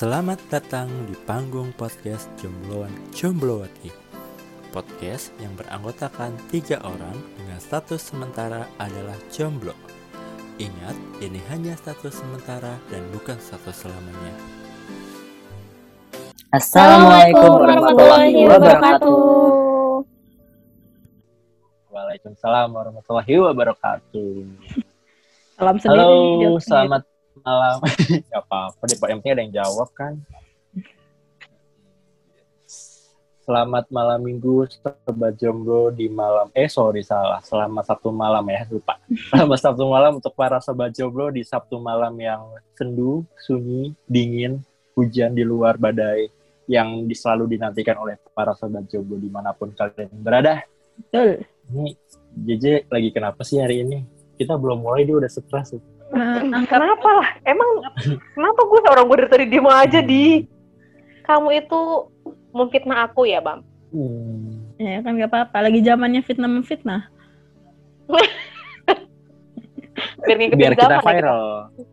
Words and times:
Selamat 0.00 0.40
datang 0.48 0.88
di 1.04 1.12
panggung 1.28 1.76
podcast 1.76 2.32
Jombloan 2.40 2.88
Jomblowati 3.12 3.92
Podcast 4.72 5.28
yang 5.36 5.52
beranggotakan 5.60 6.40
tiga 6.48 6.80
orang 6.80 7.20
dengan 7.36 7.60
status 7.60 8.08
sementara 8.08 8.64
adalah 8.80 9.12
jomblo 9.28 9.76
Ingat, 10.56 10.96
ini 11.20 11.36
hanya 11.52 11.76
status 11.76 12.16
sementara 12.16 12.80
dan 12.88 13.04
bukan 13.12 13.36
status 13.44 13.84
selamanya 13.84 14.32
Assalamualaikum 16.48 17.60
warahmatullahi 17.60 18.40
wabarakatuh. 18.48 19.20
Waalaikumsalam 21.92 22.68
warahmatullahi 22.72 23.36
wabarakatuh. 23.36 24.32
Salam 25.60 25.76
sendiri. 25.76 26.00
Halo, 26.00 26.56
selamat 26.56 27.09
malam. 27.44 27.76
Gak 28.30 28.42
apa-apa 28.46 28.82
deh. 28.86 28.96
Yang 28.96 29.18
penting 29.20 29.32
ada 29.32 29.42
yang 29.42 29.54
jawab 29.64 29.88
kan. 29.92 30.14
Selamat 33.50 33.90
malam 33.90 34.22
minggu, 34.22 34.62
sobat 34.70 35.34
jomblo 35.34 35.90
di 35.90 36.06
malam. 36.06 36.54
Eh, 36.54 36.70
sorry 36.70 37.02
salah. 37.02 37.42
Selamat 37.42 37.82
Sabtu 37.82 38.14
malam 38.14 38.46
ya, 38.46 38.62
lupa. 38.70 38.94
Selamat 39.34 39.58
Sabtu 39.58 39.90
malam 39.90 40.22
untuk 40.22 40.30
para 40.38 40.62
sobat 40.62 40.94
jomblo 40.94 41.34
di 41.34 41.42
Sabtu 41.42 41.82
malam 41.82 42.14
yang 42.14 42.46
sendu, 42.78 43.26
sunyi, 43.42 43.90
dingin, 44.06 44.62
hujan 44.94 45.34
di 45.34 45.42
luar 45.42 45.82
badai 45.82 46.30
yang 46.70 47.10
selalu 47.10 47.58
dinantikan 47.58 47.98
oleh 47.98 48.22
para 48.30 48.54
sobat 48.54 48.86
jomblo 48.86 49.18
di 49.18 49.26
mana 49.26 49.50
pun 49.50 49.74
kalian 49.74 50.14
berada. 50.22 50.62
Betul. 50.94 51.42
Ini 51.74 51.86
JJ 52.30 52.86
lagi 52.86 53.10
kenapa 53.10 53.42
sih 53.42 53.58
hari 53.58 53.82
ini? 53.82 54.06
Kita 54.38 54.54
belum 54.54 54.78
mulai 54.78 55.02
dia 55.02 55.18
udah 55.18 55.26
stres. 55.26 55.74
Angkat 56.58 56.78
Kenapa 56.80 57.08
lah? 57.14 57.28
Emang 57.46 57.70
kenapa 58.34 58.60
gue 58.66 58.78
orang 58.86 59.04
gue 59.06 59.16
dari 59.22 59.30
tadi 59.30 59.44
diem 59.46 59.68
aja 59.68 60.00
di? 60.02 60.24
Kamu 61.22 61.48
itu 61.54 61.80
memfitnah 62.50 63.06
aku 63.06 63.30
ya, 63.30 63.38
Bam? 63.38 63.62
Hmm. 63.90 64.74
ya 64.80 65.02
kan 65.02 65.14
gak 65.18 65.30
apa-apa. 65.30 65.56
Lagi 65.66 65.80
zamannya 65.82 66.22
fitnah 66.22 66.50
memfitnah. 66.50 67.02
Biar 70.24 70.36
Biar 70.56 70.72
kita 70.74 70.86
zaman 70.88 71.02
ya. 71.02 71.04
viral. 71.04 71.42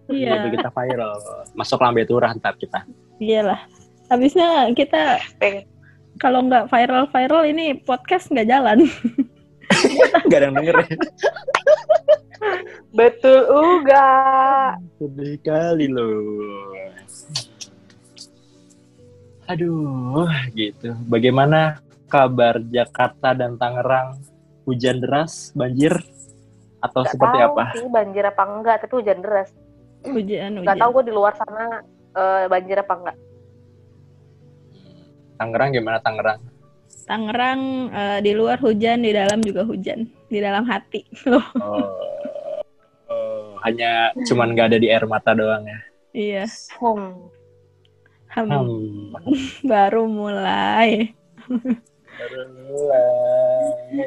Iya, 0.08 0.32
Biar 0.34 0.52
kita 0.56 0.70
viral. 0.72 1.16
Masuk 1.54 1.80
lambe 1.82 2.04
turah 2.08 2.32
ntar 2.38 2.56
kita. 2.56 2.86
iyalah. 3.18 3.60
Habisnya 4.08 4.72
kita 4.72 5.20
kalau 6.18 6.46
nggak 6.48 6.72
viral-viral 6.72 7.44
ini 7.46 7.78
podcast 7.84 8.32
nggak 8.32 8.48
jalan. 8.50 8.80
Gak 10.32 10.40
ada 10.42 10.48
yang 10.50 10.56
denger 10.58 10.76
ya. 10.80 10.96
Betul 12.98 13.40
uga. 13.50 14.08
Sedih 14.98 15.38
kali 15.42 15.88
loh. 15.90 16.74
Aduh, 19.48 20.28
gitu. 20.52 20.92
Bagaimana 21.08 21.80
kabar 22.12 22.60
Jakarta 22.68 23.32
dan 23.32 23.56
Tangerang? 23.56 24.20
Hujan 24.68 25.00
deras, 25.00 25.56
banjir, 25.56 25.96
atau 26.84 27.02
Gak 27.04 27.12
seperti 27.16 27.38
tahu 27.40 27.56
apa? 27.56 27.64
sih 27.74 27.90
banjir 27.90 28.24
apa 28.28 28.44
enggak, 28.44 28.76
tapi 28.86 28.94
hujan 29.02 29.20
deras. 29.24 29.50
Hujan, 30.06 30.52
hujan. 30.62 30.68
Gak 30.68 30.78
tahu 30.78 30.90
gue 31.00 31.04
di 31.10 31.14
luar 31.14 31.34
sana 31.40 31.82
eh, 32.14 32.46
banjir 32.52 32.78
apa 32.78 32.94
enggak. 32.94 33.18
Tangerang 35.38 35.70
gimana 35.74 35.98
Tangerang? 36.02 36.40
Tangerang 37.08 37.62
eh, 37.92 38.20
di 38.22 38.32
luar 38.36 38.58
hujan, 38.62 39.02
di 39.02 39.12
dalam 39.14 39.40
juga 39.42 39.64
hujan. 39.66 40.06
Di 40.28 40.40
dalam 40.44 40.68
hati. 40.68 41.02
Loh, 41.32 41.48
oh, 41.64 42.17
hanya 43.66 44.12
cuman 44.26 44.54
gak 44.54 44.74
ada 44.74 44.80
di 44.80 44.88
air 44.90 45.06
mata 45.06 45.32
doang 45.34 45.64
ya. 45.66 45.80
iya. 46.12 46.44
Hmm. 46.78 47.30
Hmm, 48.28 48.50
Hmm. 48.54 49.18
Baru 49.66 50.06
mulai. 50.06 51.16
Baru 52.18 52.42
mulai. 52.54 53.98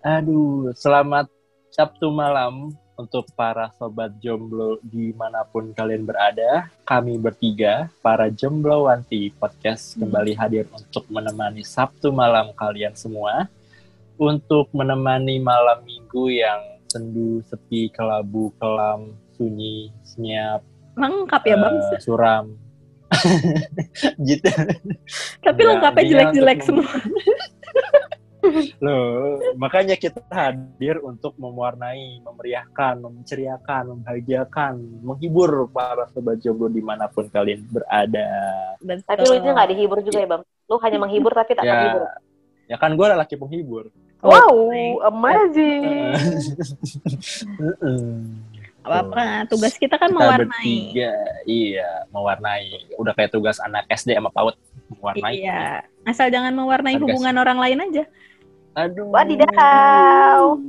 Aduh, 0.00 0.70
selamat 0.72 1.26
Sabtu 1.74 2.08
malam 2.14 2.70
untuk 2.96 3.28
para 3.36 3.68
sobat 3.76 4.14
jomblo 4.22 4.80
di 4.80 5.12
mana 5.12 5.44
pun 5.44 5.74
kalian 5.74 6.06
berada. 6.06 6.70
Kami 6.88 7.18
bertiga, 7.18 7.90
para 8.00 8.30
jomblo 8.32 8.86
wanti 8.88 9.34
podcast 9.36 9.92
Hmm. 9.94 10.06
kembali 10.06 10.32
hadir 10.38 10.64
untuk 10.72 11.04
menemani 11.10 11.66
Sabtu 11.66 12.08
malam 12.14 12.54
kalian 12.54 12.94
semua. 12.94 13.50
Untuk 14.16 14.72
menemani 14.72 15.36
malam 15.36 15.84
minggu 15.84 16.32
yang 16.32 16.75
sendu, 16.88 17.42
sepi, 17.46 17.90
kelabu, 17.92 18.54
kelam, 18.58 19.14
sunyi, 19.36 19.92
senyap, 20.02 20.62
Lengkap 20.96 21.42
ya, 21.44 21.56
Bang. 21.60 21.76
eh, 21.76 22.00
suram. 22.00 22.44
gitu. 24.28 24.48
Tapi 25.44 25.60
Enggak, 25.62 25.72
lengkapnya 25.76 26.02
jelek-jelek 26.08 26.58
semua. 26.64 26.88
Loh, 28.78 29.42
makanya 29.58 29.98
kita 29.98 30.22
hadir 30.30 31.02
untuk 31.02 31.34
mewarnai, 31.34 32.22
memeriahkan, 32.22 33.02
menceriakan, 33.02 33.98
membahagiakan, 33.98 35.02
menghibur 35.02 35.66
para 35.74 36.06
sobat 36.14 36.38
jomblo 36.40 36.70
di 36.70 36.78
mana 36.78 37.10
pun 37.10 37.26
kalian 37.26 37.66
berada. 37.66 38.30
Betul. 38.78 39.02
Tapi 39.02 39.22
lu 39.26 39.34
ini 39.34 39.48
nggak 39.50 39.68
dihibur 39.74 39.98
juga 40.00 40.18
ya, 40.22 40.28
Bam? 40.30 40.42
Lu 40.70 40.78
hanya 40.78 40.98
menghibur 41.04 41.32
tapi 41.34 41.52
tak. 41.58 41.64
Ya, 41.66 42.06
ya 42.70 42.76
kan 42.78 42.94
gue 42.94 43.06
laki 43.06 43.34
penghibur. 43.34 43.90
Wow, 44.24 44.56
amazing. 45.12 45.82
Apa-apa 48.86 49.50
tugas 49.50 49.74
kita 49.74 49.98
kan 49.98 50.14
Kita 50.14 50.18
mewarnai 50.22 50.62
bertiga, 50.62 51.10
iya, 51.42 52.06
mewarnai. 52.14 52.86
Udah 52.96 53.12
kayak 53.18 53.34
tugas 53.34 53.58
anak 53.58 53.82
SD 53.90 54.14
sama 54.14 54.30
PAUD, 54.30 54.54
mewarnai. 54.94 55.42
iya 55.42 55.82
asal 56.06 56.30
jangan 56.30 56.54
mewarnai 56.54 56.94
Tugas. 56.94 57.10
hubungan 57.10 57.34
orang 57.42 57.58
lain 57.58 57.82
aja 57.82 58.06
Aduh. 58.76 59.08
Wadidaw. 59.08 60.60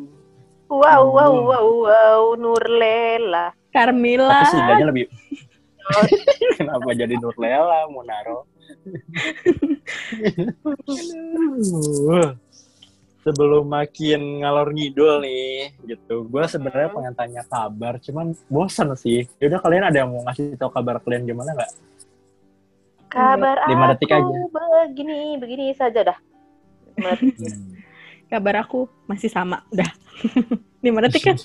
Wow, 0.71 1.01
wow, 1.11 1.33
wow, 1.43 1.67
wow, 1.83 2.21
Nurlela. 2.39 3.51
Carmila 3.75 4.47
Tapi 4.47 4.51
setidaknya 4.55 4.87
lebih... 4.87 5.05
Kenapa 6.59 6.87
jadi 6.95 7.19
Nurlela, 7.19 7.91
Munaro? 7.91 8.47
Sebelum 13.27 13.67
makin 13.67 14.39
ngalor 14.39 14.71
ngidul 14.71 15.19
nih, 15.19 15.75
gitu. 15.83 16.23
Gue 16.31 16.47
sebenarnya 16.47 16.95
pengen 16.95 17.11
tanya 17.11 17.43
kabar, 17.43 17.99
cuman 17.99 18.31
bosan 18.47 18.95
sih. 18.95 19.27
Yaudah 19.43 19.59
kalian 19.59 19.83
ada 19.83 19.99
yang 19.99 20.15
mau 20.15 20.23
ngasih 20.23 20.55
tahu 20.55 20.71
kabar 20.71 21.03
kalian 21.03 21.27
gimana 21.27 21.51
nggak? 21.51 21.71
Kabar 23.11 23.67
Lima 23.67 23.87
aku 23.87 23.91
detik 23.99 24.15
aja. 24.15 24.31
begini, 24.87 25.35
begini 25.39 25.75
saja 25.75 26.15
dah. 26.15 26.17
Hmm. 27.37 27.77
kabar 28.25 28.65
aku 28.65 28.89
masih 29.07 29.29
sama 29.31 29.63
udah 29.71 29.87
lima 30.83 30.99
detik 31.05 31.29
kan 31.31 31.37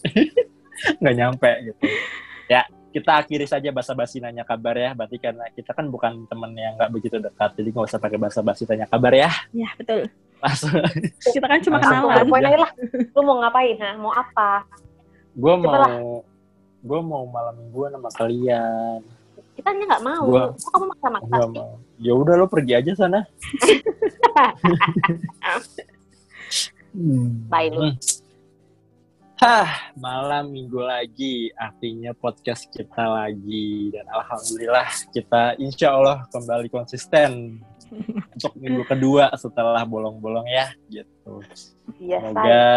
nggak 1.00 1.14
nyampe 1.16 1.50
gitu. 1.64 1.82
Ya, 2.46 2.68
kita 2.90 3.22
akhiri 3.22 3.46
saja 3.46 3.70
basa-basi 3.70 4.18
nanya 4.18 4.42
kabar 4.42 4.74
ya. 4.74 4.90
Berarti 4.92 5.16
karena 5.16 5.46
kita 5.50 5.70
kan 5.72 5.86
bukan 5.86 6.26
temen 6.26 6.50
yang 6.52 6.74
nggak 6.74 6.90
begitu 6.90 7.16
dekat, 7.16 7.50
jadi 7.54 7.68
nggak 7.70 7.86
usah 7.86 7.98
pakai 7.98 8.18
basa-basi 8.18 8.66
tanya 8.66 8.86
kabar 8.86 9.14
ya. 9.14 9.30
ya 9.50 9.70
betul 9.74 10.10
Langsung. 10.40 10.72
kita 11.34 11.46
kan 11.46 11.60
cuma 11.60 11.76
kenalan 11.78 12.16
berpoin 12.18 12.42
aja 12.44 12.58
lah. 12.64 12.70
Lu 13.12 13.20
mau 13.22 13.36
ngapain, 13.40 13.76
ha? 13.78 13.90
Mau 13.96 14.12
apa? 14.12 14.66
gue 15.30 15.54
mau 15.56 16.26
gue 16.80 17.00
mau 17.06 17.22
malam 17.28 17.54
mingguan 17.56 17.94
sama 17.94 18.10
kalian. 18.18 18.98
Kita 19.54 19.68
hanya 19.70 19.84
nggak 19.94 20.04
mau. 20.04 20.24
Gua- 20.26 20.50
Kok 20.56 20.70
kamu 20.72 20.84
maksa-maksa 20.90 21.34
sih? 21.36 21.60
mau. 21.60 21.70
Ya 22.00 22.12
udah 22.16 22.34
lo 22.34 22.46
pergi 22.48 22.72
aja 22.74 22.92
sana. 22.96 23.20
Hmm. 26.90 27.46
Bye 27.46 27.70
lu. 27.70 27.94
Hah, 29.40 29.96
malam 29.96 30.52
minggu 30.52 30.84
lagi, 30.84 31.48
artinya 31.56 32.12
podcast 32.12 32.68
kita 32.68 33.08
lagi 33.08 33.88
dan 33.88 34.04
alhamdulillah 34.12 34.84
kita 35.16 35.56
insya 35.56 35.96
Allah 35.96 36.28
kembali 36.28 36.68
konsisten 36.68 37.56
untuk 38.36 38.52
minggu 38.60 38.84
kedua 38.84 39.32
setelah 39.40 39.80
bolong-bolong 39.88 40.44
ya, 40.44 40.76
gitu. 40.92 41.40
Iya, 41.96 42.20
Semoga 42.20 42.68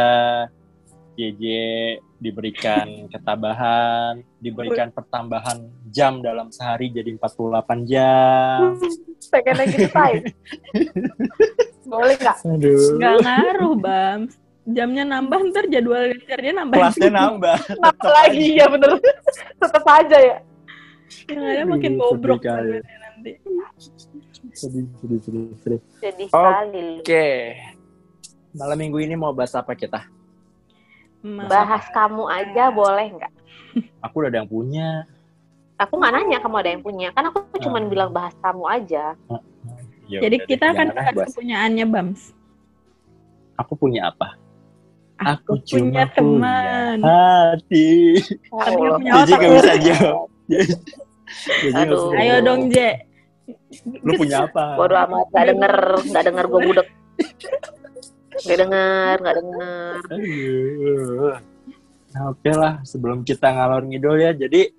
JJ 1.20 1.44
diberikan 2.24 2.88
ketabahan, 3.12 4.24
diberikan 4.40 4.88
pertambahan 4.96 5.68
jam 5.92 6.24
dalam 6.24 6.48
sehari 6.48 6.88
jadi 6.96 7.12
48 7.20 7.92
jam. 7.92 8.80
Pengen 9.36 9.56
lagi. 9.60 9.84
Boleh 11.84 12.16
nggak? 12.16 12.38
Nggak 12.48 13.16
ngaruh 13.20 13.76
bam 13.76 14.32
jamnya 14.66 15.04
nambah 15.04 15.40
ntar 15.50 15.66
jadwal 15.68 16.00
kerjanya 16.24 16.64
nambah 16.64 16.78
Kelasnya 16.80 17.12
nambah. 17.12 17.58
Apa 17.90 18.08
lagi 18.10 18.48
ya 18.56 18.66
bener. 18.68 18.96
Tetap 19.58 19.86
aja 19.86 20.18
ya. 20.20 20.38
yang 21.26 21.46
ada 21.46 21.64
makin 21.68 21.94
bobrok 21.96 22.42
kali. 22.42 22.80
badannya 22.80 22.98
nanti 23.00 23.32
Sedih, 24.54 24.86
sedih, 24.98 25.20
sedih, 25.20 25.46
sedih. 25.98 26.28
Sekali. 26.28 26.88
Oke. 27.00 27.28
Malam 28.52 28.78
minggu 28.78 28.98
ini 29.00 29.14
mau 29.14 29.32
bahas 29.32 29.54
apa 29.54 29.74
kita? 29.74 30.06
Ma- 31.20 31.48
Bahas 31.48 31.88
kamu 31.90 32.24
aja 32.28 32.70
boleh 32.70 33.08
nggak? 33.14 33.32
Aku 34.00 34.20
udah 34.20 34.30
ada 34.30 34.40
yang 34.40 34.50
punya. 34.50 35.08
Aku 35.76 35.98
nggak 35.98 36.14
nanya 36.14 36.38
kamu 36.38 36.56
ada 36.56 36.70
yang 36.70 36.84
punya, 36.84 37.08
kan 37.10 37.24
aku 37.26 37.42
cuma 37.58 37.80
Hmm. 37.80 37.90
bilang 37.90 38.10
bahas 38.10 38.36
kamu 38.38 38.64
aja. 38.68 39.18
Ya 40.06 40.20
Jadi 40.20 40.46
kita 40.46 40.66
deh, 40.68 40.74
akan 40.76 40.88
bahas. 40.92 41.16
kepunyaannya 41.26 41.86
Bams. 41.88 42.22
Aku 43.56 43.74
punya 43.74 44.08
apa? 44.08 44.38
Aku 45.20 45.56
punya 45.64 46.04
teman. 46.12 46.98
hati. 47.00 48.18
Tapi 48.50 48.74
nggak 48.76 48.98
punya 48.98 49.12
Jadi 49.14 49.32
otak. 49.32 49.40
gak 49.40 49.52
bisa 49.54 49.74
jawab. 49.80 50.28
Aduh. 51.74 52.10
Ayo 52.18 52.36
dong, 52.42 52.62
Je. 52.70 52.90
Lu 54.06 54.12
punya 54.16 54.46
apa? 54.46 54.78
Bodoh 54.78 55.00
amat, 55.08 55.28
nggak 55.32 55.46
denger, 55.54 55.76
nggak 56.10 56.24
denger 56.28 56.46
gue 56.46 56.60
budek. 56.64 56.88
Nggak 58.44 58.58
denger, 58.60 59.16
nggak 59.22 59.36
denger. 59.38 59.96
Aduh. 60.10 61.34
Nah, 62.14 62.24
Oke 62.30 62.52
lah, 62.54 62.74
sebelum 62.86 63.26
kita 63.26 63.50
ngalor 63.50 63.82
ngidul 63.84 64.22
ya, 64.22 64.32
jadi 64.38 64.70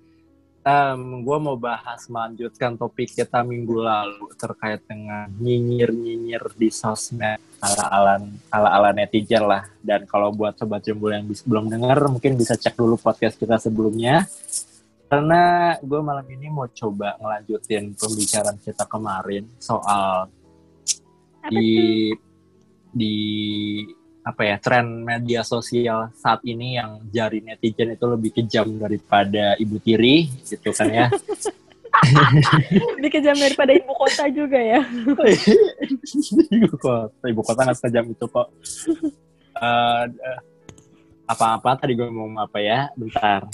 gue 1.21 1.37
mau 1.37 1.53
bahas 1.53 2.09
melanjutkan 2.09 2.73
topik 2.73 3.13
kita 3.13 3.45
minggu 3.45 3.85
lalu 3.85 4.33
terkait 4.33 4.81
dengan 4.89 5.29
nyinyir-nyinyir 5.37 6.57
di 6.57 6.73
sosmed 6.73 7.37
ala-ala 7.61 8.17
ala-ala 8.49 8.89
netizen 8.89 9.45
lah. 9.45 9.69
Dan 9.85 10.09
kalau 10.09 10.33
buat 10.33 10.57
sobat 10.57 10.81
jembul 10.81 11.13
yang 11.13 11.29
bis- 11.29 11.45
belum 11.45 11.69
dengar, 11.69 12.01
mungkin 12.09 12.33
bisa 12.33 12.57
cek 12.57 12.73
dulu 12.73 12.97
podcast 12.97 13.37
kita 13.37 13.61
sebelumnya. 13.61 14.25
Karena 15.05 15.77
gue 15.77 16.01
malam 16.01 16.25
ini 16.33 16.49
mau 16.49 16.65
coba 16.65 17.13
ngelanjutin 17.21 17.93
pembicaraan 17.93 18.57
kita 18.57 18.89
kemarin 18.89 19.45
soal 19.61 20.25
Apa 21.45 21.53
di 21.53 22.09
di 22.89 23.15
apa 24.25 24.41
ya 24.41 24.57
tren 24.57 25.05
media 25.05 25.45
sosial 25.45 26.09
saat 26.17 26.41
ini 26.41 26.81
yang 26.81 26.97
jari 27.13 27.45
netizen 27.45 27.93
itu 27.93 28.05
lebih 28.09 28.33
kejam 28.33 28.65
daripada 28.81 29.53
ibu 29.61 29.77
tiri 29.77 30.25
gitu 30.41 30.73
kan 30.73 30.89
ya. 30.89 31.07
Lebih 32.99 33.07
kejam 33.07 33.39
daripada 33.39 33.71
ibu 33.71 33.87
kota 33.95 34.27
juga 34.27 34.59
ya. 34.59 34.83
ibu 36.59 36.75
kota 36.75 37.23
ibu 37.23 37.41
kota 37.45 37.61
nggak 37.63 37.77
sekejam 37.79 38.05
itu 38.11 38.25
kok. 38.27 38.51
Eh, 39.55 40.03
apa-apa 41.23 41.79
tadi 41.79 41.95
gue 41.95 42.03
mau 42.11 42.27
ngomong 42.27 42.49
apa 42.49 42.59
ya 42.59 42.91
bentar. 42.97 43.47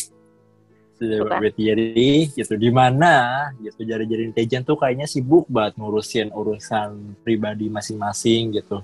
Ibu 0.97 1.51
tiri 1.53 2.31
gitu. 2.33 2.53
Di 2.57 2.69
mana 2.73 3.45
gitu 3.61 3.85
jari-jari 3.85 4.33
netizen 4.33 4.65
tuh 4.65 4.79
kayaknya 4.79 5.05
sibuk 5.05 5.45
banget 5.45 5.77
ngurusin 5.77 6.33
urusan 6.33 7.21
pribadi 7.21 7.69
masing-masing 7.69 8.57
gitu 8.57 8.81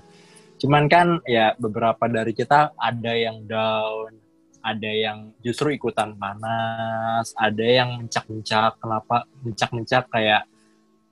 cuman 0.58 0.90
kan 0.90 1.22
ya 1.24 1.54
beberapa 1.56 2.10
dari 2.10 2.34
kita 2.34 2.74
ada 2.74 3.12
yang 3.14 3.46
down 3.46 4.12
ada 4.58 4.90
yang 4.90 5.32
justru 5.40 5.72
ikutan 5.72 6.18
panas 6.18 7.30
ada 7.38 7.62
yang 7.62 8.04
mencak-mencak 8.04 8.76
kenapa 8.82 9.24
mencak-mencak 9.46 10.04
kayak 10.10 10.42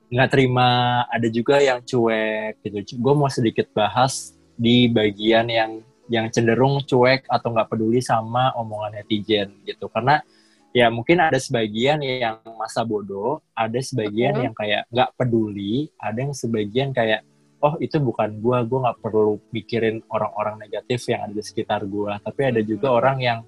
nggak 0.07 0.31
terima 0.31 1.03
ada 1.11 1.27
juga 1.27 1.59
yang 1.59 1.83
cuek 1.83 2.63
gitu. 2.63 2.99
Gue 2.99 3.15
mau 3.19 3.27
sedikit 3.27 3.67
bahas 3.75 4.35
di 4.55 4.87
bagian 4.87 5.51
yang 5.51 5.83
yang 6.07 6.31
cenderung 6.31 6.79
cuek 6.87 7.27
atau 7.27 7.51
nggak 7.51 7.67
peduli 7.67 7.99
sama 7.99 8.55
omongan 8.55 9.03
netizen 9.03 9.51
gitu. 9.67 9.91
Karena 9.91 10.23
ya 10.71 10.87
mungkin 10.95 11.19
ada 11.19 11.39
sebagian 11.41 11.99
yang 12.05 12.39
masa 12.55 12.87
bodoh 12.87 13.43
ada 13.57 13.81
sebagian 13.83 14.37
yang 14.47 14.55
kayak 14.55 14.87
nggak 14.93 15.11
peduli 15.17 15.89
ada 15.97 16.19
yang 16.21 16.35
sebagian 16.37 16.93
kayak 16.93 17.27
oh 17.67 17.75
itu 17.83 17.99
bukan 17.99 18.39
gua 18.39 18.63
gua 18.63 18.79
nggak 18.91 18.99
perlu 19.03 19.43
mikirin 19.51 19.99
orang-orang 20.15 20.63
negatif 20.63 21.11
yang 21.11 21.27
ada 21.27 21.35
di 21.35 21.43
sekitar 21.43 21.83
gua 21.91 22.23
tapi 22.23 22.41
ada 22.47 22.61
juga 22.63 22.95
Mhm. 22.95 22.99
orang 22.99 23.17
yang 23.19 23.39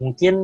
mungkin 0.00 0.34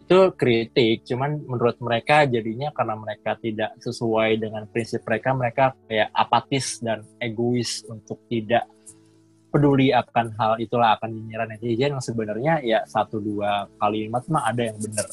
itu 0.00 0.20
kritik 0.34 1.06
cuman 1.06 1.38
menurut 1.46 1.78
mereka 1.78 2.26
jadinya 2.26 2.74
karena 2.74 2.98
mereka 2.98 3.38
tidak 3.38 3.78
sesuai 3.78 4.42
dengan 4.42 4.66
prinsip 4.66 5.06
mereka 5.06 5.30
mereka 5.30 5.64
kayak 5.86 6.10
apatis 6.10 6.82
dan 6.82 7.06
egois 7.22 7.86
untuk 7.86 8.18
tidak 8.26 8.66
peduli 9.54 9.94
akan 9.94 10.34
hal 10.34 10.52
itulah 10.58 10.98
akan 10.98 11.14
nyinyiran 11.14 11.54
netizen 11.54 11.94
yang 11.94 12.02
sebenarnya 12.02 12.58
ya 12.62 12.82
satu 12.90 13.22
dua 13.22 13.70
kalimat 13.78 14.26
mah 14.26 14.50
ada 14.50 14.66
yang 14.66 14.78
bener 14.82 15.06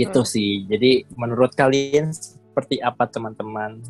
itu 0.00 0.20
Hmm. 0.24 0.30
sih 0.32 0.64
jadi 0.64 1.04
menurut 1.20 1.52
kalian 1.52 2.16
seperti 2.16 2.80
apa 2.80 3.04
teman-teman 3.08 3.84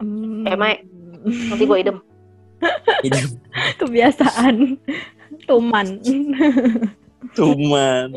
Hmm. 0.00 0.46
Eh, 0.46 0.56
Mai. 0.56 0.82
Nanti 1.24 1.64
gue 1.64 1.78
idem. 1.80 1.98
hidup 3.04 3.24
Kebiasaan. 3.80 4.78
Tuman. 5.44 6.00
cuman 7.34 8.08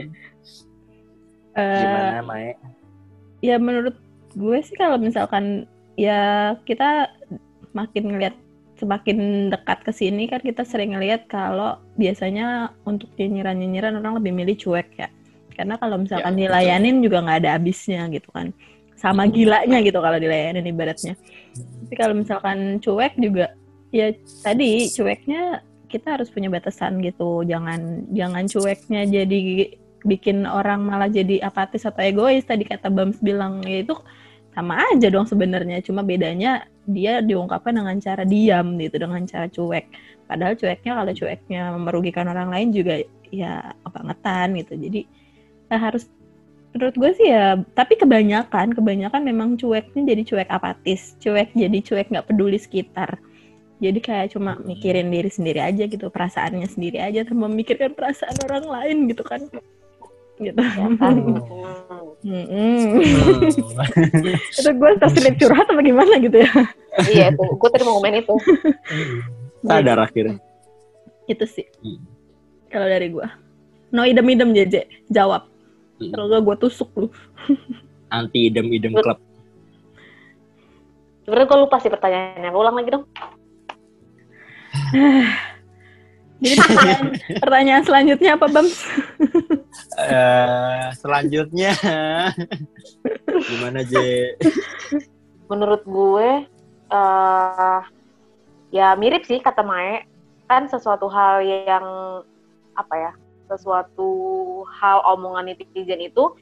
Eh, 1.58 1.82
gimana 1.82 2.22
Mae 2.22 2.54
ya 3.42 3.58
menurut 3.58 3.98
gue 4.38 4.58
sih 4.62 4.78
kalau 4.78 5.02
misalkan 5.02 5.66
ya 5.98 6.54
kita 6.70 7.10
makin 7.74 8.14
ngelihat 8.14 8.36
semakin 8.78 9.50
dekat 9.50 9.82
ke 9.82 9.90
sini 9.90 10.30
kan 10.30 10.38
kita 10.38 10.62
sering 10.62 10.94
ngelihat 10.94 11.26
kalau 11.26 11.82
biasanya 11.98 12.70
untuk 12.86 13.10
nyinyiran-nyinyiran 13.18 13.98
orang 13.98 14.22
lebih 14.22 14.38
milih 14.38 14.54
cuek 14.54 14.94
ya. 15.02 15.10
Karena 15.58 15.82
kalau 15.82 15.98
misalkan 15.98 16.38
Ya, 16.38 16.46
betul. 16.46 16.54
dilayanin 16.54 16.98
juga 17.02 17.18
nggak 17.26 17.40
ada 17.42 17.52
habisnya 17.58 18.06
gitu 18.14 18.30
kan. 18.30 18.54
Sama 18.98 19.30
gilanya 19.30 19.78
gitu 19.86 20.02
kalau 20.02 20.18
dilayanin 20.18 20.66
ibaratnya. 20.66 21.14
Tapi 21.86 21.96
kalau 21.96 22.18
misalkan 22.18 22.82
cuek 22.82 23.14
juga 23.22 23.54
ya 23.94 24.12
tadi 24.42 24.90
cueknya 24.90 25.62
kita 25.88 26.18
harus 26.18 26.34
punya 26.34 26.50
batasan 26.50 27.00
gitu. 27.06 27.46
Jangan 27.46 28.10
jangan 28.12 28.50
cueknya 28.50 29.06
jadi 29.06 29.72
bikin 30.08 30.46
orang 30.46 30.86
malah 30.86 31.10
jadi 31.10 31.42
apatis 31.42 31.86
atau 31.88 32.02
egois 32.02 32.46
tadi 32.46 32.64
kata 32.68 32.88
Bams 32.88 33.20
bilang 33.20 33.60
ya 33.66 33.82
itu 33.84 33.96
sama 34.58 34.82
aja 34.90 35.14
dong 35.14 35.30
sebenarnya 35.30 35.86
cuma 35.86 36.02
bedanya 36.02 36.66
dia 36.90 37.22
diungkapkan 37.22 37.78
dengan 37.78 37.98
cara 38.02 38.26
diam 38.26 38.74
gitu 38.82 38.98
dengan 38.98 39.22
cara 39.30 39.46
cuek 39.52 39.86
padahal 40.26 40.58
cueknya 40.58 40.92
kalau 40.98 41.14
cueknya 41.14 41.62
merugikan 41.78 42.26
orang 42.26 42.50
lain 42.50 42.74
juga 42.74 43.04
ya 43.30 43.76
kebangetan 43.86 44.58
gitu 44.58 44.74
jadi 44.80 45.02
ya 45.68 45.78
harus 45.78 46.10
menurut 46.78 46.94
gue 46.94 47.12
sih 47.18 47.28
ya 47.28 47.58
tapi 47.74 47.98
kebanyakan 47.98 48.78
kebanyakan 48.78 49.22
memang 49.26 49.58
cueknya 49.58 50.14
jadi 50.14 50.22
cuek 50.24 50.50
apatis 50.54 51.18
cuek 51.18 51.50
jadi 51.58 51.78
cuek 51.82 52.08
nggak 52.14 52.28
peduli 52.30 52.62
sekitar 52.62 53.18
jadi 53.82 53.98
kayak 53.98 54.28
cuma 54.38 54.58
mikirin 54.62 55.10
diri 55.10 55.30
sendiri 55.30 55.58
aja 55.62 55.90
gitu 55.90 56.08
perasaannya 56.08 56.70
sendiri 56.70 57.02
aja 57.02 57.26
tanpa 57.26 57.50
memikirkan 57.50 57.98
perasaan 57.98 58.38
orang 58.46 58.66
lain 58.66 58.98
gitu 59.10 59.26
kan 59.26 59.42
gitu 59.42 59.66
Ya 60.38 60.54
kan? 60.54 61.18
Hmm. 62.22 62.46
Hmm. 62.46 63.02
Itu 64.54 64.70
gue 64.70 64.90
terselip 65.02 65.34
curhat 65.42 65.66
apa 65.66 65.82
gimana 65.82 66.22
gitu 66.22 66.46
ya 66.46 66.54
Iya, 67.10 67.34
itu. 67.34 67.42
Gue 67.58 67.70
tadi 67.74 67.82
mau 67.82 67.98
komen 67.98 68.22
itu. 68.22 68.36
sadar 69.68 69.98
akhirnya 70.00 70.38
itu 71.26 71.44
sih 71.44 71.66
Hmm. 71.82 72.06
kalau 72.70 72.86
dari 72.86 73.10
gue 73.10 73.28
no 73.90 74.06
idem 74.06 74.30
idem 74.30 74.54
JJ 74.54 74.86
jawab 75.10 75.50
Hmm. 75.98 76.14
kalau 76.14 76.26
gak 76.30 76.42
gue 76.46 76.56
tusuk 76.62 76.90
lu 76.94 77.08
anti 78.14 78.54
idem 78.54 78.70
idem 78.70 78.94
club 78.94 79.18
Sebenarnya 81.28 81.52
gue 81.52 81.60
lupa 81.60 81.76
sih 81.84 81.92
pertanyaannya. 81.92 82.50
Gue 82.56 82.62
ulang 82.64 82.80
lagi 82.80 82.88
dong. 82.96 83.04
jadi 86.40 86.56
pertanyaan, 86.56 87.08
pertanyaan 87.44 87.84
selanjutnya 87.84 88.40
apa 88.40 88.48
bang 88.48 88.68
Eh, 89.98 90.88
selanjutnya 91.04 91.76
gimana 93.28 93.84
J 93.84 93.98
Menurut 95.52 95.84
gue, 95.84 96.48
eh 96.96 97.82
ya 98.72 98.96
mirip 98.96 99.28
sih 99.28 99.44
kata 99.44 99.68
Mae. 99.68 100.08
Kan 100.48 100.72
sesuatu 100.72 101.12
hal 101.12 101.44
yang, 101.44 101.84
apa 102.72 102.96
ya, 102.96 103.12
sesuatu 103.52 104.08
hal 104.78 105.02
omongan 105.18 105.50
netizen 105.50 106.00
itu, 106.00 106.38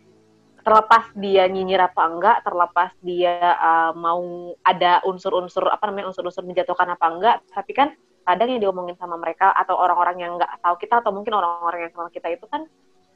terlepas 0.65 1.13
dia 1.13 1.45
nyinyir 1.45 1.77
apa 1.77 2.01
enggak, 2.09 2.37
terlepas 2.41 2.91
dia 3.05 3.37
eh, 3.39 3.91
mau 3.95 4.53
ada 4.65 4.99
unsur-unsur, 5.05 5.69
apa 5.69 5.87
namanya, 5.87 6.11
unsur-unsur 6.11 6.41
menjatuhkan 6.43 6.89
apa 6.89 7.05
enggak, 7.09 7.35
tapi 7.53 7.71
kan 7.71 7.93
kadang 8.25 8.49
yang 8.49 8.61
diomongin 8.65 8.97
sama 8.97 9.21
mereka 9.21 9.53
atau 9.53 9.77
orang-orang 9.77 10.17
yang 10.17 10.31
nggak 10.41 10.49
tahu 10.65 10.75
kita 10.81 11.05
atau 11.05 11.13
mungkin 11.13 11.37
orang-orang 11.37 11.85
yang 11.85 11.91
kenal 11.93 12.09
kita 12.09 12.27
itu 12.33 12.45
kan 12.49 12.65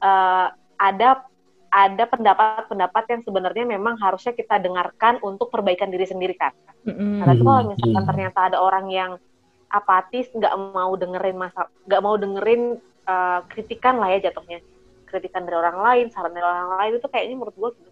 eh, 0.00 0.46
ada 0.78 1.26
ada 1.70 2.04
pendapat-pendapat 2.06 3.04
yang 3.14 3.20
sebenarnya 3.22 3.64
memang 3.66 3.94
harusnya 3.98 4.34
kita 4.34 4.58
dengarkan 4.58 5.22
untuk 5.22 5.54
perbaikan 5.54 5.86
diri 5.86 6.02
sendiri 6.02 6.34
kan. 6.34 6.50
Nah, 6.82 7.30
tapi 7.30 7.46
kalau 7.46 7.62
misalkan 7.70 8.02
hmm. 8.02 8.10
ternyata 8.10 8.38
ada 8.50 8.58
orang 8.58 8.90
yang 8.90 9.10
apatis, 9.70 10.26
nggak 10.34 10.50
mau 10.74 10.98
dengerin 10.98 11.38
masa, 11.38 11.70
nggak 11.86 12.02
mau 12.02 12.14
dengerin 12.18 12.78
eh, 13.06 13.40
kritikan 13.50 14.02
lah 14.02 14.14
ya 14.18 14.30
jatuhnya, 14.30 14.62
kritikan 15.10 15.42
dari 15.42 15.58
orang 15.58 15.78
lain, 15.82 16.06
saran 16.14 16.30
dari 16.30 16.46
orang 16.46 16.78
lain 16.78 16.92
itu 17.02 17.08
kayaknya 17.10 17.36
menurut 17.36 17.56
gue 17.58 17.70
gitu. 17.82 17.90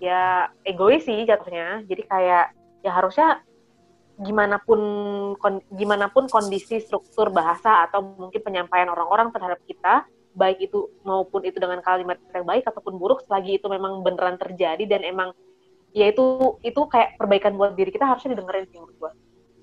ya 0.00 0.48
egois 0.64 1.04
sih 1.04 1.28
jatuhnya. 1.28 1.84
Jadi 1.84 2.02
kayak 2.08 2.56
ya 2.80 2.90
harusnya 2.96 3.44
gimana 4.16 4.56
pun 4.56 4.80
kon, 5.36 5.60
gimana 5.76 6.08
pun 6.08 6.24
kondisi 6.26 6.80
struktur 6.80 7.28
bahasa 7.28 7.84
atau 7.84 8.00
mungkin 8.16 8.40
penyampaian 8.40 8.88
orang-orang 8.88 9.28
terhadap 9.28 9.60
kita 9.68 10.08
baik 10.32 10.68
itu 10.72 10.88
maupun 11.04 11.44
itu 11.44 11.60
dengan 11.60 11.80
kalimat 11.84 12.16
yang 12.32 12.44
baik 12.48 12.64
ataupun 12.64 12.96
buruk 12.96 13.24
selagi 13.24 13.60
itu 13.60 13.68
memang 13.68 14.00
beneran 14.00 14.40
terjadi 14.40 14.84
dan 14.88 15.04
emang 15.04 15.32
ya 15.92 16.12
itu 16.12 16.56
itu 16.60 16.80
kayak 16.92 17.16
perbaikan 17.16 17.56
buat 17.56 17.72
diri 17.72 17.88
kita 17.92 18.04
harusnya 18.04 18.36
didengerin 18.36 18.68
sih 18.68 18.80
menurut 18.80 18.96
gue 19.00 19.12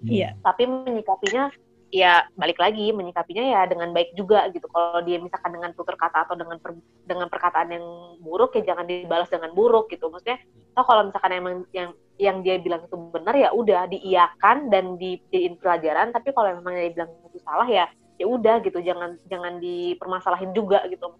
Iya. 0.03 0.35
tapi 0.43 0.67
menyikapinya 0.67 1.47
ya 1.93 2.25
balik 2.33 2.57
lagi 2.57 2.89
menyikapinya 2.89 3.45
ya 3.53 3.61
dengan 3.69 3.93
baik 3.93 4.17
juga 4.17 4.49
gitu. 4.49 4.65
Kalau 4.65 5.05
dia 5.05 5.21
misalkan 5.21 5.53
dengan 5.53 5.77
tutur 5.77 5.93
kata 5.93 6.25
atau 6.25 6.33
dengan 6.33 6.57
per- 6.57 6.81
dengan 7.05 7.29
perkataan 7.29 7.69
yang 7.69 7.85
buruk 8.17 8.57
ya 8.57 8.73
jangan 8.73 8.89
dibalas 8.89 9.29
dengan 9.29 9.53
buruk 9.53 9.93
gitu. 9.93 10.09
Maksudnya 10.09 10.41
toh 10.73 10.81
kalau 10.81 11.05
misalkan 11.05 11.31
emang 11.37 11.55
yang 11.69 11.93
yang 12.17 12.41
dia 12.41 12.57
bilang 12.57 12.81
itu 12.89 12.97
benar 12.97 13.37
ya 13.37 13.53
udah 13.53 13.85
diiyakan 13.93 14.73
dan 14.73 14.97
dijadiin 14.97 15.61
pelajaran. 15.61 16.09
Tapi 16.09 16.33
kalau 16.33 16.49
memang 16.57 16.73
dia 16.73 16.89
bilang 16.89 17.09
itu 17.29 17.39
salah 17.45 17.69
ya 17.69 17.85
ya 18.17 18.25
udah 18.25 18.65
gitu. 18.65 18.81
Jangan 18.81 19.21
jangan 19.29 19.61
dipermasalahin 19.61 20.49
juga 20.57 20.81
gitu. 20.89 21.13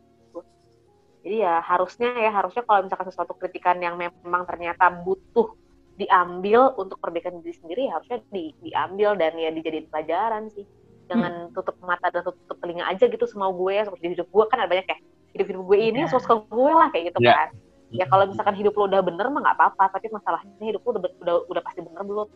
Jadi 1.24 1.40
ya 1.40 1.62
harusnya 1.64 2.10
ya 2.18 2.32
harusnya 2.34 2.66
kalau 2.66 2.84
misalkan 2.84 3.08
sesuatu 3.14 3.38
kritikan 3.38 3.78
yang 3.80 3.96
memang 3.96 4.44
ternyata 4.44 4.90
butuh 4.92 5.56
diambil 5.94 6.74
untuk 6.76 6.98
perbaikan 6.98 7.38
diri 7.40 7.54
sendiri 7.54 7.82
ya 7.86 7.98
harusnya 7.98 8.18
di, 8.34 8.50
diambil 8.66 9.14
dan 9.14 9.38
ya 9.38 9.54
dijadiin 9.54 9.88
pelajaran 9.88 10.50
sih. 10.50 10.66
Jangan 11.06 11.52
tutup 11.54 11.78
mata 11.84 12.10
dan 12.10 12.24
tutup 12.24 12.58
telinga 12.58 12.88
aja 12.88 13.06
gitu 13.06 13.26
semau 13.28 13.54
gue 13.54 13.76
seperti 13.78 14.04
di 14.04 14.14
hidup 14.18 14.30
gue. 14.32 14.44
Kan 14.50 14.58
ada 14.64 14.70
banyak 14.72 14.86
kayak 14.88 15.02
hidup 15.36 15.46
hidup 15.54 15.64
gue 15.70 15.78
ini 15.80 16.00
Ya. 16.06 16.10
suka 16.10 16.34
gue 16.42 16.72
lah 16.74 16.88
kayak 16.90 17.14
gitu 17.14 17.20
Ya. 17.22 17.34
kan. 17.36 17.50
Ya 17.94 18.06
kalau 18.10 18.26
misalkan 18.26 18.58
hidup 18.58 18.74
lo 18.74 18.90
udah 18.90 19.06
bener 19.06 19.30
mah 19.30 19.42
nggak 19.46 19.58
apa-apa 19.60 19.84
tapi 19.94 20.10
masalahnya 20.10 20.66
hidup 20.66 20.82
lo 20.82 20.98
udah 20.98 21.12
udah 21.22 21.36
udah 21.46 21.62
pasti 21.62 21.86
bener 21.86 22.02
belum? 22.02 22.28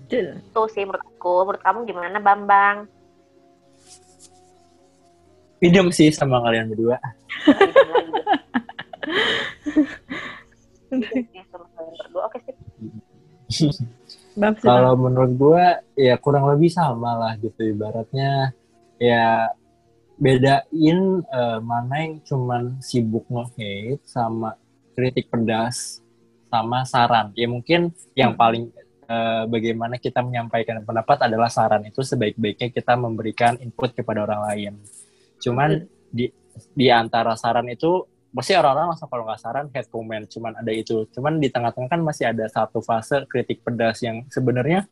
Betul. 0.00 0.26
tuh 0.50 0.66
sih 0.72 0.82
menurut 0.82 1.04
aku. 1.04 1.34
Menurut 1.44 1.60
kamu 1.60 1.78
gimana 1.84 2.16
Bambang? 2.18 2.88
Idem 5.60 5.92
sih 5.92 6.08
sama 6.08 6.40
kalian 6.40 6.72
berdua. 6.72 6.96
Berdua 12.00 12.22
oke 12.32 12.38
sih. 13.52 13.68
Kalau 14.40 14.94
menurut 14.96 15.32
gue 15.36 15.64
ya 16.00 16.16
kurang 16.16 16.48
lebih 16.48 16.72
sama 16.72 17.18
lah 17.18 17.32
gitu 17.36 17.60
ibaratnya 17.60 18.56
ya 18.96 19.52
bedain 20.20 20.98
eh, 21.24 21.58
mana 21.60 21.94
yang 22.00 22.20
cuman 22.24 22.78
sibuk 22.80 23.24
nge-hate 23.28 24.04
sama 24.04 24.56
kritik 24.96 25.28
pedas 25.28 26.00
sama 26.48 26.84
saran. 26.88 27.32
Ya 27.36 27.48
mungkin 27.50 27.92
yang 28.16 28.36
paling 28.36 28.72
eh, 29.08 29.44
bagaimana 29.50 29.96
kita 30.00 30.24
menyampaikan 30.24 30.80
pendapat 30.86 31.26
adalah 31.26 31.52
saran 31.52 31.84
itu 31.84 32.00
sebaik-baiknya 32.00 32.72
kita 32.72 32.94
memberikan 32.96 33.56
input 33.60 33.92
kepada 33.92 34.24
orang 34.24 34.46
lain. 34.46 34.72
Cuman 35.40 35.84
di 36.12 36.28
di 36.76 36.86
antara 36.92 37.34
saran 37.34 37.66
itu 37.72 38.04
pasti 38.30 38.54
orang-orang 38.54 38.94
langsung 38.94 39.10
kalau 39.10 39.24
nggak 39.26 39.40
saran 39.42 39.66
head 39.74 39.86
comment 39.90 40.24
cuman 40.30 40.52
ada 40.58 40.72
itu. 40.72 41.06
Cuman 41.10 41.42
di 41.42 41.50
tengah-tengah 41.50 41.90
kan 41.90 42.00
masih 42.00 42.30
ada 42.30 42.46
satu 42.46 42.78
fase 42.78 43.26
kritik 43.26 43.66
pedas 43.66 44.00
yang 44.06 44.22
sebenarnya 44.30 44.86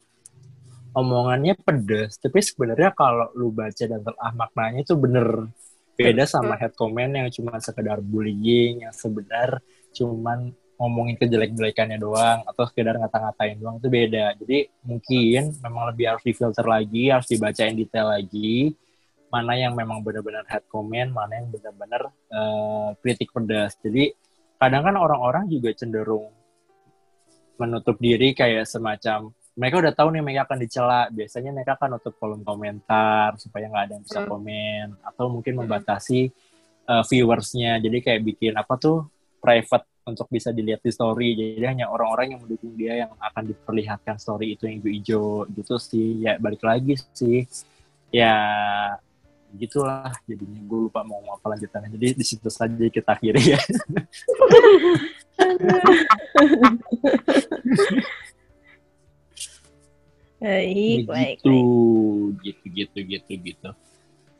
omongannya 0.96 1.54
pedas 1.54 2.18
tapi 2.18 2.42
sebenarnya 2.42 2.90
kalau 2.96 3.30
lu 3.38 3.54
baca 3.54 3.84
dan 3.84 4.02
telah 4.02 4.32
maknanya 4.34 4.82
itu 4.82 4.94
bener. 4.98 5.50
Beda 5.98 6.30
sama 6.30 6.54
head 6.54 6.78
comment 6.78 7.10
yang 7.10 7.26
cuma 7.34 7.58
sekedar 7.58 7.98
bullying 7.98 8.86
yang 8.86 8.94
sebenar 8.94 9.58
cuman 9.90 10.54
ngomongin 10.78 11.18
kejelek-jelekannya 11.18 11.98
doang 11.98 12.46
atau 12.46 12.62
sekedar 12.70 12.94
ngata-ngatain 13.02 13.58
doang 13.58 13.82
itu 13.82 13.90
beda. 13.90 14.34
Jadi 14.38 14.58
mungkin 14.86 15.58
memang 15.58 15.90
lebih 15.90 16.04
harus 16.14 16.22
difilter 16.22 16.62
lagi 16.62 17.10
harus 17.10 17.26
dibacain 17.26 17.74
detail 17.74 18.14
lagi 18.14 18.78
mana 19.28 19.52
yang 19.56 19.76
memang 19.76 20.00
benar-benar 20.00 20.44
head 20.48 20.64
comment, 20.72 21.12
mana 21.12 21.40
yang 21.40 21.48
benar-benar 21.52 22.08
eh, 22.32 22.88
kritik 23.04 23.28
pedas. 23.32 23.76
Jadi 23.80 24.12
kadang 24.56 24.82
kan 24.88 24.96
orang-orang 24.96 25.46
juga 25.46 25.70
cenderung 25.76 26.32
menutup 27.58 27.98
diri 27.98 28.34
kayak 28.34 28.66
semacam 28.70 29.34
mereka 29.58 29.82
udah 29.82 29.90
tahu 29.90 30.08
nih 30.14 30.22
mereka 30.22 30.46
akan 30.46 30.58
dicela. 30.62 31.00
Biasanya 31.10 31.50
mereka 31.50 31.74
akan 31.74 31.98
nutup 31.98 32.14
kolom 32.14 32.46
komentar 32.46 33.34
supaya 33.42 33.66
nggak 33.66 33.84
ada 33.90 33.92
yang 33.98 34.04
bisa 34.06 34.20
Hmm. 34.22 34.30
komen 34.30 34.86
atau 35.02 35.26
mungkin 35.26 35.54
membatasi 35.58 36.20
eh, 36.88 37.04
viewersnya. 37.10 37.82
Jadi 37.82 37.98
kayak 38.00 38.22
bikin 38.22 38.54
apa 38.56 38.78
tuh 38.80 39.10
private 39.42 39.84
untuk 40.08 40.24
bisa 40.32 40.54
dilihat 40.54 40.80
di 40.80 40.88
story. 40.88 41.36
Jadi 41.36 41.66
hanya 41.66 41.90
orang-orang 41.92 42.32
yang 42.32 42.40
mendukung 42.40 42.72
dia 42.78 43.04
yang 43.04 43.12
akan 43.20 43.44
diperlihatkan 43.50 44.16
story 44.16 44.56
itu 44.56 44.64
yang 44.64 44.80
hijau-hijau 44.80 45.50
gitu 45.52 45.74
sih. 45.76 46.24
Ya 46.24 46.40
balik 46.40 46.62
lagi 46.64 46.96
sih. 47.12 47.44
Ya 48.08 48.32
gitulah 49.56 50.12
jadinya. 50.28 50.60
Gue 50.66 50.90
lupa 50.90 51.00
mau 51.06 51.22
ngomong 51.22 51.40
apa 51.40 51.46
lanjutannya. 51.56 51.88
Jadi 51.96 52.06
di 52.18 52.24
situ 52.26 52.48
saja 52.52 52.84
kita 52.90 53.16
akhiri 53.16 53.56
ya. 53.56 53.60
Baik, 60.38 61.10
baik, 61.10 61.42
gitu 61.42 61.58
gitu 62.46 62.66
gitu 62.70 62.98
gitu 63.10 63.32
gitu 63.42 63.70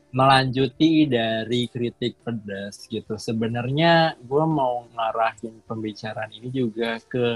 melanjuti 0.09 1.05
dari 1.05 1.69
kritik 1.69 2.17
pedas 2.25 2.89
gitu. 2.89 3.13
Sebenarnya 3.17 4.17
gue 4.17 4.45
mau 4.49 4.89
ngarahin 4.97 5.61
pembicaraan 5.69 6.33
ini 6.33 6.49
juga 6.49 6.97
ke 7.05 7.27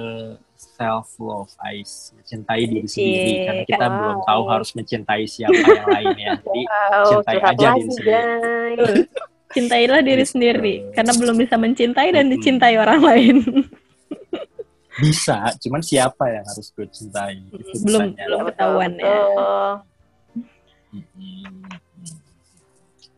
self 0.58 1.20
love 1.22 1.54
Ais 1.62 2.16
mencintai 2.18 2.64
diri 2.66 2.88
sendiri. 2.90 3.30
Cie, 3.30 3.46
karena 3.46 3.64
kita 3.70 3.86
wow. 3.86 3.94
belum 3.94 4.18
tahu 4.26 4.44
harus 4.50 4.70
mencintai 4.74 5.24
siapa 5.30 5.54
yang 5.54 5.88
lain 5.88 6.16
ya. 6.18 6.32
Jadi 6.42 6.62
wow 6.72 7.04
Cintai 7.06 7.38
aja 7.38 7.68
diri 7.78 7.92
sendiri. 7.94 8.10
guys. 8.10 9.00
Cintailah 9.54 10.02
diri 10.02 10.26
sendiri 10.26 10.76
karena 10.98 11.14
belum 11.14 11.36
bisa 11.38 11.56
mencintai 11.62 12.10
dan 12.10 12.26
dicintai 12.34 12.74
orang 12.74 13.02
lain. 13.06 13.36
bisa 15.04 15.50
cuman 15.62 15.82
siapa 15.86 16.26
yang 16.26 16.46
harus 16.46 16.74
gue 16.74 16.90
cintai? 16.90 17.38
Itu 17.54 17.86
Belum- 17.86 18.18
belum 18.18 18.42
ketahuan 18.50 18.92
ya. 18.98 19.18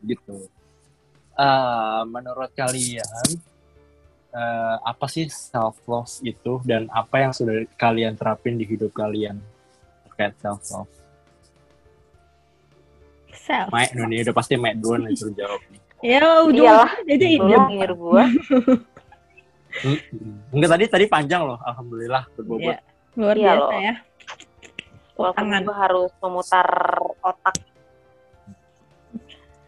Gitu 0.05 0.37
Eh, 1.35 2.01
menurut 2.07 2.47
kalian 2.53 3.27
eh, 4.31 4.75
apa 4.81 5.03
sih 5.05 5.27
self 5.27 5.83
love 5.83 6.07
itu 6.21 6.63
dan 6.63 6.87
apa 6.89 7.19
yang 7.19 7.31
sudah 7.31 7.67
kalian 7.75 8.15
terapin 8.15 8.55
di 8.55 8.63
hidup 8.63 8.91
kalian 8.91 9.43
terkait 10.05 10.31
self 10.37 10.63
love 10.69 10.91
Self. 13.35 13.67
Mike 13.69 13.93
nih 13.93 14.23
udah 14.23 14.33
pasti 14.33 14.55
Mike 14.55 14.79
duluan 14.79 15.05
yang 15.05 15.13
suruh 15.13 15.35
jawab 15.35 15.59
nih 15.67 15.81
Ya, 15.99 16.23
udah 16.39 16.87
jadi 17.03 17.27
jawab. 17.35 17.67
denger 17.67 17.91
gue 17.93 18.23
Mm-mm. 19.75 20.33
enggak 20.49 20.69
tadi 20.71 20.83
tadi 20.87 21.05
panjang 21.05 21.43
loh 21.43 21.59
alhamdulillah 21.59 22.23
berbobot 22.31 22.63
Iya, 22.63 22.77
luar 23.13 23.35
Iya 23.35 23.43
biasa 23.51 23.59
loh. 23.67 23.81
ya. 23.81 23.93
walaupun 25.13 25.45
gue 25.59 25.75
harus 25.77 26.11
memutar 26.17 26.67
otak 27.19 27.55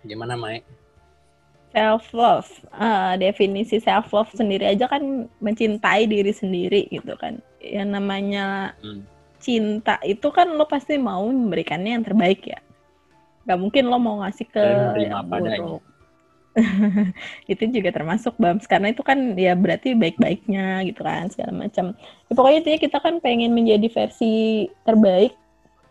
gimana 0.07 0.39
Mike 0.39 0.65
Self 1.75 2.09
love. 2.15 2.49
definisi 3.19 3.77
self 3.77 4.09
love 4.09 4.31
sendiri 4.33 4.65
aja 4.65 4.87
kan 4.89 5.27
mencintai 5.43 6.07
diri 6.09 6.33
sendiri 6.33 6.87
gitu 6.89 7.13
kan. 7.19 7.37
Yang 7.61 7.89
namanya 7.91 8.45
Hmm. 8.81 9.03
cinta 9.37 10.01
itu 10.01 10.31
kan 10.33 10.49
lo 10.57 10.65
pasti 10.65 10.97
mau 10.97 11.27
memberikannya 11.27 11.99
yang 11.99 12.05
terbaik 12.07 12.41
ya. 12.47 12.57
Gak 13.45 13.59
mungkin 13.61 13.93
lo 13.93 14.01
mau 14.01 14.25
ngasih 14.25 14.47
ke 14.49 14.65
yang 15.05 15.21
buruk. 15.29 15.83
itu 17.51 17.63
juga 17.69 17.93
termasuk 17.93 18.33
Bams 18.41 18.65
karena 18.65 18.89
itu 18.89 19.05
kan 19.05 19.37
ya 19.37 19.53
berarti 19.53 19.93
baik-baiknya 19.93 20.81
gitu 20.89 21.05
kan 21.05 21.29
segala 21.29 21.53
macam. 21.53 21.93
Ya, 22.25 22.33
pokoknya 22.33 22.57
intinya 22.65 22.79
kita 22.81 22.97
kan 22.97 23.21
pengen 23.21 23.53
menjadi 23.53 23.85
versi 23.93 24.65
terbaik 24.81 25.37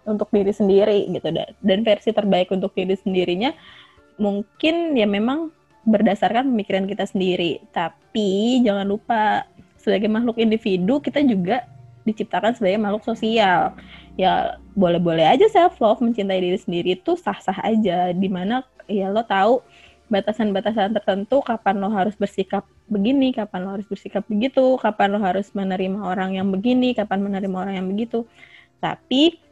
untuk 0.02 0.26
diri 0.35 0.50
sendiri 0.50 1.06
gitu 1.14 1.30
dan 1.62 1.78
versi 1.87 2.11
terbaik 2.11 2.50
untuk 2.50 2.75
diri 2.75 2.99
sendirinya 2.99 3.54
mungkin 4.16 4.96
ya 4.96 5.08
memang 5.08 5.52
berdasarkan 5.87 6.50
pemikiran 6.50 6.85
kita 6.90 7.06
sendiri. 7.06 7.62
Tapi 7.70 8.61
jangan 8.66 8.85
lupa 8.85 9.46
sebagai 9.78 10.11
makhluk 10.11 10.42
individu 10.42 10.99
kita 10.99 11.23
juga 11.23 11.62
diciptakan 12.02 12.58
sebagai 12.58 12.82
makhluk 12.82 13.06
sosial. 13.06 13.73
Ya 14.18 14.58
boleh-boleh 14.75 15.25
aja 15.25 15.46
self 15.46 15.78
love 15.78 16.02
mencintai 16.02 16.42
diri 16.42 16.58
sendiri 16.58 16.99
itu 16.99 17.14
sah-sah 17.14 17.56
aja 17.62 18.11
di 18.11 18.28
mana 18.30 18.66
ya 18.90 19.11
lo 19.11 19.23
tahu 19.23 19.62
batasan-batasan 20.06 20.94
tertentu 20.94 21.42
kapan 21.42 21.82
lo 21.82 21.90
harus 21.90 22.14
bersikap 22.14 22.62
begini, 22.87 23.35
kapan 23.35 23.66
lo 23.66 23.70
harus 23.75 23.87
bersikap 23.90 24.23
begitu, 24.30 24.78
kapan 24.78 25.14
lo 25.14 25.18
harus 25.18 25.50
menerima 25.50 25.99
orang 25.99 26.38
yang 26.38 26.46
begini, 26.50 26.94
kapan 26.94 27.26
menerima 27.26 27.56
orang 27.58 27.75
yang 27.82 27.88
begitu. 27.90 28.23
Tapi 28.78 29.42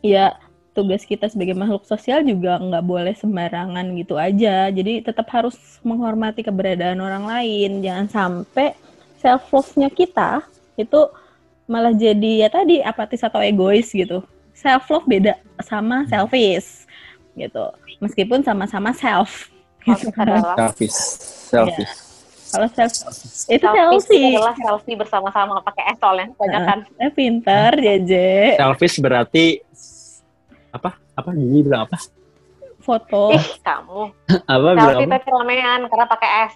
ya 0.00 0.38
tugas 0.80 1.04
kita 1.04 1.28
sebagai 1.28 1.52
makhluk 1.52 1.84
sosial 1.84 2.24
juga 2.24 2.56
nggak 2.56 2.84
boleh 2.88 3.12
sembarangan 3.12 3.84
gitu 4.00 4.16
aja. 4.16 4.72
Jadi 4.72 5.04
tetap 5.04 5.28
harus 5.28 5.56
menghormati 5.84 6.40
keberadaan 6.40 7.04
orang 7.04 7.28
lain. 7.28 7.84
Jangan 7.84 8.08
sampai 8.08 8.72
self 9.20 9.52
love-nya 9.52 9.92
kita 9.92 10.40
itu 10.80 11.00
malah 11.68 11.92
jadi 11.92 12.42
ya 12.42 12.48
tadi 12.48 12.80
apatis 12.80 13.20
atau 13.20 13.44
egois 13.44 13.92
gitu. 13.92 14.24
Self 14.56 14.88
love 14.88 15.04
beda 15.04 15.36
sama 15.60 16.08
selfish. 16.08 16.88
gitu. 17.36 17.68
Meskipun 18.00 18.40
sama-sama 18.40 18.96
self. 18.96 19.52
Gitu. 19.84 20.08
Selfish. 20.12 20.98
Selfish. 21.52 21.94
Kalau 22.50 22.68
self 22.74 22.92
itu 23.46 23.62
selfie 23.62 24.02
selfie. 24.02 24.34
adalah 24.34 24.56
selfie 24.58 24.98
bersama-sama 24.98 25.62
pakai 25.62 25.94
es 25.94 25.98
soalnya 26.02 26.26
banyak 26.34 26.62
kan 26.66 26.78
Eh 26.98 27.12
pinter, 27.14 27.70
Jeje. 27.78 28.58
Selfish 28.58 28.98
berarti 28.98 29.62
apa? 30.70 30.90
Apa 31.12 31.28
Gigi 31.32 31.60
bilang 31.60 31.84
apa? 31.84 31.96
Foto. 32.78 33.28
ih 33.30 33.46
kamu 33.60 34.08
Apa 34.48 34.68
bilang 34.72 34.98
apa? 34.98 35.16
tapi 35.16 35.28
ramean 35.28 35.80
karena 35.84 36.06
pakai 36.06 36.30
es 36.42 36.54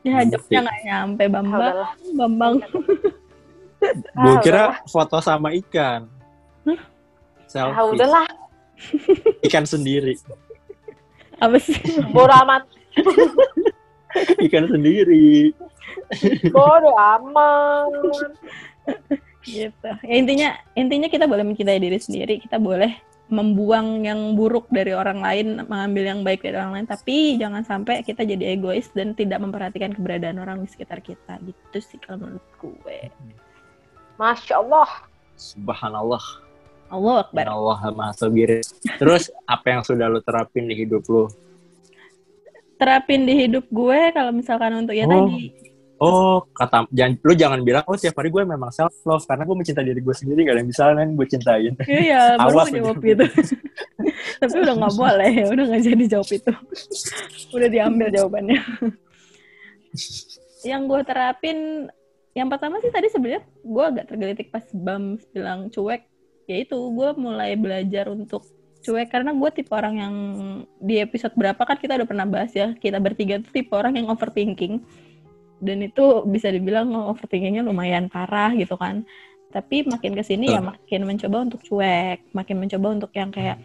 Ya 0.00 0.24
joknya 0.24 0.58
nggak 0.64 0.80
nyampe 0.82 1.22
Ah, 1.22 1.30
Bambang. 1.30 1.60
udahlah 1.60 1.90
Bambang. 2.14 2.54
Gue 4.14 4.28
Ah, 4.30 4.40
kira 4.40 4.62
foto 4.86 5.20
sama 5.20 5.52
ikan. 5.54 6.08
ah 6.66 6.80
Selfie. 7.46 7.84
udahlah 7.92 8.24
Ikan 9.46 9.64
sendiri. 9.64 10.16
Apa 11.36 11.56
sih? 11.56 11.76
bodo 12.10 12.32
amat 12.44 12.64
Ikan 14.40 14.66
sendiri. 14.66 15.52
bodo 16.48 16.90
amat 16.96 17.92
gitu. 19.44 19.90
Ya 20.04 20.14
intinya 20.16 20.48
intinya 20.74 21.08
kita 21.08 21.24
boleh 21.24 21.44
mencintai 21.44 21.80
diri 21.80 21.98
sendiri, 22.00 22.40
kita 22.40 22.60
boleh 22.60 22.92
membuang 23.30 24.02
yang 24.02 24.34
buruk 24.34 24.66
dari 24.74 24.90
orang 24.90 25.22
lain, 25.22 25.62
mengambil 25.70 26.02
yang 26.02 26.20
baik 26.26 26.42
dari 26.42 26.58
orang 26.58 26.74
lain, 26.82 26.86
tapi 26.90 27.38
jangan 27.38 27.62
sampai 27.62 28.02
kita 28.02 28.26
jadi 28.26 28.58
egois 28.58 28.90
dan 28.90 29.14
tidak 29.14 29.38
memperhatikan 29.38 29.94
keberadaan 29.94 30.42
orang 30.42 30.58
di 30.58 30.68
sekitar 30.68 30.98
kita. 30.98 31.38
Gitu 31.46 31.78
sih 31.78 31.98
kalau 32.02 32.26
menurut 32.26 32.46
gue. 32.58 32.98
masya 34.18 34.58
Allah 34.60 34.90
Subhanallah. 35.38 36.20
Allah 36.90 37.14
Ya 37.16 37.22
Akbar. 37.22 37.46
Allah 37.48 37.78
Maha 37.94 38.12
Sabir. 38.18 38.60
Terus 38.98 39.30
apa 39.46 39.78
yang 39.78 39.82
sudah 39.86 40.10
lu 40.10 40.18
terapin 40.20 40.66
di 40.66 40.74
hidup 40.74 41.06
lu? 41.06 41.30
Terapin 42.76 43.24
di 43.24 43.46
hidup 43.46 43.64
gue 43.70 44.00
kalau 44.10 44.34
misalkan 44.34 44.74
untuk 44.74 44.92
ya 44.92 45.06
Oh. 45.06 45.30
tadi 45.30 45.69
Oh, 46.00 46.40
kata 46.56 46.88
jangan 46.96 47.12
lu 47.20 47.32
jangan 47.36 47.60
bilang 47.60 47.84
oh 47.84 47.92
tiap 47.92 48.16
hari 48.16 48.32
gue 48.32 48.40
memang 48.40 48.72
self 48.72 49.04
love 49.04 49.20
karena 49.28 49.44
gue 49.44 49.52
mencintai 49.52 49.84
diri 49.84 50.00
gue 50.00 50.16
sendiri 50.16 50.48
gak 50.48 50.56
ada 50.56 50.60
yang 50.64 50.70
bisa 50.72 50.82
kan 50.96 51.08
gue 51.12 51.26
cintain. 51.28 51.72
Iya, 51.84 52.40
baru 52.40 52.56
Awas 52.56 52.68
mau 52.72 52.76
jawab 52.80 53.04
itu. 53.04 53.26
Tapi 54.40 54.56
udah 54.64 54.74
nggak 54.80 54.94
boleh, 54.96 55.32
udah 55.52 55.64
nggak 55.68 55.82
jadi 55.84 56.04
jawab 56.08 56.30
itu. 56.32 56.52
udah 57.52 57.68
diambil 57.68 58.08
jawabannya. 58.08 58.60
yang 60.64 60.88
gue 60.88 61.00
terapin, 61.04 61.58
yang 62.32 62.48
pertama 62.48 62.80
sih 62.80 62.88
tadi 62.88 63.12
sebenarnya 63.12 63.44
gue 63.60 63.84
agak 63.84 64.04
tergelitik 64.08 64.48
pas 64.48 64.64
Bam 64.72 65.20
bilang 65.36 65.68
cuek. 65.68 66.08
Yaitu 66.48 66.80
gue 66.80 67.08
mulai 67.20 67.60
belajar 67.60 68.08
untuk 68.08 68.48
cuek 68.80 69.12
karena 69.12 69.36
gue 69.36 69.50
tipe 69.52 69.68
orang 69.76 69.94
yang 70.00 70.14
di 70.80 70.96
episode 70.96 71.36
berapa 71.36 71.60
kan 71.60 71.76
kita 71.76 72.00
udah 72.00 72.08
pernah 72.08 72.24
bahas 72.24 72.56
ya 72.56 72.72
kita 72.80 72.96
bertiga 72.96 73.36
tuh 73.44 73.52
tipe 73.52 73.76
orang 73.76 74.00
yang 74.00 74.08
overthinking 74.08 74.80
dan 75.60 75.84
itu 75.84 76.24
bisa 76.26 76.48
dibilang 76.48 76.90
overthinkingnya 76.92 77.62
lumayan 77.62 78.08
parah 78.08 78.50
gitu 78.56 78.74
kan. 78.80 79.04
Tapi 79.50 79.86
makin 79.86 80.16
ke 80.16 80.22
sini 80.24 80.50
ya 80.54 80.64
Betul. 80.64 80.70
makin 80.72 81.00
mencoba 81.06 81.36
untuk 81.46 81.60
cuek 81.62 82.18
makin 82.32 82.56
mencoba 82.58 82.86
untuk 82.96 83.10
yang 83.14 83.30
kayak 83.30 83.58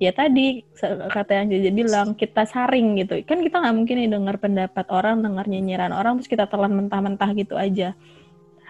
ya 0.00 0.12
tadi 0.16 0.64
kata 1.12 1.32
yang 1.44 1.46
Jaja 1.52 1.70
bilang 1.74 2.08
kita 2.14 2.46
saring 2.48 3.02
gitu. 3.02 3.20
Kan 3.26 3.42
kita 3.42 3.60
nggak 3.60 3.74
mungkin 3.76 3.96
nih 4.00 4.08
dengar 4.08 4.36
pendapat 4.40 4.86
orang 4.88 5.20
dengar 5.20 5.44
nyinyiran 5.50 5.92
orang 5.92 6.16
terus 6.20 6.30
kita 6.30 6.48
telan 6.48 6.72
mentah-mentah 6.72 7.30
gitu 7.36 7.58
aja 7.58 7.92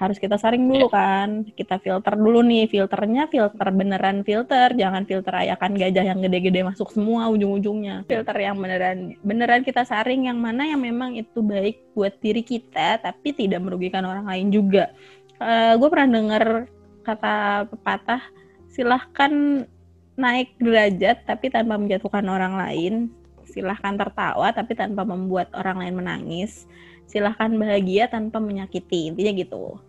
harus 0.01 0.17
kita 0.17 0.41
saring 0.41 0.65
dulu 0.65 0.89
kan. 0.89 1.45
Kita 1.53 1.77
filter 1.77 2.17
dulu 2.17 2.41
nih 2.41 2.73
filternya 2.73 3.29
filter 3.29 3.69
beneran 3.69 4.25
filter. 4.25 4.73
Jangan 4.73 5.05
filter 5.05 5.45
ayakan 5.45 5.77
gajah 5.77 6.05
yang 6.09 6.25
gede-gede 6.25 6.65
masuk 6.65 6.89
semua 6.89 7.29
ujung-ujungnya. 7.29 8.09
Filter 8.09 8.33
yang 8.41 8.57
beneran 8.57 9.21
beneran 9.21 9.61
kita 9.61 9.85
saring 9.85 10.33
yang 10.33 10.41
mana 10.41 10.65
yang 10.65 10.81
memang 10.81 11.21
itu 11.21 11.45
baik 11.45 11.93
buat 11.93 12.17
diri 12.25 12.41
kita 12.41 13.05
tapi 13.05 13.37
tidak 13.37 13.61
merugikan 13.61 14.09
orang 14.09 14.25
lain 14.25 14.49
juga. 14.49 14.89
Gue 15.77 15.89
pernah 15.93 16.09
dengar 16.17 16.65
kata 17.05 17.69
pepatah 17.69 18.25
silahkan 18.73 19.65
naik 20.17 20.57
derajat 20.57 21.29
tapi 21.29 21.53
tanpa 21.53 21.77
menjatuhkan 21.77 22.25
orang 22.25 22.57
lain. 22.57 22.95
Silahkan 23.45 24.01
tertawa 24.01 24.49
tapi 24.57 24.73
tanpa 24.73 25.05
membuat 25.05 25.53
orang 25.53 25.85
lain 25.85 26.01
menangis. 26.01 26.65
Silahkan 27.11 27.51
bahagia 27.51 28.07
tanpa 28.07 28.39
menyakiti. 28.39 29.11
Intinya 29.11 29.35
gitu 29.35 29.83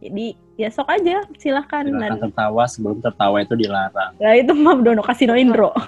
jadi 0.00 0.26
ya 0.56 0.68
sok 0.72 0.88
aja 0.88 1.20
silahkan 1.36 1.84
Silakan 1.84 2.16
dan 2.16 2.24
tertawa 2.24 2.64
sebelum 2.64 2.98
tertawa 3.04 3.44
itu 3.44 3.52
dilarang. 3.52 4.16
ya 4.16 4.32
itu 4.40 4.52
mah 4.56 4.80
Dono 4.80 5.04
Kasino 5.04 5.36
Indro. 5.36 5.76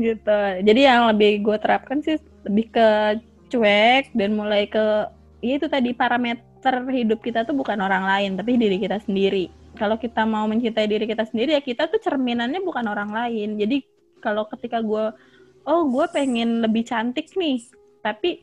Gitu. 0.00 0.40
Jadi 0.64 0.80
yang 0.80 1.12
lebih 1.12 1.44
gue 1.44 1.56
terapkan 1.60 2.00
sih 2.00 2.16
lebih 2.48 2.72
ke 2.72 2.88
cuek 3.52 4.16
dan 4.16 4.32
mulai 4.32 4.64
ke 4.64 5.12
ya 5.44 5.60
itu 5.60 5.68
tadi 5.68 5.92
parameter 5.92 6.74
hidup 6.88 7.20
kita 7.20 7.44
tuh 7.44 7.52
bukan 7.52 7.76
orang 7.80 8.08
lain 8.08 8.30
tapi 8.40 8.56
diri 8.56 8.80
kita 8.80 8.96
sendiri. 9.04 9.52
Kalau 9.76 10.00
kita 10.00 10.24
mau 10.24 10.48
mencintai 10.48 10.88
diri 10.88 11.04
kita 11.04 11.28
sendiri 11.28 11.52
ya 11.56 11.60
kita 11.60 11.88
tuh 11.92 12.00
cerminannya 12.00 12.64
bukan 12.64 12.88
orang 12.88 13.12
lain. 13.12 13.60
Jadi 13.60 13.84
kalau 14.24 14.48
ketika 14.48 14.80
gue 14.80 15.12
oh 15.68 15.82
gue 15.84 16.06
pengen 16.16 16.64
lebih 16.64 16.88
cantik 16.88 17.28
nih 17.36 17.60
tapi 18.00 18.40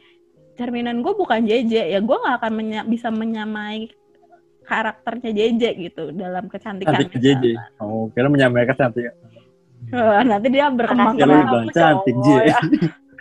cerminan 0.58 1.00
gue 1.00 1.14
bukan 1.14 1.46
JJ 1.46 1.74
ya 1.94 2.00
gue 2.02 2.18
nggak 2.18 2.36
akan 2.42 2.52
menya- 2.52 2.84
bisa 2.84 3.08
menyamai 3.08 3.94
karakternya 4.66 5.32
JJ 5.32 5.64
gitu 5.80 6.04
dalam 6.12 6.52
kecantikan 6.52 6.98
Cantik 7.00 7.16
JJ. 7.16 7.46
Oh, 7.80 8.12
kira 8.12 8.28
menyampaikan 8.28 8.76
cantik. 8.76 9.16
Wah, 9.88 10.20
nanti 10.20 10.48
dia 10.50 10.68
berkembang 10.68 11.16
lu 11.16 11.24
bilang 11.24 11.70
cantik, 11.72 12.16
J. 12.20 12.28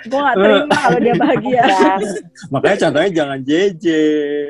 gue 0.07 0.21
gak 0.21 0.37
terima 0.37 0.77
kalau 0.77 0.99
dia 0.99 1.15
bahagia 1.15 1.63
Makanya 2.53 2.77
contohnya 2.83 3.11
jangan 3.13 3.39
JJ. 3.43 3.85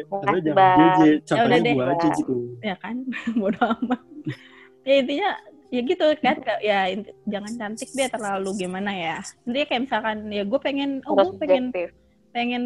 Contohnya 0.09 0.41
jangan. 0.43 0.77
JJ. 0.79 1.01
Ya 1.05 1.17
Contohnya 1.27 1.61
gua 1.75 1.85
aja 1.87 2.09
gitu. 2.15 2.35
ya 2.63 2.75
kan 2.81 2.97
bodo 3.41 3.61
amat 3.61 4.01
ya 4.83 4.95
intinya 5.03 5.31
ya 5.67 5.81
gitu 5.83 6.07
kan 6.23 6.37
ya 6.63 6.79
jangan 7.27 7.53
cantik 7.59 7.91
dia 7.91 8.07
terlalu 8.07 8.51
gimana 8.57 8.91
ya 8.95 9.17
intinya 9.45 9.67
kayak 9.67 9.83
misalkan 9.83 10.17
ya 10.31 10.43
gue 10.47 10.61
pengen 10.63 10.91
oh 11.05 11.13
gue 11.13 11.27
pengen 11.37 11.65
subjektif. 11.75 11.91
Pengen 12.37 12.65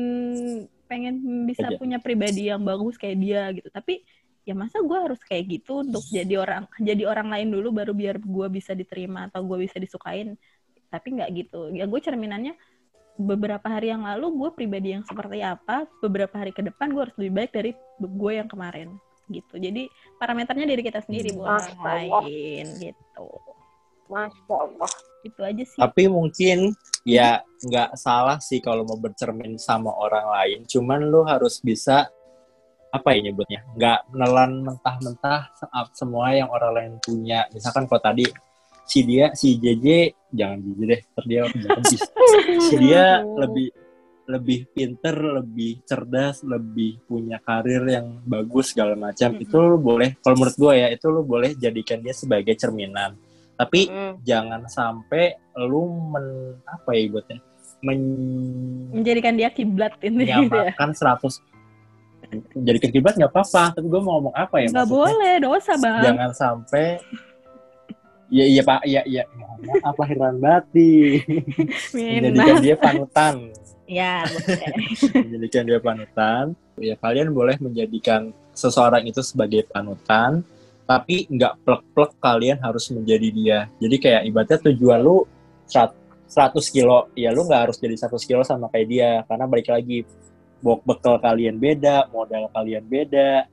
pengen 0.90 1.22
bisa 1.46 1.70
Aja. 1.70 1.78
punya 1.78 2.02
pribadi 2.02 2.50
yang 2.50 2.66
bagus 2.66 2.98
kayak 2.98 3.18
dia 3.22 3.46
gitu. 3.54 3.70
Tapi 3.70 4.02
ya 4.42 4.58
masa 4.58 4.82
gue 4.82 4.98
harus 4.98 5.22
kayak 5.22 5.46
gitu 5.46 5.86
untuk 5.86 6.02
jadi 6.10 6.42
orang 6.42 6.66
jadi 6.82 7.06
orang 7.06 7.30
lain 7.30 7.48
dulu 7.54 7.70
baru 7.70 7.94
biar 7.94 8.18
gue 8.18 8.46
bisa 8.50 8.74
diterima 8.74 9.30
atau 9.30 9.46
gue 9.46 9.62
bisa 9.62 9.78
disukain. 9.78 10.34
Tapi 10.90 11.06
nggak 11.14 11.30
gitu. 11.38 11.70
Ya 11.70 11.86
gue 11.86 12.00
cerminannya 12.02 12.58
beberapa 13.14 13.70
hari 13.70 13.94
yang 13.94 14.02
lalu 14.02 14.34
gue 14.34 14.50
pribadi 14.58 14.98
yang 14.98 15.06
seperti 15.06 15.38
apa 15.46 15.86
beberapa 16.02 16.34
hari 16.34 16.50
ke 16.50 16.66
depan 16.66 16.90
gue 16.90 17.02
harus 17.06 17.16
lebih 17.22 17.32
baik 17.38 17.50
dari 17.54 17.70
gue 18.02 18.32
yang 18.34 18.50
kemarin. 18.50 18.98
Gitu. 19.30 19.54
Jadi 19.54 19.86
parameternya 20.18 20.66
diri 20.66 20.82
kita 20.82 21.06
sendiri 21.06 21.30
bukan 21.30 21.46
orang 21.46 21.62
Masya 21.62 21.78
Allah. 21.78 22.22
lain 22.26 22.66
gitu 22.82 23.28
Masya 24.10 24.54
Allah. 24.58 24.90
itu 25.20 25.40
aja 25.44 25.62
sih 25.68 25.76
Tapi 25.76 26.08
mungkin 26.08 26.72
ya 27.04 27.44
nggak 27.60 27.92
salah 27.96 28.40
sih 28.40 28.60
kalau 28.64 28.88
mau 28.88 28.96
bercermin 28.96 29.60
sama 29.60 29.92
orang 29.92 30.26
lain. 30.32 30.58
Cuman 30.64 31.12
lu 31.12 31.28
harus 31.28 31.60
bisa 31.60 32.08
apa 32.90 33.08
ya 33.14 33.28
nyebutnya? 33.28 33.60
Nggak 33.76 33.98
menelan 34.10 34.52
mentah-mentah 34.64 35.40
se- 35.54 35.94
semua 35.94 36.32
yang 36.32 36.48
orang 36.48 36.72
lain 36.72 36.92
punya. 37.04 37.44
Misalkan 37.52 37.84
kalau 37.84 38.00
tadi 38.00 38.24
si 38.88 39.04
dia 39.04 39.30
si 39.36 39.60
JJ 39.60 40.10
jangan 40.32 40.58
JJ 40.64 40.80
deh, 40.88 41.00
ntar 41.14 41.24
dia 41.28 41.40
udah 41.46 41.70
habis. 41.76 42.02
Si 42.70 42.74
dia 42.80 43.20
lebih 43.36 43.68
lebih 44.30 44.70
pinter, 44.70 45.42
lebih 45.42 45.82
cerdas, 45.82 46.46
lebih 46.46 47.02
punya 47.02 47.42
karir 47.42 47.82
yang 47.82 48.22
bagus 48.22 48.70
segala 48.70 48.94
macam. 48.94 49.34
Mm-mm. 49.34 49.42
Itu 49.42 49.58
lu 49.58 49.76
boleh, 49.82 50.22
kalau 50.22 50.36
menurut 50.38 50.54
gue 50.54 50.72
ya, 50.78 50.88
itu 50.94 51.06
lu 51.10 51.26
boleh 51.26 51.50
jadikan 51.58 51.98
dia 51.98 52.14
sebagai 52.14 52.54
cerminan. 52.54 53.18
Tapi 53.60 53.80
Hmm. 53.86 54.16
jangan 54.22 54.64
sampai 54.64 55.36
lu 55.60 55.84
men 56.08 56.26
apa 56.64 56.90
ya 56.90 57.00
ibaratnya 57.04 57.38
men- 57.80 58.88
menjadikan 58.90 59.36
dia 59.36 59.48
kiblat 59.48 59.92
ini. 60.00 60.24
gitu 60.24 60.32
ya 60.32 60.40
menyamakan 60.40 60.90
100 60.90 61.44
jadi 62.56 62.78
kiblat 62.80 63.14
nggak 63.14 63.28
apa-apa 63.28 63.74
tapi 63.74 63.86
gue 63.86 64.00
mau 64.00 64.16
ngomong 64.16 64.32
apa 64.32 64.56
ya 64.56 64.66
nggak 64.66 64.80
maksudnya? 64.80 64.94
boleh 64.94 65.34
dosa 65.40 65.72
bang. 65.76 66.02
Jangan 66.04 66.30
sampai 66.32 66.86
ya 68.28 68.44
iya 68.46 68.62
pak. 68.62 68.80
Ya 68.84 69.02
ya 69.04 69.22
mohon 69.34 69.58
maaf 69.66 69.96
lahiran 69.98 70.36
batin. 70.38 71.20
Menjadikan 71.92 72.56
dia 72.62 72.76
panutan. 72.76 73.34
Ya 73.84 74.22
boleh. 74.24 74.70
menjadikan 75.12 75.62
dia 75.66 75.78
panutan. 75.80 76.44
Ya 76.78 76.94
kalian 76.94 77.34
boleh 77.34 77.58
menjadikan 77.58 78.20
seseorang 78.52 79.02
itu 79.04 79.20
sebagai 79.20 79.66
panutan 79.66 80.46
tapi 80.90 81.30
nggak 81.30 81.62
plek-plek 81.62 82.18
kalian 82.18 82.58
harus 82.58 82.90
menjadi 82.90 83.28
dia 83.30 83.58
jadi 83.78 83.96
kayak 84.02 84.22
ibaratnya 84.26 84.58
tujuan 84.66 84.98
lu 84.98 85.22
serat- 85.70 85.94
100 86.30 86.66
kilo 86.70 87.10
ya 87.14 87.30
lu 87.30 87.46
nggak 87.46 87.70
harus 87.70 87.76
jadi 87.78 87.94
100 87.94 88.26
kilo 88.26 88.42
sama 88.42 88.66
kayak 88.70 88.86
dia 88.90 89.10
karena 89.26 89.46
balik 89.46 89.70
lagi 89.70 90.02
bok 90.62 90.82
bekal 90.86 91.18
kalian 91.18 91.58
beda 91.58 92.10
modal 92.10 92.50
kalian 92.50 92.86
beda 92.86 93.46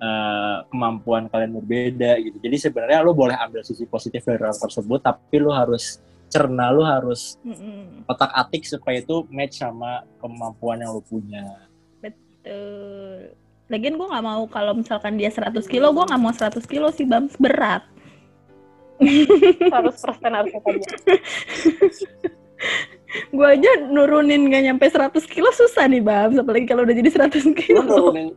eh, 0.00 0.56
kemampuan 0.72 1.28
kalian 1.28 1.60
berbeda 1.60 2.16
gitu. 2.24 2.36
Jadi 2.40 2.56
sebenarnya 2.56 3.04
lu 3.04 3.12
boleh 3.12 3.36
ambil 3.36 3.60
sisi 3.60 3.84
positif 3.84 4.24
dari 4.24 4.40
orang 4.40 4.56
tersebut, 4.56 5.00
tapi 5.04 5.36
lu 5.36 5.52
harus 5.52 6.00
cerna, 6.32 6.72
lu 6.72 6.80
harus 6.80 7.36
otak 8.08 8.32
atik 8.32 8.64
supaya 8.64 9.04
itu 9.04 9.28
match 9.28 9.60
sama 9.60 10.00
kemampuan 10.22 10.80
yang 10.80 10.96
lu 10.96 11.04
punya. 11.04 11.44
Betul. 12.00 13.36
Lagian 13.70 13.94
gue 13.94 14.06
nggak 14.10 14.26
mau 14.26 14.42
kalau 14.50 14.74
misalkan 14.74 15.14
dia 15.14 15.30
100 15.30 15.54
kilo, 15.70 15.94
gue 15.94 16.04
nggak 16.04 16.20
mau 16.20 16.34
100 16.34 16.58
kilo 16.66 16.90
sih, 16.90 17.06
Bams. 17.06 17.38
Berat. 17.38 17.86
100% 19.00 19.70
harus 20.36 20.50
ketemu. 20.52 20.82
Gue 23.32 23.46
aja 23.46 23.70
nurunin 23.90 24.46
gak 24.52 24.62
nyampe 24.70 24.86
100 24.86 25.24
kilo 25.26 25.48
susah 25.54 25.86
nih, 25.86 26.02
Bams. 26.02 26.36
Apalagi 26.36 26.66
kalau 26.66 26.82
udah 26.82 26.94
jadi 26.94 27.10
100 27.10 27.42
Lu 27.46 27.54
kilo. 27.56 27.80
nurunin, 27.86 28.28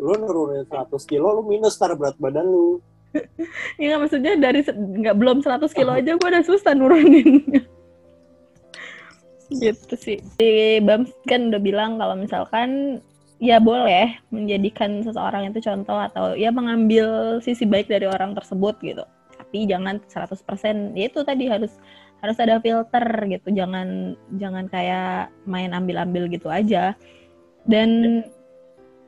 lu 0.00 0.12
nurunin 0.18 0.64
100 0.66 0.90
kilo, 1.06 1.36
lu 1.38 1.42
minus 1.46 1.76
tar 1.76 1.92
berat 1.94 2.16
badan 2.16 2.48
lu. 2.48 2.80
Ya 3.80 3.94
nggak, 3.94 4.00
maksudnya 4.04 4.32
dari 4.36 4.60
nggak 4.68 5.16
belum 5.16 5.40
100 5.40 5.64
kilo 5.72 5.96
aja 5.96 6.12
gue 6.16 6.28
udah 6.28 6.44
susah 6.44 6.72
nurunin. 6.76 7.44
gitu 9.64 9.94
sih. 9.96 10.20
Di 10.36 10.80
Bams 10.84 11.08
kan 11.24 11.48
udah 11.48 11.60
bilang 11.62 11.96
kalau 11.96 12.16
misalkan 12.20 13.00
ya 13.38 13.62
boleh 13.62 14.18
menjadikan 14.34 15.02
seseorang 15.02 15.50
itu 15.50 15.62
contoh 15.62 15.98
atau 15.98 16.34
ya 16.34 16.50
mengambil 16.50 17.38
sisi 17.38 17.62
baik 17.64 17.86
dari 17.86 18.06
orang 18.06 18.34
tersebut 18.34 18.78
gitu. 18.82 19.06
Tapi 19.38 19.64
jangan 19.70 20.02
100% 20.10 20.98
ya 20.98 21.04
itu 21.06 21.20
tadi 21.22 21.46
harus 21.46 21.72
harus 22.18 22.38
ada 22.42 22.58
filter 22.58 23.06
gitu. 23.30 23.48
Jangan 23.54 24.18
jangan 24.42 24.66
kayak 24.66 25.30
main 25.46 25.70
ambil-ambil 25.70 26.26
gitu 26.30 26.50
aja. 26.50 26.98
Dan 27.62 28.22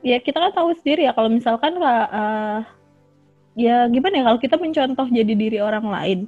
ya 0.01 0.17
kita 0.17 0.39
kan 0.39 0.51
tahu 0.55 0.73
sendiri 0.79 1.05
ya 1.05 1.13
kalau 1.13 1.29
misalkan 1.29 1.77
eh, 1.77 2.59
ya 3.55 3.87
gimana 3.91 4.21
ya 4.21 4.23
kalau 4.31 4.39
kita 4.41 4.55
mencontoh 4.57 5.07
jadi 5.11 5.33
diri 5.33 5.59
orang 5.61 5.85
lain 5.85 6.19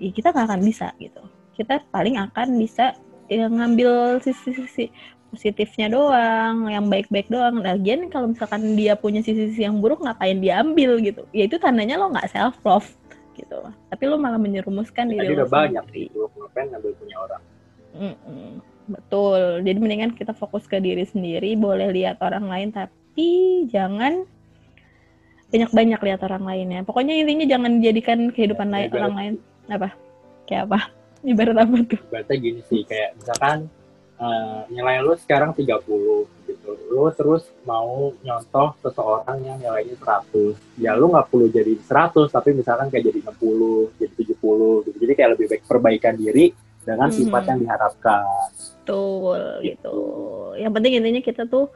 ya 0.00 0.10
kita 0.14 0.32
nggak 0.32 0.46
akan 0.48 0.62
bisa 0.64 0.88
gitu 0.96 1.20
kita 1.54 1.84
paling 1.92 2.16
akan 2.16 2.56
bisa 2.56 2.96
ya, 3.28 3.46
ngambil 3.46 4.22
sisi-sisi 4.24 4.88
positifnya 5.30 5.86
doang 5.86 6.66
yang 6.66 6.90
baik-baik 6.90 7.30
doang 7.30 7.62
lagian 7.62 8.10
kalau 8.10 8.34
misalkan 8.34 8.74
dia 8.74 8.98
punya 8.98 9.22
sisi-sisi 9.22 9.62
yang 9.62 9.78
buruk 9.78 10.02
ngapain 10.02 10.42
diambil 10.42 10.98
gitu 10.98 11.22
ya 11.30 11.46
itu 11.46 11.56
tandanya 11.62 11.96
lo 11.96 12.10
nggak 12.10 12.28
self 12.34 12.58
love 12.66 12.90
gitu 13.38 13.62
tapi 13.88 14.02
lo 14.10 14.18
malah 14.18 14.42
menyerumuskan 14.42 15.06
diri 15.06 15.22
Tadi 15.22 15.34
lo 15.38 15.46
udah 15.46 15.50
banyak 15.50 15.84
gitu, 15.94 16.26
ngapain 16.34 16.66
ngambil 16.74 16.92
punya 16.98 17.16
orang. 17.22 17.42
Mm-mm. 17.90 18.62
Betul. 18.90 19.62
Jadi 19.62 19.78
mendingan 19.78 20.12
kita 20.18 20.34
fokus 20.34 20.66
ke 20.66 20.82
diri 20.82 21.06
sendiri, 21.06 21.54
boleh 21.54 21.94
lihat 21.94 22.18
orang 22.20 22.50
lain 22.50 22.68
tapi 22.74 23.66
jangan 23.70 24.26
banyak-banyak 25.50 26.00
lihat 26.02 26.20
orang 26.26 26.44
lainnya. 26.46 26.80
Pokoknya 26.82 27.14
intinya 27.14 27.46
jangan 27.46 27.72
jadikan 27.82 28.18
kehidupan 28.30 28.70
Ya, 28.70 28.74
lain 28.74 28.88
orang 28.94 29.14
lain 29.14 29.34
apa? 29.70 29.88
Kayak 30.46 30.62
apa? 30.70 30.78
Ibarat 31.20 31.58
apa 31.58 31.76
tuh? 31.84 32.00
Berarti 32.08 32.34
gini 32.38 32.60
sih, 32.66 32.80
kayak 32.86 33.18
misalkan 33.18 33.68
eh, 34.20 34.60
nilai 34.68 35.00
lu 35.00 35.16
sekarang 35.16 35.50
30 35.50 36.28
gitu. 36.44 36.70
Lu 36.88 37.08
terus 37.10 37.48
mau 37.62 38.12
nyontoh 38.20 38.76
seseorang 38.78 39.40
yang 39.40 39.56
nilainya 39.56 39.96
100. 39.96 40.54
Ya 40.76 40.92
lu 40.92 41.08
nggak 41.08 41.26
perlu 41.26 41.48
jadi 41.48 41.72
100, 41.80 42.28
tapi 42.28 42.52
misalkan 42.52 42.88
kayak 42.88 43.08
jadi 43.08 43.18
60, 43.24 43.88
jadi 43.96 44.12
70 44.14 44.36
gitu. 44.84 44.96
Jadi 44.98 45.12
kayak 45.14 45.30
lebih 45.34 45.46
baik 45.48 45.62
perbaikan 45.64 46.14
diri 46.14 46.52
dengan 46.80 47.08
Mhm. 47.08 47.16
sifat 47.16 47.42
yang 47.46 47.58
diharapkan. 47.58 48.24
Betul 48.76 49.40
gitu. 49.62 49.96
Yang 50.54 50.72
penting 50.74 50.92
intinya 50.94 51.22
kita 51.22 51.42
tuh 51.46 51.66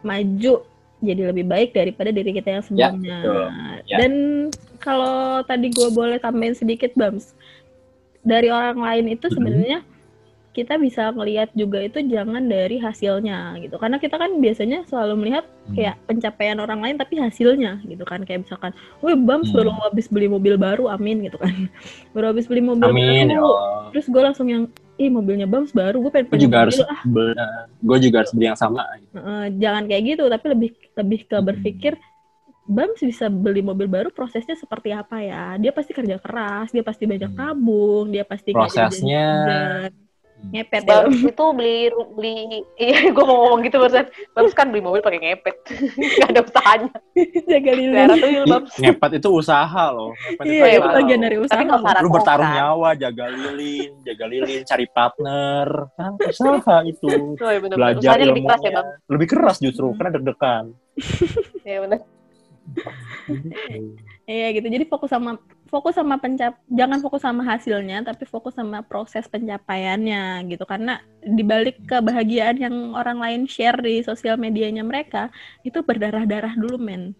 maju 0.00 0.54
jadi 1.00 1.22
lebih 1.28 1.44
baik 1.44 1.72
daripada 1.72 2.08
diri 2.08 2.30
kita 2.30 2.48
yang 2.50 2.62
sebelumnya. 2.62 3.18
betul. 3.20 3.44
Ya. 3.84 3.96
Dan 3.98 4.12
kalau 4.78 5.16
tadi 5.42 5.68
gue 5.68 5.88
boleh 5.90 6.16
tambahin 6.16 6.52
sedikit 6.52 6.92
Bams, 6.92 7.32
dari 8.20 8.48
orang 8.48 8.76
lain 8.76 9.06
itu 9.10 9.26
Mhm. 9.26 9.34
sebenarnya 9.34 9.78
kita 10.50 10.74
bisa 10.82 11.14
melihat 11.14 11.46
juga 11.54 11.78
itu 11.78 12.02
jangan 12.10 12.42
dari 12.42 12.82
hasilnya 12.82 13.54
gitu. 13.62 13.78
Karena 13.78 14.02
kita 14.02 14.18
kan 14.18 14.34
biasanya 14.42 14.82
selalu 14.90 15.14
melihat 15.22 15.44
Hmm. 15.70 15.78
kayak 15.78 15.94
pencapaian 16.10 16.58
orang 16.58 16.82
lain 16.82 16.96
tapi 16.98 17.22
hasilnya 17.22 17.78
gitu 17.86 18.02
kan 18.02 18.26
kayak 18.26 18.42
misalkan, 18.42 18.74
"Wih, 18.98 19.14
Bams 19.14 19.54
Hmm. 19.54 19.62
baru 19.62 19.70
habis 19.86 20.10
beli 20.10 20.26
mobil 20.26 20.58
baru, 20.58 20.90
amin" 20.90 21.30
gitu 21.30 21.38
kan. 21.38 21.54
Baru 22.14 22.34
habis 22.34 22.50
beli 22.50 22.58
mobil 22.66 22.90
Amin 22.90 23.30
ya 23.30 23.38
baru. 23.38 23.46
Allah. 23.46 23.94
Terus 23.94 24.06
gue 24.10 24.22
langsung 24.26 24.46
yang, 24.50 24.66
"Ih, 24.98 25.06
mobilnya 25.06 25.46
Bams 25.46 25.70
baru, 25.70 26.02
gue 26.02 26.10
pengen 26.10 26.26
Gue 26.34 26.42
juga 26.42 26.56
harus 26.66 26.82
ah." 26.82 26.98
gue 27.78 27.98
juga 28.02 28.16
harus 28.26 28.32
beli 28.34 28.46
yang 28.50 28.58
sama. 28.58 28.82
Heeh, 29.14 29.42
jangan 29.62 29.86
kayak 29.86 30.02
gitu 30.02 30.24
tapi 30.26 30.46
lebih 30.50 30.70
lebih 30.98 31.20
ke 31.30 31.36
Hmm. 31.38 31.46
berpikir 31.46 31.94
Bams 32.70 33.02
bisa 33.02 33.26
beli 33.26 33.62
mobil 33.66 33.90
baru 33.90 34.14
prosesnya 34.14 34.54
seperti 34.54 34.94
apa 34.94 35.18
ya 35.18 35.58
dia 35.58 35.74
pasti 35.74 35.90
kerja 35.90 36.22
keras 36.22 36.70
dia 36.70 36.86
pasti 36.86 37.02
banyak 37.02 37.34
tabung 37.34 38.14
dia 38.14 38.22
pasti 38.22 38.54
Prosesnya. 38.54 39.26
jajan-jajan. 39.90 40.09
Ngepet 40.48 40.82
ya. 40.88 41.04
itu 41.06 41.44
beli 41.52 41.92
beli 42.16 42.64
iya 42.80 43.06
gue 43.14 43.24
mau 43.24 43.36
ngomong 43.46 43.60
gitu 43.68 43.76
barusan 43.76 44.08
Bams 44.32 44.54
kan 44.56 44.72
beli 44.72 44.80
mobil 44.80 45.04
pakai 45.04 45.20
ngepet. 45.20 45.56
Nggak 46.18 46.30
ada 46.32 46.40
usahanya. 46.42 46.90
Jaga 47.44 47.70
Bams 48.48 48.72
ngepet 48.80 49.10
itu 49.20 49.28
usaha 49.28 49.84
loh. 49.92 50.16
Ngepet 50.16 50.44
iya 50.48 50.66
itu 50.74 50.80
usaha 50.80 50.96
bagian 50.96 51.20
dari 51.20 51.36
usaha 51.36 51.54
tapi 51.54 51.64
nggak 51.68 51.80
usah 51.84 52.00
lu 52.00 52.10
bertaruh 52.10 52.46
kan? 52.46 52.56
nyawa 52.56 52.90
jaga 52.96 53.24
lilin 53.28 53.90
jaga 54.02 54.24
lilin 54.26 54.60
cari 54.64 54.86
partner. 54.88 55.68
Kan 55.94 56.12
usaha 56.18 56.78
itu. 56.88 57.08
Oh, 57.36 57.50
iya 57.52 57.60
bener, 57.60 57.76
belajar 57.76 58.00
usahanya 58.00 58.26
lebih 58.32 58.44
keras 58.44 58.60
ya 58.60 58.70
ilmunya. 58.70 58.80
Bang. 58.80 58.88
Lebih 59.12 59.26
keras 59.28 59.56
justru 59.60 59.86
Hmm. 59.90 59.96
karena 60.00 60.10
deg-degan. 60.16 60.64
Iya 61.64 61.78
bener 61.84 62.00
iya 64.30 64.54
gitu. 64.54 64.70
Jadi 64.70 64.86
fokus 64.86 65.10
sama 65.10 65.42
fokus 65.66 65.98
sama 65.98 66.14
pencap 66.22 66.54
jangan 66.70 67.02
fokus 67.02 67.22
sama 67.26 67.42
hasilnya 67.42 68.06
tapi 68.06 68.22
fokus 68.22 68.54
sama 68.54 68.86
proses 68.86 69.26
pencapaiannya 69.26 70.46
gitu. 70.46 70.62
Karena 70.62 71.02
dibalik 71.18 71.82
kebahagiaan 71.90 72.62
yang 72.62 72.76
orang 72.94 73.18
lain 73.18 73.40
share 73.50 73.82
di 73.82 74.06
sosial 74.06 74.38
medianya 74.38 74.86
mereka 74.86 75.34
itu 75.66 75.82
berdarah-darah 75.82 76.54
dulu 76.54 76.78
men. 76.78 77.18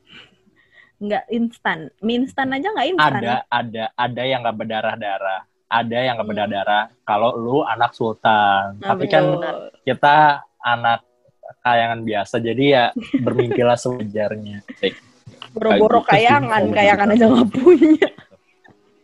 Nggak 1.03 1.27
instan. 1.35 1.91
Mie 1.99 2.23
instan 2.23 2.55
aja 2.55 2.71
nggak 2.71 2.89
instan 2.95 3.13
ada 3.19 3.35
ada 3.51 3.85
ada 3.99 4.23
yang 4.23 4.47
nggak 4.47 4.59
berdarah-darah. 4.63 5.41
Ada 5.71 5.99
yang 6.03 6.15
nggak 6.19 6.29
Hmm. 6.31 6.39
berdarah 6.39 6.85
kalau 7.03 7.31
lu 7.35 7.59
anak 7.67 7.91
sultan. 7.95 8.79
Nah, 8.79 8.95
tapi 8.95 9.11
kan 9.11 9.25
kita 9.83 10.47
anak 10.63 11.03
kayangan 11.67 12.07
biasa 12.07 12.39
jadi 12.39 12.65
ya 12.71 12.85
bermimpilah 13.19 13.75
sewajarnya. 13.75 14.63
boro-boro 15.55 16.01
gitu 16.03 16.11
kayangan 16.15 16.63
kayangan 16.71 17.09
aja 17.15 17.25
nggak 17.27 17.49
punya. 17.55 18.09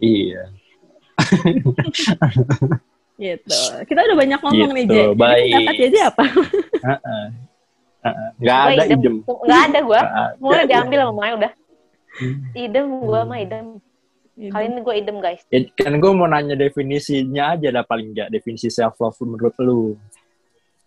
Iya. 0.01 0.43
Gitu. 3.17 3.61
Kita 3.89 4.01
udah 4.05 4.17
banyak 4.17 4.41
ngomong 4.45 4.71
nih 4.77 4.85
Gitu, 4.85 4.93
Je 4.93 5.03
Jadi 5.09 5.17
baik. 5.17 5.53
pendapat 5.57 5.77
apa? 6.05 6.25
Heeh. 6.89 7.25
Heeh. 8.05 8.29
nggak 8.39 8.59
Gua 8.61 8.69
ada 8.69 8.85
idem. 8.85 9.01
idem. 9.01 9.17
Nggak 9.25 9.61
ada 9.65 9.79
gue 9.81 10.01
mulai 10.39 10.65
diambil 10.69 10.99
sama 11.01 11.15
Maya 11.17 11.33
udah. 11.41 11.53
Hmm. 12.17 12.37
idem 12.57 12.87
gue 13.05 13.21
mah 13.25 13.39
idem. 13.41 13.67
Kali 14.37 14.65
ini 14.69 14.81
gue 14.85 14.95
idem 15.01 15.17
guys. 15.25 15.41
Ya, 15.49 15.65
kan 15.81 15.97
gue 15.97 16.11
mau 16.13 16.29
nanya 16.29 16.55
definisinya 16.61 17.57
aja 17.57 17.73
lah 17.73 17.89
paling 17.89 18.13
nggak. 18.13 18.29
Definisi 18.29 18.69
self 18.69 19.01
love 19.01 19.17
menurut 19.25 19.57
lu. 19.65 19.97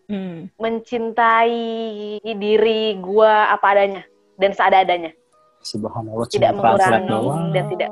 Hmm. 0.10 0.50
mencintai 0.58 2.17
diri 2.17 2.98
gue 2.98 3.30
apa 3.30 3.78
adanya 3.78 4.02
dan 4.41 4.58
seada-adanya 4.58 5.13
subhanallah 5.62 6.28
Tidak 6.28 6.52
mengurangi. 6.52 7.08
doang 7.08 7.43
dan 7.52 7.65
tidak. 7.67 7.89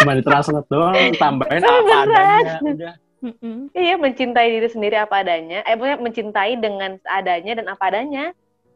cuma 0.00 0.12
ditranslate 0.16 0.68
doang 0.68 0.96
tambahin 1.16 1.60
apa 1.60 1.94
adanya 2.02 2.54
udah. 2.62 2.94
Iya, 3.72 3.96
mencintai 3.96 4.48
diri 4.50 4.68
sendiri 4.68 4.96
apa 4.96 5.24
adanya. 5.24 5.64
Eh, 5.64 5.72
maksudnya 5.74 5.96
mencintai 5.98 6.52
dengan 6.56 7.00
seadanya 7.00 7.52
dan 7.56 7.66
apa 7.68 7.84
adanya. 7.88 8.24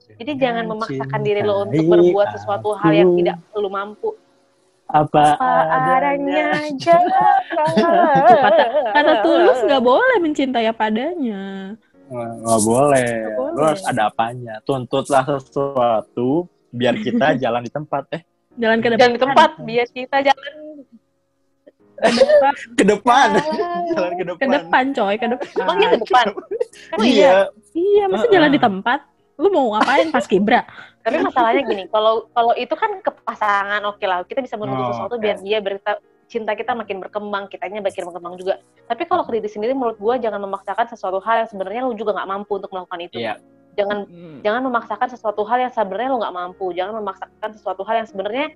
Jadi 0.09 0.41
jangan 0.41 0.65
memaksakan 0.65 1.21
diri 1.21 1.45
lo 1.45 1.69
untuk 1.69 1.85
berbuat 1.85 2.33
sesuatu 2.33 2.73
hal 2.75 2.93
yang 2.95 3.13
tidak 3.15 3.37
lo 3.53 3.69
mampu. 3.69 4.17
apa, 4.89 5.37
Apa 5.37 5.53
adanya 5.69 6.65
aja. 6.65 6.97
kata 8.41 8.65
kata 8.89 9.13
tulus 9.21 9.61
nggak 9.63 9.85
boleh 9.85 10.17
mencintai 10.19 10.65
apa 10.65 10.83
adanya 10.89 11.77
nggak 12.09 12.61
boleh. 12.65 13.09
Boleh. 13.37 13.53
Lo 13.53 13.63
harus 13.69 13.85
ada 13.85 14.09
apanya. 14.09 14.65
Tuntutlah 14.65 15.29
sesuatu 15.29 16.49
biar 16.73 16.95
kita 17.01 17.27
jalan 17.43 17.63
di 17.65 17.73
tempat. 17.73 18.03
Eh, 18.15 18.23
jalan 18.59 18.79
ke 18.83 18.89
depan 18.91 18.99
Jangan 19.01 19.15
di 19.15 19.21
tempat, 19.23 19.51
biar 19.63 19.87
kita 19.91 20.17
jalan 20.25 20.53
ke 22.79 22.85
depan. 22.87 23.29
jalan 23.91 24.13
ke 24.15 24.25
depan. 24.25 24.39
ke 24.39 24.47
depan 24.55 24.85
coy 24.95 25.15
ke 25.19 25.27
depan 25.35 25.49
Emangnya 25.59 25.89
ke 25.91 25.99
depan? 26.07 26.27
Iya? 27.03 27.03
Iya. 27.03 27.35
iya 27.75 28.05
masa 28.07 28.27
jalan 28.31 28.51
di 28.55 28.61
tempat 28.63 29.01
lu 29.39 29.49
mau 29.51 29.75
ngapain 29.75 30.11
pas 30.11 30.27
kibra 30.27 30.63
Tapi 30.99 31.25
masalahnya 31.25 31.65
gini, 31.65 31.89
kalau 31.89 32.29
kalau 32.37 32.53
itu 32.53 32.75
kan 32.77 33.01
ke 33.01 33.09
pasangan, 33.25 33.81
oke 33.89 34.05
lah, 34.05 34.21
kita 34.29 34.45
bisa 34.45 34.61
menuntut 34.61 34.85
Oh, 34.85 34.89
sesuatu 34.93 35.17
biar 35.17 35.41
dia 35.41 35.57
berita 35.65 35.97
cinta 36.29 36.53
kita 36.53 36.77
makin 36.77 37.01
berkembang, 37.01 37.49
kitanya 37.49 37.81
makin 37.81 38.13
berkembang 38.13 38.37
juga. 38.37 38.61
Tapi 38.85 39.09
kalau 39.09 39.25
ke 39.25 39.41
diri 39.41 39.49
sendiri, 39.49 39.73
menurut 39.73 39.97
gua 39.97 40.21
jangan 40.21 40.45
memaksakan 40.45 40.85
sesuatu 40.93 41.17
hal 41.25 41.45
yang 41.45 41.49
sebenarnya 41.49 41.81
lu 41.89 41.97
juga 41.97 42.13
nggak 42.13 42.29
mampu 42.29 42.61
untuk 42.61 42.69
melakukan 42.77 43.01
itu. 43.09 43.25
Iya. 43.25 43.41
Jangan 43.79 43.99
Hmm. 44.11 44.43
jangan 44.43 44.63
memaksakan 44.67 45.09
sesuatu 45.15 45.47
hal 45.47 45.63
yang 45.63 45.73
sebenarnya 45.73 46.11
lo 46.11 46.19
nggak 46.19 46.35
mampu. 46.35 46.67
Jangan 46.75 46.95
memaksakan 46.99 47.51
sesuatu 47.55 47.83
hal 47.87 48.03
yang 48.03 48.09
sebenarnya 48.11 48.47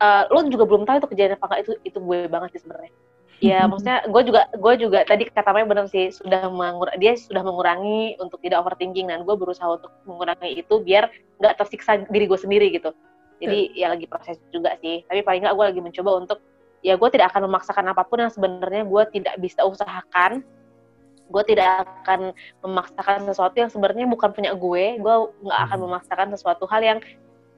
eh, 0.00 0.22
lo 0.26 0.40
juga 0.50 0.64
belum 0.66 0.82
tahu 0.82 0.96
itu 0.98 1.08
kejadian 1.14 1.38
apa 1.38 1.46
nggak. 1.46 1.60
Itu 1.62 1.72
itu 1.86 1.98
gue 2.02 2.18
banget 2.26 2.48
sih 2.58 2.60
sebenarnya. 2.66 2.92
Ya 3.40 3.60
maksudnya 3.70 3.98
gue 4.10 4.22
juga 4.26 4.42
gue 4.50 4.74
juga 4.82 4.98
tadi 5.06 5.22
kata 5.30 5.50
Maya 5.54 5.66
benar 5.70 5.86
sih 5.86 6.10
sudah 6.10 6.50
mengur 6.50 6.90
dia 6.98 7.14
sudah 7.14 7.46
mengurangi 7.46 8.18
untuk 8.18 8.42
tidak 8.42 8.66
overthinking 8.66 9.06
dan 9.06 9.22
gue 9.22 9.36
berusaha 9.38 9.78
untuk 9.78 9.94
mengurangi 10.04 10.58
itu 10.58 10.74
biar 10.82 11.06
nggak 11.38 11.54
tersiksa 11.56 12.02
diri 12.10 12.26
gue 12.26 12.40
sendiri 12.40 12.66
gitu. 12.74 12.90
Jadi 13.40 13.72
ya 13.72 13.88
lagi 13.88 14.04
proses 14.04 14.36
juga 14.52 14.74
sih. 14.82 15.06
Tapi 15.06 15.22
paling 15.22 15.46
nggak 15.46 15.54
gue 15.56 15.64
lagi 15.70 15.80
mencoba 15.80 16.10
untuk 16.18 16.38
ya 16.84 16.96
gue 16.96 17.08
tidak 17.12 17.32
akan 17.32 17.48
memaksakan 17.48 17.86
apa 17.92 18.02
pun 18.04 18.24
yang 18.24 18.32
sebenarnya 18.32 18.84
gue 18.88 19.02
tidak 19.12 19.34
bisa 19.40 19.64
usahakan 19.64 20.44
gue 21.30 21.42
tidak 21.46 21.86
akan 22.02 22.34
memaksakan 22.66 23.22
sesuatu 23.30 23.54
yang 23.54 23.70
sebenarnya 23.70 24.10
bukan 24.10 24.34
punya 24.34 24.50
gue 24.52 24.98
gue 24.98 25.14
nggak 25.46 25.60
akan 25.70 25.78
Hmm. 25.78 25.86
memaksakan 25.86 26.28
sesuatu 26.34 26.66
hal 26.66 26.82
yang 26.82 26.98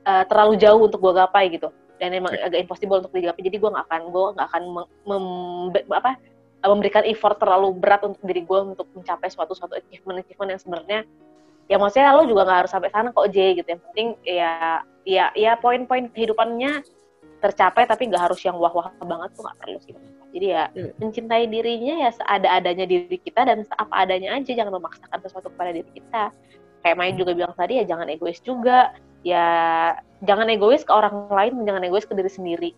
eh, 0.02 0.24
terlalu 0.28 0.60
jauh 0.60 0.82
untuk 0.84 1.00
gue 1.00 1.14
gapai 1.14 1.48
gitu. 1.48 1.72
Dan 1.96 2.12
emang 2.12 2.34
agak 2.34 2.58
impossible 2.58 2.98
untuk 2.98 3.14
digapai. 3.14 3.46
Jadi 3.46 3.56
gue 3.62 3.70
nggak 3.70 3.86
akan 3.86 4.02
gue 4.10 4.24
nggak 4.34 4.46
akan 4.50 4.62
mem- 4.74 4.92
mem- 5.06 5.94
apa 5.94 6.18
memberikan 6.62 7.02
effort 7.06 7.38
terlalu 7.42 7.74
berat 7.74 8.02
untuk 8.06 8.22
diri 8.22 8.42
gue 8.46 8.58
untuk 8.74 8.86
mencapai 8.94 9.26
suatu 9.30 9.54
suatu 9.54 9.74
achievement 9.74 10.22
achievement 10.22 10.54
yang 10.54 10.62
sebenarnya 10.62 11.00
ya 11.70 11.78
maksudnya 11.78 12.14
lo 12.14 12.22
juga 12.26 12.42
nggak 12.46 12.58
harus 12.66 12.72
sampai 12.74 12.90
sana 12.90 13.08
kok 13.14 13.30
J 13.30 13.62
gitu. 13.62 13.68
Yang 13.78 13.82
penting 13.90 14.08
ya 14.22 14.82
ya 15.02 15.24
ya 15.34 15.52
poin-poin 15.58 16.06
kehidupannya 16.10 16.82
tercapai 17.42 17.90
tapi 17.90 18.06
nggak 18.06 18.30
harus 18.30 18.38
yang 18.46 18.54
wah-wah 18.54 18.94
banget 19.02 19.34
tuh 19.34 19.42
nggak 19.42 19.58
perlu 19.58 19.78
sih. 19.82 19.94
Jadi 20.32 20.46
ya 20.48 20.64
Hmm. 20.72 20.92
mencintai 20.96 21.44
dirinya 21.50 22.08
ya 22.08 22.10
seada-adanya 22.14 22.86
diri 22.88 23.18
kita 23.20 23.44
dan 23.44 23.66
seapa 23.66 23.92
adanya 23.92 24.32
aja 24.38 24.50
jangan 24.54 24.78
memaksakan 24.78 25.18
sesuatu 25.20 25.50
kepada 25.52 25.74
diri 25.76 25.90
kita. 25.92 26.32
Kayak 26.82 26.96
Maya 26.98 27.12
juga 27.14 27.32
bilang 27.36 27.54
tadi 27.54 27.82
ya 27.82 27.84
jangan 27.84 28.08
egois 28.08 28.38
juga. 28.40 28.94
Ya 29.22 29.46
jangan 30.26 30.50
egois 30.50 30.82
ke 30.82 30.90
orang 30.90 31.30
lain 31.30 31.62
jangan 31.62 31.82
egois 31.86 32.06
ke 32.06 32.14
diri 32.14 32.30
sendiri. 32.30 32.70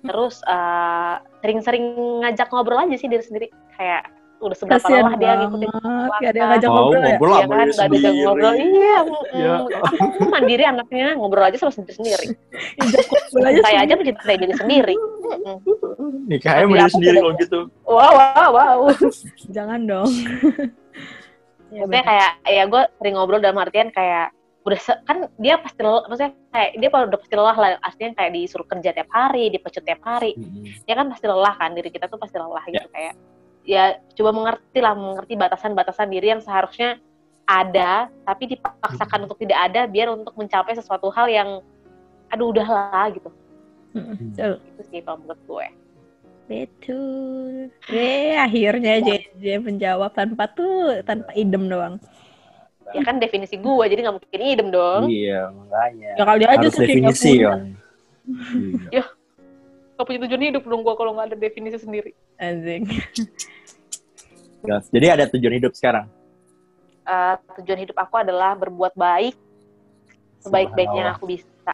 Terus 0.00 0.40
eh, 0.44 1.14
sering-sering 1.44 1.84
ngajak 2.24 2.48
ngobrol 2.52 2.80
aja 2.80 2.96
sih 2.96 3.08
diri 3.08 3.24
sendiri. 3.24 3.46
Kayak 3.76 4.08
udah 4.40 4.56
seberapa 4.56 4.80
Kasian 4.80 5.02
lelah 5.02 5.14
dia 5.14 5.32
ngikutin. 5.36 5.68
Gak 5.70 6.30
ada 6.32 6.38
yang 6.38 6.50
ngajak 6.50 6.68
ngobrol 6.68 6.96
ya? 6.96 7.06
ngobrol 7.12 7.30
Iya 7.30 7.40
sama 7.40 7.52
kan, 7.52 7.60
diri 7.60 7.70
gak 7.70 7.84
ada 7.84 7.84
yang 7.84 8.00
sendiri. 8.00 8.24
ngobrol. 8.24 8.52
Iya, 8.56 8.98
Ya. 9.30 9.52
mm, 9.54 9.66
aku 10.00 10.22
mandiri 10.26 10.64
anaknya 10.64 11.06
ngobrol 11.14 11.44
aja 11.44 11.56
sama 11.56 11.72
sendiri 11.72 11.94
sendiri. 11.94 12.26
Saya 13.60 13.78
aja 13.84 13.94
sendiri. 13.94 13.98
mencintai 14.00 14.36
diri 14.36 14.54
sendiri. 14.54 14.94
Nikahnya 16.30 16.64
aku 16.64 16.90
sendiri 16.90 17.16
kalau 17.18 17.34
gitu. 17.36 17.60
Wow, 17.84 18.12
wow, 18.16 18.48
wow. 18.50 18.78
Jangan 19.56 19.80
dong. 19.84 20.10
ya, 21.68 21.82
Maksudnya 21.82 22.02
kayak 22.02 22.30
ya 22.44 22.62
gue 22.64 22.82
sering 22.96 23.14
ngobrol 23.14 23.38
dalam 23.38 23.58
artian 23.58 23.90
kayak 23.90 24.32
udah 24.60 24.76
se- 24.76 25.00
kan 25.02 25.24
dia 25.36 25.56
pasti 25.56 25.80
lelah, 25.80 26.04
maksudnya 26.04 26.36
kayak 26.50 26.70
dia 26.76 26.88
udah 26.90 27.16
pasti 27.16 27.32
lelah 27.32 27.56
lah 27.56 27.70
artinya 27.80 28.12
kayak 28.14 28.30
disuruh 28.30 28.68
kerja 28.68 28.92
tiap 28.92 29.08
hari 29.08 29.48
dipecut 29.48 29.80
tiap 29.80 30.04
hari 30.04 30.36
dia 30.84 30.94
kan 30.94 31.08
pasti 31.08 31.24
lelah 31.24 31.56
kan 31.56 31.72
diri 31.72 31.88
kita 31.88 32.04
tuh 32.04 32.20
pasti 32.20 32.36
lelah 32.36 32.60
gitu 32.68 32.84
kayak 32.92 33.16
ya 33.70 33.84
coba 34.18 34.30
mengerti 34.34 34.78
lah 34.82 34.98
mengerti 34.98 35.38
batasan-batasan 35.38 36.10
diri 36.10 36.34
yang 36.34 36.42
seharusnya 36.42 36.98
ada 37.46 38.10
tapi 38.26 38.50
dipaksakan 38.50 39.30
untuk 39.30 39.38
tidak 39.38 39.70
ada 39.70 39.86
biar 39.86 40.10
untuk 40.10 40.34
mencapai 40.34 40.74
sesuatu 40.74 41.06
hal 41.08 41.30
yang 41.30 41.48
aduh 42.26 42.50
udahlah 42.50 43.06
gitu 43.14 43.30
Mm, 43.90 44.14
betul. 44.30 44.52
itu 44.70 44.82
sih 44.86 45.02
kalau 45.02 45.18
menurut 45.18 45.42
gue 45.50 45.66
Betul. 46.46 47.70
Eh, 47.86 48.34
akhirnya 48.34 48.98
JJ 48.98 49.62
menjawab 49.62 50.10
tanpa 50.10 50.46
tuh, 50.46 50.98
tanpa 51.02 51.30
idem 51.34 51.66
doang. 51.66 51.94
ya 52.90 53.02
kan 53.02 53.18
definisi 53.18 53.54
gue 53.54 53.84
jadi 53.86 54.02
nggak 54.02 54.14
mungkin 54.14 54.40
idem 54.42 54.68
dong 54.70 55.06
Iya, 55.06 55.50
makanya. 55.50 56.10
Ya 56.18 56.22
kali 56.22 56.42
aja 56.42 56.58
Harus 56.58 56.74
definisi 56.74 57.30
kan. 57.38 57.60
Iya. 58.94 59.02
gak 59.94 60.06
punya 60.06 60.18
tujuan 60.22 60.42
hidup 60.48 60.62
dong 60.64 60.80
gue 60.80 60.94
kalau 60.94 61.10
nggak 61.12 61.26
ada 61.30 61.36
definisi 61.36 61.76
sendiri 61.76 62.14
Anjing. 62.38 62.86
Jelas. 64.60 64.84
Jadi 64.88 65.06
ada 65.08 65.24
tujuan 65.28 65.54
hidup 65.56 65.72
sekarang. 65.72 66.06
Eh, 67.02 67.34
tujuan 67.60 67.80
hidup 67.80 67.96
aku 67.96 68.14
adalah 68.20 68.54
berbuat 68.54 68.94
baik 68.94 69.34
sebaik-baiknya 70.40 71.00
yang 71.00 71.12
aku 71.16 71.24
bisa 71.28 71.72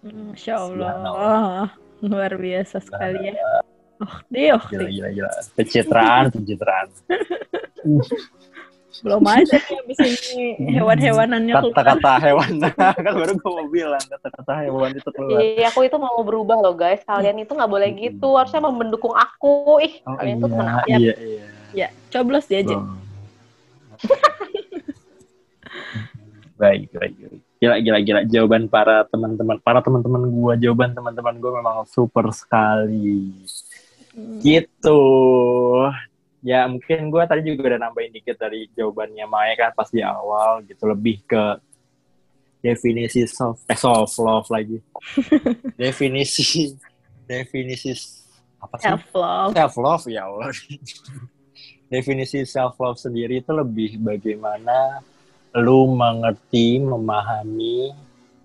Masya 0.00 0.54
Allah. 0.56 0.90
Subhanallah. 0.96 1.64
Luar 2.08 2.32
biasa 2.32 2.80
sekali 2.80 3.28
ya. 3.28 3.36
Oh, 4.00 4.16
dia 4.32 4.56
Gila, 4.56 4.88
gila, 4.88 5.08
gila. 5.12 5.30
Pencitraan, 5.52 6.24
pencitraan. 6.34 6.88
belum 9.00 9.22
aja 9.24 9.56
nih 9.56 9.76
abis 9.80 9.98
ini 10.02 10.46
hewan-hewanannya. 10.76 11.54
Kata-kata 11.72 12.12
hewan. 12.20 12.52
kan 13.04 13.12
baru 13.16 13.32
gue 13.36 13.52
mau 13.52 13.68
bilang. 13.68 14.00
Kata-kata 14.00 14.52
hewan 14.64 14.90
itu 14.96 15.10
keluar. 15.12 15.40
Iya, 15.40 15.68
aku 15.68 15.80
itu 15.84 15.96
mau 16.00 16.16
berubah 16.24 16.56
loh 16.64 16.72
guys. 16.76 17.00
Kalian 17.04 17.44
itu 17.44 17.52
nggak 17.52 17.70
boleh 17.70 17.88
gitu. 17.96 18.28
Harusnya 18.36 18.60
mau 18.64 18.72
mendukung 18.72 19.12
aku. 19.12 19.80
Ih, 19.84 20.00
Oh, 20.08 20.16
kalian 20.16 20.40
tuh 20.40 20.48
iya, 20.48 20.64
aku. 20.64 20.88
iya, 20.88 21.14
iya. 21.16 21.44
Ya, 21.72 21.88
coblos 22.10 22.46
dia 22.50 22.62
aja. 22.62 22.76
Baik, 26.60 26.92
baik, 26.92 27.16
baik. 27.16 27.40
Gila, 27.56 27.76
gila, 27.80 27.98
gila. 28.04 28.20
Jawaban 28.28 28.68
para 28.68 29.08
teman-teman, 29.08 29.56
para 29.64 29.80
teman-teman 29.80 30.28
gua, 30.28 30.52
jawaban 30.60 30.92
teman-teman 30.92 31.40
gua 31.40 31.56
memang 31.56 31.88
super 31.88 32.28
sekali. 32.36 33.32
Hmm. 34.12 34.44
Gitu. 34.44 35.00
Ya 36.44 36.68
mungkin 36.68 37.08
gua 37.08 37.24
tadi 37.24 37.48
juga 37.48 37.72
udah 37.72 37.80
nambahin 37.88 38.12
dikit 38.12 38.36
dari 38.36 38.68
jawabannya 38.76 39.24
Maya 39.24 39.56
kan 39.56 39.72
pas 39.72 39.88
di 39.88 40.04
awal 40.04 40.60
gitu 40.68 40.84
lebih 40.84 41.24
ke 41.24 41.60
definisi 42.60 43.24
self 43.24 43.64
eh 43.64 43.76
self 43.76 44.12
love 44.20 44.48
lagi. 44.52 44.76
definisi 45.80 46.76
definisi 47.24 47.96
apa 48.60 48.76
sih? 48.76 48.84
Self 48.84 49.04
love. 49.16 49.52
self 49.56 49.74
love 49.80 50.04
ya 50.12 50.28
Allah. 50.28 50.52
Definisi 51.90 52.46
self 52.46 52.78
love 52.78 53.02
sendiri 53.02 53.42
itu 53.42 53.50
lebih 53.50 53.98
bagaimana 53.98 55.02
lu 55.58 55.90
mengerti, 55.90 56.78
memahami, 56.78 57.90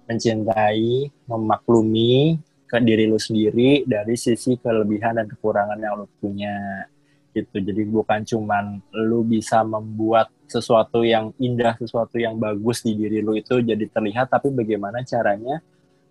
mencintai, 0.10 1.14
memaklumi 1.30 2.42
ke 2.66 2.82
diri 2.82 3.06
lu 3.06 3.22
sendiri 3.22 3.86
dari 3.86 4.18
sisi 4.18 4.58
kelebihan 4.58 5.22
dan 5.22 5.30
kekurangan 5.30 5.78
yang 5.78 5.94
lu 6.02 6.10
punya 6.18 6.90
gitu. 7.38 7.62
Jadi 7.62 7.86
bukan 7.86 8.26
cuman 8.26 8.82
lu 8.98 9.22
bisa 9.22 9.62
membuat 9.62 10.34
sesuatu 10.50 11.06
yang 11.06 11.30
indah, 11.38 11.78
sesuatu 11.78 12.18
yang 12.18 12.42
bagus 12.42 12.82
di 12.82 12.98
diri 12.98 13.22
lu 13.22 13.38
itu 13.38 13.62
jadi 13.62 13.86
terlihat, 13.86 14.34
tapi 14.34 14.50
bagaimana 14.50 15.06
caranya 15.06 15.62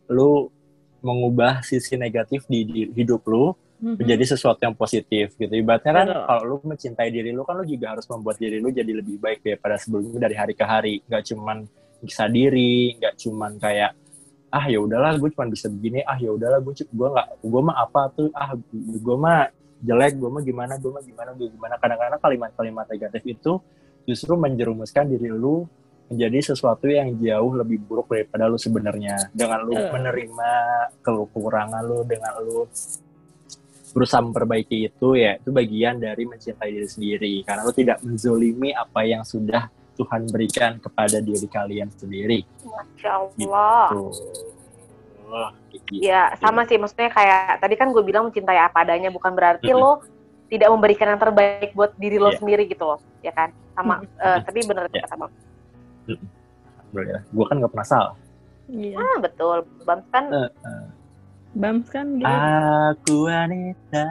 lu 0.07 0.47
mengubah 1.03 1.67
sisi 1.67 1.99
negatif 1.99 2.47
di 2.47 2.87
hidup 2.95 3.27
lu 3.27 3.59
Mhm. 3.83 3.99
menjadi 4.01 4.25
sesuatu 4.37 4.61
yang 4.63 4.77
positif 4.79 5.35
gitu. 5.35 5.51
Ibaratnya 5.51 5.93
kan 5.93 6.07
Betul. 6.07 6.25
kalau 6.31 6.43
lu 6.47 6.57
mencintai 6.63 7.09
diri 7.11 7.31
lu 7.35 7.43
kan 7.43 7.59
lu 7.59 7.65
juga 7.67 7.97
harus 7.97 8.07
membuat 8.07 8.37
diri 8.39 8.63
lu 8.63 8.71
jadi 8.71 8.93
lebih 8.95 9.19
baik 9.19 9.43
daripada 9.43 9.77
sebelumnya 9.79 10.19
dari 10.23 10.37
hari 10.39 10.55
ke 10.55 10.65
hari. 10.65 10.95
Gak 11.05 11.35
cuman 11.35 11.67
bisa 11.99 12.31
diri, 12.31 12.95
gak 13.01 13.19
cuman 13.19 13.59
kayak 13.59 13.93
ah 14.55 14.65
ya 14.71 14.79
udahlah 14.79 15.19
gue 15.19 15.35
cuma 15.35 15.51
bisa 15.51 15.67
begini, 15.67 16.07
ah 16.07 16.15
ya 16.15 16.31
udahlah 16.31 16.63
gue 16.63 16.75
gue 16.79 17.09
nggak 17.11 17.29
gue 17.43 17.63
mah 17.67 17.75
apa 17.75 18.01
tuh 18.15 18.31
ah 18.31 18.55
gue 18.71 19.17
mah 19.19 19.51
jelek, 19.83 20.15
gue 20.17 20.31
mah 20.31 20.43
gimana, 20.47 20.73
gue 20.79 20.91
mah 20.95 21.03
gimana, 21.03 21.31
gue 21.35 21.49
gimana. 21.51 21.75
Kadang-kadang 21.77 22.21
kalimat-kalimat 22.23 22.87
negatif 22.87 23.23
itu 23.27 23.53
justru 24.07 24.39
menjerumuskan 24.39 25.11
diri 25.11 25.29
lu 25.29 25.67
menjadi 26.09 26.55
sesuatu 26.55 26.87
yang 26.87 27.17
jauh 27.17 27.53
lebih 27.57 27.81
buruk 27.83 28.13
daripada 28.13 28.47
lu 28.47 28.61
sebenarnya. 28.61 29.33
Dengan 29.33 29.65
lu 29.65 29.75
menerima 29.75 30.51
kekurangan 31.03 31.83
lu, 31.83 32.05
dengan 32.05 32.33
lu 32.45 32.69
berusaha 33.95 34.19
memperbaiki 34.21 34.91
itu 34.91 35.15
ya 35.15 35.39
itu 35.39 35.55
bagian 35.55 36.03
dari 36.03 36.27
mencintai 36.27 36.67
diri 36.67 36.89
sendiri 36.91 37.35
karena 37.47 37.63
lu 37.63 37.71
tidak 37.71 38.03
menzolimi 38.03 38.75
apa 38.75 39.07
yang 39.07 39.23
sudah 39.23 39.71
Tuhan 39.95 40.27
berikan 40.27 40.83
kepada 40.83 41.23
diri 41.23 41.47
kalian 41.47 41.87
sendiri 41.95 42.43
Masya 42.67 43.11
Allah. 43.15 43.87
Wah, 45.25 45.51
gitu. 45.73 46.05
Ya, 46.05 46.37
sama 46.37 46.69
sih. 46.69 46.77
Maksudnya 46.77 47.09
kayak 47.09 47.59
tadi 47.59 47.75
kan 47.75 47.91
gue 47.91 48.05
bilang 48.05 48.29
mencintai 48.29 48.61
apa 48.61 48.85
adanya, 48.85 49.09
bukan 49.09 49.33
berarti 49.33 49.73
lo 49.73 50.05
tidak 50.47 50.69
memberikan 50.69 51.11
yang 51.11 51.19
terbaik 51.19 51.73
buat 51.73 51.97
diri 51.97 52.21
lo 52.21 52.29
Iya. 52.29 52.39
sendiri 52.39 52.63
gitu 52.69 52.85
loh, 52.85 53.01
ya 53.25 53.33
kan? 53.33 53.49
Sama, 53.73 54.05
eh, 54.05 54.39
tapi 54.45 54.61
bener 54.69 54.85
Iya. 54.93 55.03
kata 55.09 55.17
Bang. 55.17 55.33
Alhamdulillah. 56.07 57.23
gue 57.27 57.45
kan 57.49 57.57
nggak 57.59 57.73
pernah 57.73 57.89
salah 57.89 58.15
Iya. 58.71 58.97
Ah, 58.97 59.17
betul. 59.21 59.59
Bang 59.85 60.01
kan 60.09 60.25
Eh, 60.29 60.49
eh. 60.49 60.85
Bams 61.55 61.87
kan 61.87 62.07
gitu. 62.19 62.27
aku 62.27 63.31
wanita 63.31 64.07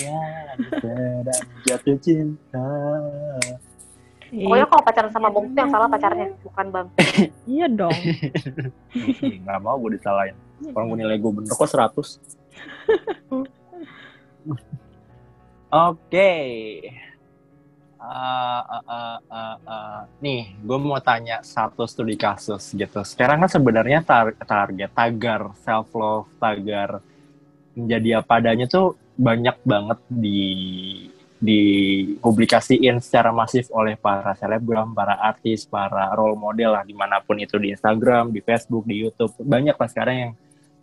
yang 0.00 0.56
sedang 0.80 1.44
jatuh 1.68 1.96
cinta 2.00 2.68
pokoknya 4.30 4.66
kalau 4.70 4.82
pacaran 4.86 5.10
sama 5.10 5.26
tuh 5.34 5.42
yang 5.58 5.74
salah 5.74 5.90
pacarnya, 5.90 6.30
bukan 6.46 6.66
Bang. 6.70 6.86
Iya 7.50 7.66
dong. 7.66 7.90
nggak 9.42 9.58
mau 9.58 9.74
gue 9.82 9.98
disalahin 9.98 10.38
orang 10.70 10.86
gue 10.92 10.98
nilai 11.02 11.16
gue 11.18 11.32
bener 11.34 11.52
kok 11.52 11.66
100 11.66 11.90
oke 15.90 16.32
uh, 18.00 18.62
uh, 18.64 18.84
uh, 18.88 19.18
uh, 19.28 19.56
uh, 19.68 20.00
nih, 20.24 20.56
gue 20.56 20.78
mau 20.80 20.98
tanya 21.04 21.44
satu 21.44 21.84
studi 21.84 22.16
kasus 22.16 22.72
gitu. 22.72 23.04
Sekarang 23.04 23.44
kan 23.44 23.50
sebenarnya 23.52 24.00
tar 24.02 24.32
target 24.40 24.90
tagar 24.96 25.52
self 25.60 25.92
love, 25.92 26.28
tagar 26.40 27.04
menjadi 27.76 28.24
apa 28.24 28.40
adanya 28.40 28.66
tuh 28.66 28.96
banyak 29.20 29.56
banget 29.62 29.98
di 30.08 30.40
dipublikasiin 31.40 33.00
secara 33.00 33.32
masif 33.32 33.72
oleh 33.72 33.96
para 33.96 34.36
selebgram, 34.36 34.92
para 34.92 35.16
artis, 35.16 35.64
para 35.64 36.12
role 36.12 36.36
model 36.36 36.76
lah 36.76 36.84
di 36.84 36.92
mana 36.92 37.24
pun 37.24 37.40
itu 37.40 37.56
di 37.56 37.72
Instagram, 37.72 38.28
di 38.28 38.44
Facebook, 38.44 38.84
di 38.84 39.00
YouTube 39.00 39.32
banyak 39.40 39.72
lah 39.72 39.88
sekarang 39.88 40.16
yang 40.16 40.32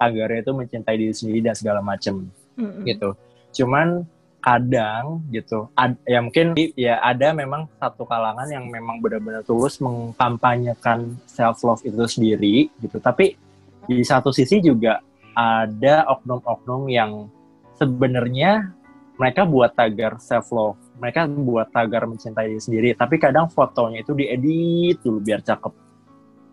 tagarnya 0.02 0.42
itu 0.42 0.52
mencintai 0.58 0.98
diri 0.98 1.14
sendiri 1.14 1.40
dan 1.46 1.54
segala 1.54 1.82
macem 1.86 2.26
mm-hmm. 2.58 2.84
gitu. 2.90 3.10
Cuman 3.54 4.06
kadang 4.48 5.28
gitu, 5.28 5.68
ad, 5.76 6.00
ya 6.08 6.24
mungkin 6.24 6.56
ya 6.80 7.04
ada 7.04 7.36
memang 7.36 7.68
satu 7.84 8.08
kalangan 8.08 8.48
yang 8.48 8.72
memang 8.72 9.04
benar-benar 9.04 9.44
tulus 9.44 9.76
mengkampanyekan 9.84 11.20
self 11.28 11.68
love 11.68 11.84
itu 11.84 12.00
sendiri 12.08 12.72
gitu. 12.80 13.04
Tapi 13.04 13.36
di 13.84 14.00
satu 14.08 14.32
sisi 14.32 14.64
juga 14.64 15.04
ada 15.36 16.08
oknum-oknum 16.16 16.88
yang 16.88 17.28
sebenarnya 17.76 18.72
mereka 19.20 19.44
buat 19.44 19.76
tagar 19.76 20.16
self 20.24 20.48
love, 20.56 20.80
mereka 20.96 21.28
buat 21.28 21.68
tagar 21.76 22.08
mencintai 22.08 22.48
diri 22.48 22.64
sendiri, 22.64 22.90
tapi 22.96 23.20
kadang 23.20 23.52
fotonya 23.52 24.00
itu 24.00 24.16
diedit 24.16 25.04
dulu 25.04 25.20
biar 25.20 25.44
cakep. 25.44 25.87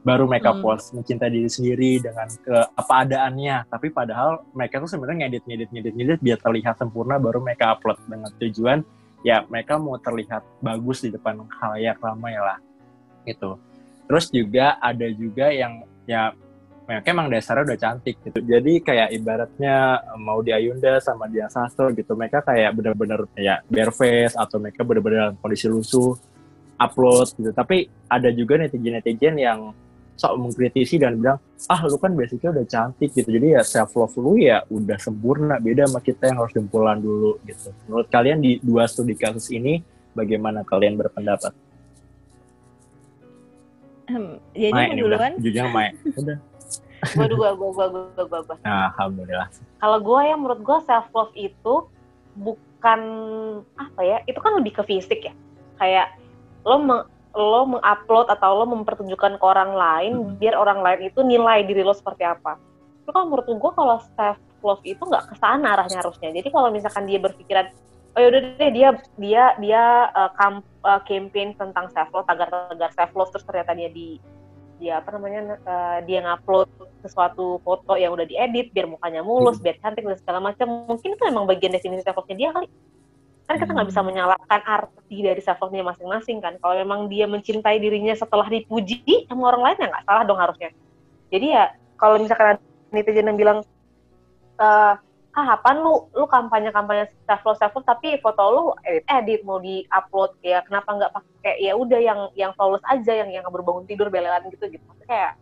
Baru 0.04 0.28
mereka 0.28 0.52
hmm. 0.52 0.60
post 0.60 0.92
mencintai 0.92 1.32
diri 1.32 1.48
sendiri 1.48 1.96
dengan 1.96 2.28
ke 2.28 2.56
apa 2.76 2.94
adaannya, 3.08 3.72
tapi 3.72 3.88
padahal 3.88 4.44
mereka 4.52 4.84
tuh 4.84 4.88
sebenarnya 4.92 5.26
ngedit 5.26 5.44
ngedit 5.48 5.70
ngedit 5.72 5.94
ngedit 5.96 6.20
biar 6.20 6.38
terlihat 6.44 6.76
sempurna 6.76 7.16
baru 7.16 7.40
mereka 7.40 7.72
upload 7.72 7.96
dengan 8.04 8.28
tujuan 8.36 8.84
ya 9.24 9.40
mereka 9.48 9.80
mau 9.80 9.96
terlihat 9.96 10.44
bagus 10.60 11.00
di 11.00 11.08
depan 11.08 11.40
khalayak 11.48 11.96
ramai 12.04 12.36
lah. 12.36 12.60
Gitu. 13.24 13.56
Terus 14.04 14.28
juga 14.28 14.76
ada 14.76 15.08
juga 15.08 15.48
yang 15.48 15.88
ya 16.04 16.36
mereka 16.84 17.16
emang 17.16 17.32
dasarnya 17.32 17.64
udah 17.72 17.78
cantik 17.80 18.20
gitu. 18.20 18.38
Jadi 18.44 18.84
kayak 18.84 19.08
ibaratnya 19.16 20.04
mau 20.20 20.44
di 20.44 20.52
Ayunda 20.52 21.00
sama 21.00 21.24
dia 21.32 21.48
Sastro 21.48 21.88
gitu, 21.96 22.12
mereka 22.12 22.44
kayak 22.44 22.76
bener-bener 22.76 23.24
ya 23.40 23.64
bare 23.64 23.88
face 23.88 24.36
atau 24.36 24.60
mereka 24.60 24.84
bener-bener 24.84 25.32
kondisi 25.40 25.72
lusuh 25.72 26.12
upload 26.76 27.32
gitu. 27.40 27.50
Tapi 27.56 27.88
ada 28.12 28.28
juga 28.28 28.60
netizen-netizen 28.60 29.40
yang 29.40 29.72
sok 30.14 30.32
mengkritisi 30.38 31.02
dan 31.02 31.18
bilang, 31.18 31.42
ah 31.66 31.80
lu 31.84 31.98
kan 31.98 32.14
basicnya 32.14 32.54
udah 32.54 32.66
cantik 32.70 33.10
gitu, 33.10 33.28
jadi 33.28 33.58
ya 33.58 33.62
self 33.66 33.94
love 33.98 34.14
lu 34.14 34.38
ya 34.38 34.62
udah 34.70 34.98
sempurna, 34.98 35.58
beda 35.58 35.90
sama 35.90 36.00
kita 36.00 36.30
yang 36.30 36.38
harus 36.38 36.54
jempulan 36.54 37.02
dulu 37.02 37.38
gitu. 37.42 37.74
Menurut 37.90 38.06
kalian 38.10 38.38
di 38.38 38.62
dua 38.62 38.86
studi 38.86 39.18
kasus 39.18 39.50
ini, 39.50 39.82
bagaimana 40.14 40.62
kalian 40.62 40.94
berpendapat? 40.94 41.50
Um, 44.04 44.38
jadi 44.54 44.70
Mae, 44.70 44.94
duluan? 44.94 45.32
Jujur 45.40 45.66
Mae. 45.72 45.96
Udah 46.14 46.38
gue 47.12 47.26
gue 47.28 47.50
gue 47.52 47.68
gue 47.68 47.86
gue 48.16 48.24
gue 48.24 48.40
gue 48.48 48.56
alhamdulillah 48.64 49.48
kalau 49.80 49.98
gue 50.00 50.20
ya 50.24 50.34
menurut 50.40 50.60
gue 50.64 50.78
self 50.88 51.06
love 51.12 51.34
itu 51.36 51.74
bukan 52.34 53.00
apa 53.76 54.00
ya 54.00 54.18
itu 54.24 54.38
kan 54.40 54.52
lebih 54.56 54.72
ke 54.80 54.82
fisik 54.88 55.20
ya 55.28 55.34
kayak 55.76 56.16
lo 56.64 56.80
lo 57.34 57.66
mengupload 57.66 58.30
atau 58.30 58.50
lo 58.62 58.64
mempertunjukkan 58.70 59.42
ke 59.42 59.44
orang 59.44 59.74
lain 59.74 60.12
hmm. 60.14 60.34
biar 60.38 60.54
orang 60.54 60.80
lain 60.80 61.10
itu 61.10 61.20
nilai 61.26 61.66
diri 61.66 61.82
lo 61.82 61.92
seperti 61.92 62.22
apa 62.22 62.56
itu 63.04 63.10
kan 63.10 63.28
menurut 63.28 63.44
gue 63.44 63.72
kalau 63.74 63.98
self 64.16 64.38
love 64.64 64.80
itu 64.86 65.02
nggak 65.02 65.28
ke 65.28 65.34
sana 65.36 65.76
arahnya 65.76 66.00
harusnya 66.00 66.32
jadi 66.32 66.48
kalau 66.48 66.72
misalkan 66.72 67.04
dia 67.04 67.20
berpikiran 67.20 67.68
oh 68.14 68.20
yaudah 68.22 68.40
deh 68.56 68.70
dia 68.70 68.88
dia 69.18 69.44
dia 69.58 69.82
uh, 70.14 70.30
kamp, 70.38 70.64
uh, 70.86 71.02
campaign 71.04 71.52
tentang 71.58 71.90
self 71.92 72.08
love 72.14 72.24
tagar-tagar 72.24 72.90
self 72.94 73.12
love 73.12 73.30
terus 73.34 73.44
ternyata 73.44 73.74
dia 73.76 73.90
di 73.90 74.16
dia 74.78 74.98
apa 74.98 75.14
namanya 75.14 75.58
uh, 75.62 75.98
dia 76.02 76.18
ngupload 76.22 76.66
sesuatu 77.04 77.62
foto 77.62 77.94
yang 77.94 78.16
udah 78.16 78.26
diedit 78.26 78.74
biar 78.74 78.90
mukanya 78.90 79.22
mulus, 79.22 79.60
hmm. 79.60 79.64
biar 79.64 79.76
cantik 79.78 80.02
dan 80.02 80.18
segala 80.18 80.40
macam. 80.42 80.66
Mungkin 80.90 81.14
itu 81.14 81.22
emang 81.28 81.46
bagian 81.46 81.70
definisi 81.70 82.02
self 82.02 82.26
dia 82.26 82.50
kali. 82.50 82.66
Kan 83.44 83.60
kita 83.60 83.70
nggak 83.76 83.88
bisa 83.92 84.00
hmm. 84.00 84.08
menyalahkan 84.08 84.60
arti 84.64 85.16
dari 85.20 85.40
self 85.44 85.60
masing-masing 85.60 86.40
kan. 86.40 86.56
Kalau 86.58 86.74
memang 86.80 87.12
dia 87.12 87.28
mencintai 87.28 87.76
dirinya 87.76 88.16
setelah 88.16 88.48
dipuji 88.48 89.04
sama 89.28 89.52
orang 89.52 89.72
lain 89.72 89.84
ya 89.84 89.86
nggak 89.92 90.04
salah 90.08 90.22
dong 90.24 90.40
harusnya. 90.40 90.70
Jadi 91.28 91.46
ya 91.52 91.64
kalau 92.00 92.16
misalkan 92.20 92.56
ada 92.56 92.62
netizen 92.94 93.28
yang 93.28 93.38
bilang 93.38 93.58
uh, 94.60 94.94
ah 95.34 95.58
apaan 95.58 95.82
lu 95.82 96.06
lu 96.14 96.30
kampanye 96.30 96.70
kampanye 96.70 97.10
self 97.26 97.42
love 97.42 97.58
self 97.58 97.74
love 97.74 97.82
tapi 97.82 98.22
foto 98.22 98.42
lu 98.54 98.64
edit 98.86 99.02
edit 99.10 99.40
mau 99.42 99.58
di 99.58 99.82
upload 99.90 100.30
ya 100.46 100.62
kenapa 100.62 100.94
nggak 100.94 101.10
pakai 101.10 101.58
ya 101.58 101.74
udah 101.74 101.98
yang 101.98 102.20
yang 102.38 102.54
flawless 102.54 102.86
aja 102.86 103.26
yang 103.26 103.30
yang 103.34 103.42
berbangun 103.50 103.82
tidur 103.82 104.14
belelan 104.14 104.46
gitu 104.54 104.70
gitu 104.70 104.86
kayak 105.10 105.34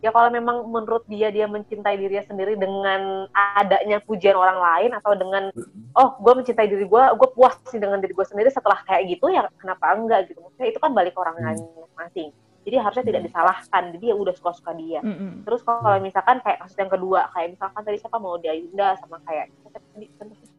ya 0.00 0.10
kalau 0.10 0.28
memang 0.32 0.66
menurut 0.68 1.04
dia 1.06 1.28
dia 1.28 1.44
mencintai 1.44 1.94
dirinya 1.98 2.24
sendiri 2.24 2.54
dengan 2.58 3.30
adanya 3.34 4.00
pujian 4.02 4.34
orang 4.34 4.58
lain 4.58 4.90
atau 4.96 5.12
dengan 5.14 5.52
oh 5.94 6.08
gue 6.18 6.32
mencintai 6.42 6.66
diri 6.66 6.84
gue 6.88 7.02
gue 7.14 7.28
puas 7.32 7.54
sih 7.68 7.78
dengan 7.78 8.00
diri 8.02 8.12
gue 8.16 8.26
sendiri 8.26 8.50
setelah 8.50 8.80
kayak 8.84 9.06
gitu 9.10 9.30
ya 9.30 9.46
kenapa 9.60 9.94
enggak? 9.94 10.28
Gitu. 10.28 10.40
Maksudnya 10.40 10.68
itu 10.72 10.78
kan 10.80 10.90
balik 10.92 11.14
orang 11.16 11.36
lain 11.40 11.60
masing 11.94 12.30
jadi 12.64 12.80
harusnya 12.80 13.04
tidak 13.04 13.22
disalahkan. 13.28 13.82
Jadi 13.92 14.04
ya 14.08 14.16
udah 14.16 14.34
suka-suka 14.34 14.72
dia. 14.72 15.04
Mm 15.04 15.14
-hmm. 15.14 15.30
terus 15.44 15.60
kalau 15.60 16.00
misalkan 16.00 16.40
kayak 16.40 16.64
kasus 16.64 16.80
yang 16.80 16.88
kedua 16.88 17.28
kayak 17.36 17.54
misalkan 17.54 17.82
tadi 17.84 17.96
siapa 18.00 18.16
mau 18.16 18.40
dia 18.40 18.56
Ayunda 18.56 18.96
sama 18.96 19.20
kayak 19.28 19.52
tadi 19.68 20.08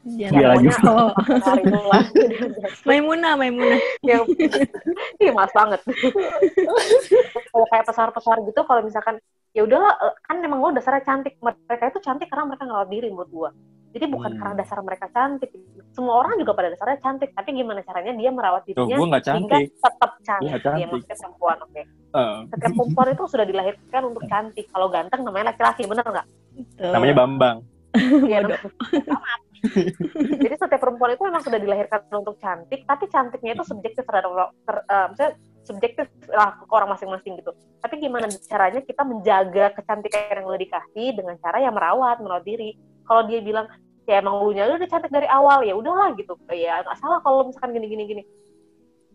Ya, 0.05 0.29
ya 0.29 0.53
lagi. 0.53 0.69
Oh. 0.85 1.09
Maimuna, 2.85 3.33
Maimuna. 3.33 3.81
Yang 4.05 4.29
iya 5.17 5.33
mas 5.33 5.49
banget. 5.49 5.81
kalau 7.49 7.65
kayak 7.73 7.85
pesar-pesar 7.89 8.37
gitu, 8.45 8.61
kalau 8.69 8.85
misalkan 8.85 9.17
ya 9.57 9.65
udahlah, 9.65 9.97
eh, 9.97 10.13
kan 10.29 10.37
memang 10.37 10.61
lo 10.61 10.69
dasarnya 10.77 11.01
cantik. 11.01 11.41
Mereka 11.41 11.89
itu 11.89 11.99
cantik 12.05 12.29
karena 12.29 12.53
mereka 12.53 12.69
ngerawat 12.69 12.89
diri 12.93 13.09
menurut 13.09 13.31
gua. 13.33 13.49
Jadi 13.97 14.05
bukan 14.11 14.35
hmm. 14.35 14.39
karena 14.43 14.53
dasar 14.61 14.77
mereka 14.85 15.09
cantik. 15.09 15.49
Semua 15.95 16.21
orang 16.21 16.37
juga 16.37 16.53
pada 16.53 16.69
dasarnya 16.69 16.99
cantik, 17.01 17.33
tapi 17.33 17.49
gimana 17.57 17.81
caranya 17.81 18.13
dia 18.13 18.29
merawat 18.29 18.61
dirinya 18.69 18.95
Tuh, 19.01 19.09
sehingga 19.25 19.57
tetap 19.65 20.11
cantik. 20.21 20.51
cantik. 20.61 20.77
Dia 20.77 20.85
maksudnya 20.85 21.17
perempuan, 21.17 21.57
oke. 21.65 21.71
Okay. 21.73 21.83
Uh. 22.13 22.39
Setiap 22.53 22.71
perempuan 22.77 23.07
itu 23.09 23.23
sudah 23.25 23.45
dilahirkan 23.49 24.01
untuk 24.05 24.23
cantik. 24.29 24.65
Kalau 24.69 24.87
ganteng 24.93 25.25
namanya 25.25 25.55
laki-laki, 25.55 25.89
bener 25.89 26.05
nggak? 26.05 26.27
Namanya 26.93 27.15
Bambang. 27.17 27.57
Iya, 27.95 28.43
Jadi 30.43 30.55
setiap 30.55 30.81
perempuan 30.81 31.15
itu 31.15 31.23
memang 31.25 31.43
sudah 31.43 31.59
dilahirkan 31.59 32.05
untuk 32.13 32.37
cantik, 32.41 32.85
tapi 32.85 33.05
cantiknya 33.09 33.57
itu 33.57 33.63
subjektif 33.65 34.03
terhadap, 34.05 34.53
ter, 34.65 34.75
uh, 34.87 35.05
maksudnya 35.11 35.31
subjektif 35.65 36.05
lah 36.29 36.55
ke 36.61 36.73
orang 36.73 36.89
masing-masing 36.93 37.41
gitu. 37.41 37.51
Tapi 37.81 37.97
gimana 37.97 38.29
caranya 38.29 38.81
kita 38.85 39.01
menjaga 39.01 39.73
kecantikan 39.73 40.37
yang 40.41 40.45
udah 40.45 40.61
dikasih 40.61 41.07
dengan 41.17 41.35
cara 41.41 41.57
yang 41.57 41.73
merawat, 41.73 42.21
merawat 42.21 42.45
diri. 42.45 42.77
Kalau 43.05 43.25
dia 43.25 43.41
bilang 43.41 43.65
ya 44.05 44.21
emang 44.21 44.37
lu 44.45 44.53
udah 44.53 44.89
cantik 44.89 45.09
dari 45.09 45.25
awal 45.25 45.65
ya 45.65 45.73
udahlah 45.73 46.13
gitu 46.13 46.37
ya 46.53 46.85
nggak 46.85 46.97
salah 47.01 47.19
kalau 47.25 47.49
misalkan 47.49 47.73
gini 47.73 48.05
gini 48.05 48.23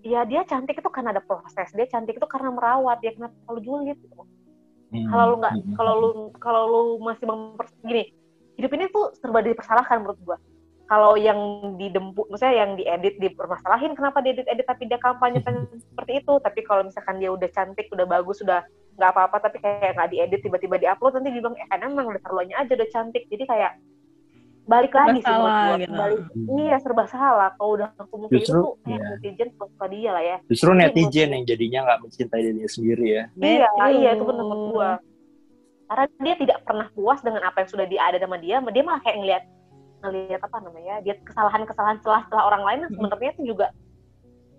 ya 0.03 0.27
dia 0.27 0.43
cantik 0.43 0.83
itu 0.83 0.91
karena 0.91 1.15
ada 1.15 1.23
proses 1.23 1.71
dia 1.71 1.87
cantik 1.87 2.19
itu 2.19 2.27
karena 2.27 2.51
merawat 2.51 2.99
ya 3.05 3.15
kenapa 3.15 3.35
lu 3.55 3.63
julid 3.63 3.99
gitu 4.03 4.27
hmm. 4.91 5.07
kalau 5.09 5.25
lu 5.31 5.37
nggak 5.39 5.55
hmm. 5.55 5.75
kalau 5.79 5.95
lu 5.95 6.11
kalau 6.43 6.63
lu 6.67 6.83
masih 7.07 7.25
memper 7.31 7.67
gini 7.87 8.05
hidup 8.61 8.71
ini 8.77 8.93
tuh 8.93 9.17
serba 9.17 9.41
dipersalahkan 9.41 10.05
menurut 10.05 10.21
gua. 10.21 10.37
Kalau 10.85 11.15
yang 11.15 11.39
didempuk 11.81 12.29
maksudnya 12.29 12.67
yang 12.67 12.71
diedit 12.77 13.17
dipermasalahin 13.23 13.95
kenapa 13.97 14.21
diedit 14.21 14.45
edit 14.51 14.67
tapi 14.69 14.85
dia 14.91 15.01
kampanye 15.01 15.41
seperti 15.89 16.21
itu. 16.21 16.37
Tapi 16.45 16.61
kalau 16.69 16.85
misalkan 16.85 17.17
dia 17.17 17.33
udah 17.33 17.49
cantik 17.49 17.89
udah 17.89 18.05
bagus 18.05 18.45
udah 18.45 18.61
nggak 19.01 19.11
apa-apa 19.17 19.49
tapi 19.49 19.65
kayak 19.65 19.97
nggak 19.97 20.11
diedit 20.13 20.41
tiba-tiba 20.45 20.77
diupload 20.77 21.17
nanti 21.17 21.33
dibilang 21.33 21.57
eh 21.57 21.67
kan 21.73 21.81
emang 21.81 22.13
udah 22.13 22.21
terlalunya 22.21 22.57
aja 22.61 22.73
udah 22.77 22.89
cantik. 22.93 23.25
Jadi 23.33 23.45
kayak 23.49 23.73
balik 24.69 24.93
serba 24.95 25.03
lagi 25.03 25.21
salah, 25.27 25.51
sih 25.51 25.83
gitu. 25.83 25.95
balik 25.99 26.21
iya 26.59 26.77
serba 26.83 27.05
salah. 27.09 27.49
Kalau 27.55 27.71
udah 27.81 27.89
aku 27.97 28.15
mungkin 28.27 28.35
justru, 28.39 28.61
itu 28.61 28.91
ya. 28.93 28.99
netizen 29.17 29.49
suka 29.57 29.87
dia 29.89 30.11
lah 30.11 30.23
ya. 30.27 30.37
Justru 30.47 30.71
netizen 30.77 31.31
yang 31.33 31.45
jadinya 31.47 31.79
nggak 31.87 31.99
mencintai 32.03 32.43
dirinya 32.45 32.71
sendiri 32.71 33.07
ya. 33.09 33.25
Iya 33.39 33.69
iya 33.95 34.11
itu 34.19 34.25
benar 34.27 34.45
menurut 34.45 34.67
gua 34.75 34.91
karena 35.91 36.07
dia 36.23 36.35
tidak 36.39 36.59
pernah 36.63 36.87
puas 36.95 37.19
dengan 37.21 37.43
apa 37.43 37.67
yang 37.67 37.71
sudah 37.75 37.87
dia 37.91 38.01
ada 38.07 38.23
sama 38.23 38.39
dia 38.39 38.63
dia 38.63 38.83
malah 38.87 39.03
kayak 39.03 39.19
ngelihat 39.19 39.45
ngelihat 40.07 40.41
apa 40.41 40.57
namanya 40.63 40.95
dia 41.03 41.15
kesalahan-kesalahan 41.27 41.99
celah-celah 42.01 42.45
orang 42.47 42.63
lain 42.63 42.79
hmm. 42.87 42.95
sebenarnya 42.95 43.31
itu 43.35 43.43
juga 43.51 43.67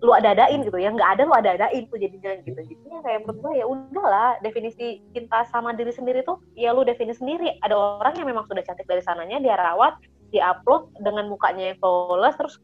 lu 0.02 0.10
ada-adain 0.10 0.66
gitu 0.66 0.78
ya. 0.82 0.90
Nggak 0.90 1.10
ada 1.14 1.22
lu 1.22 1.34
ada-adain 1.34 1.86
tuh 1.86 1.98
jadinya 2.02 2.34
gitu. 2.42 2.58
Jadinya 2.58 2.98
kayak 3.06 3.22
menurut 3.22 3.38
gue 3.38 3.52
ya 3.62 3.64
udahlah 3.70 4.30
definisi 4.42 4.98
cinta 5.14 5.46
sama 5.48 5.70
diri 5.78 5.94
sendiri 5.94 6.26
tuh 6.26 6.42
ya 6.58 6.74
lu 6.74 6.82
definisi 6.82 7.22
sendiri. 7.22 7.54
Ada 7.62 7.74
orang 7.78 8.18
yang 8.18 8.26
memang 8.26 8.44
sudah 8.50 8.66
cantik 8.66 8.90
dari 8.90 9.00
sananya 9.00 9.38
dia 9.38 9.54
rawat 9.54 9.94
dia 10.34 10.50
upload 10.50 10.90
dengan 11.06 11.30
mukanya 11.30 11.70
yang 11.72 11.78
flawless 11.78 12.34
terus 12.34 12.58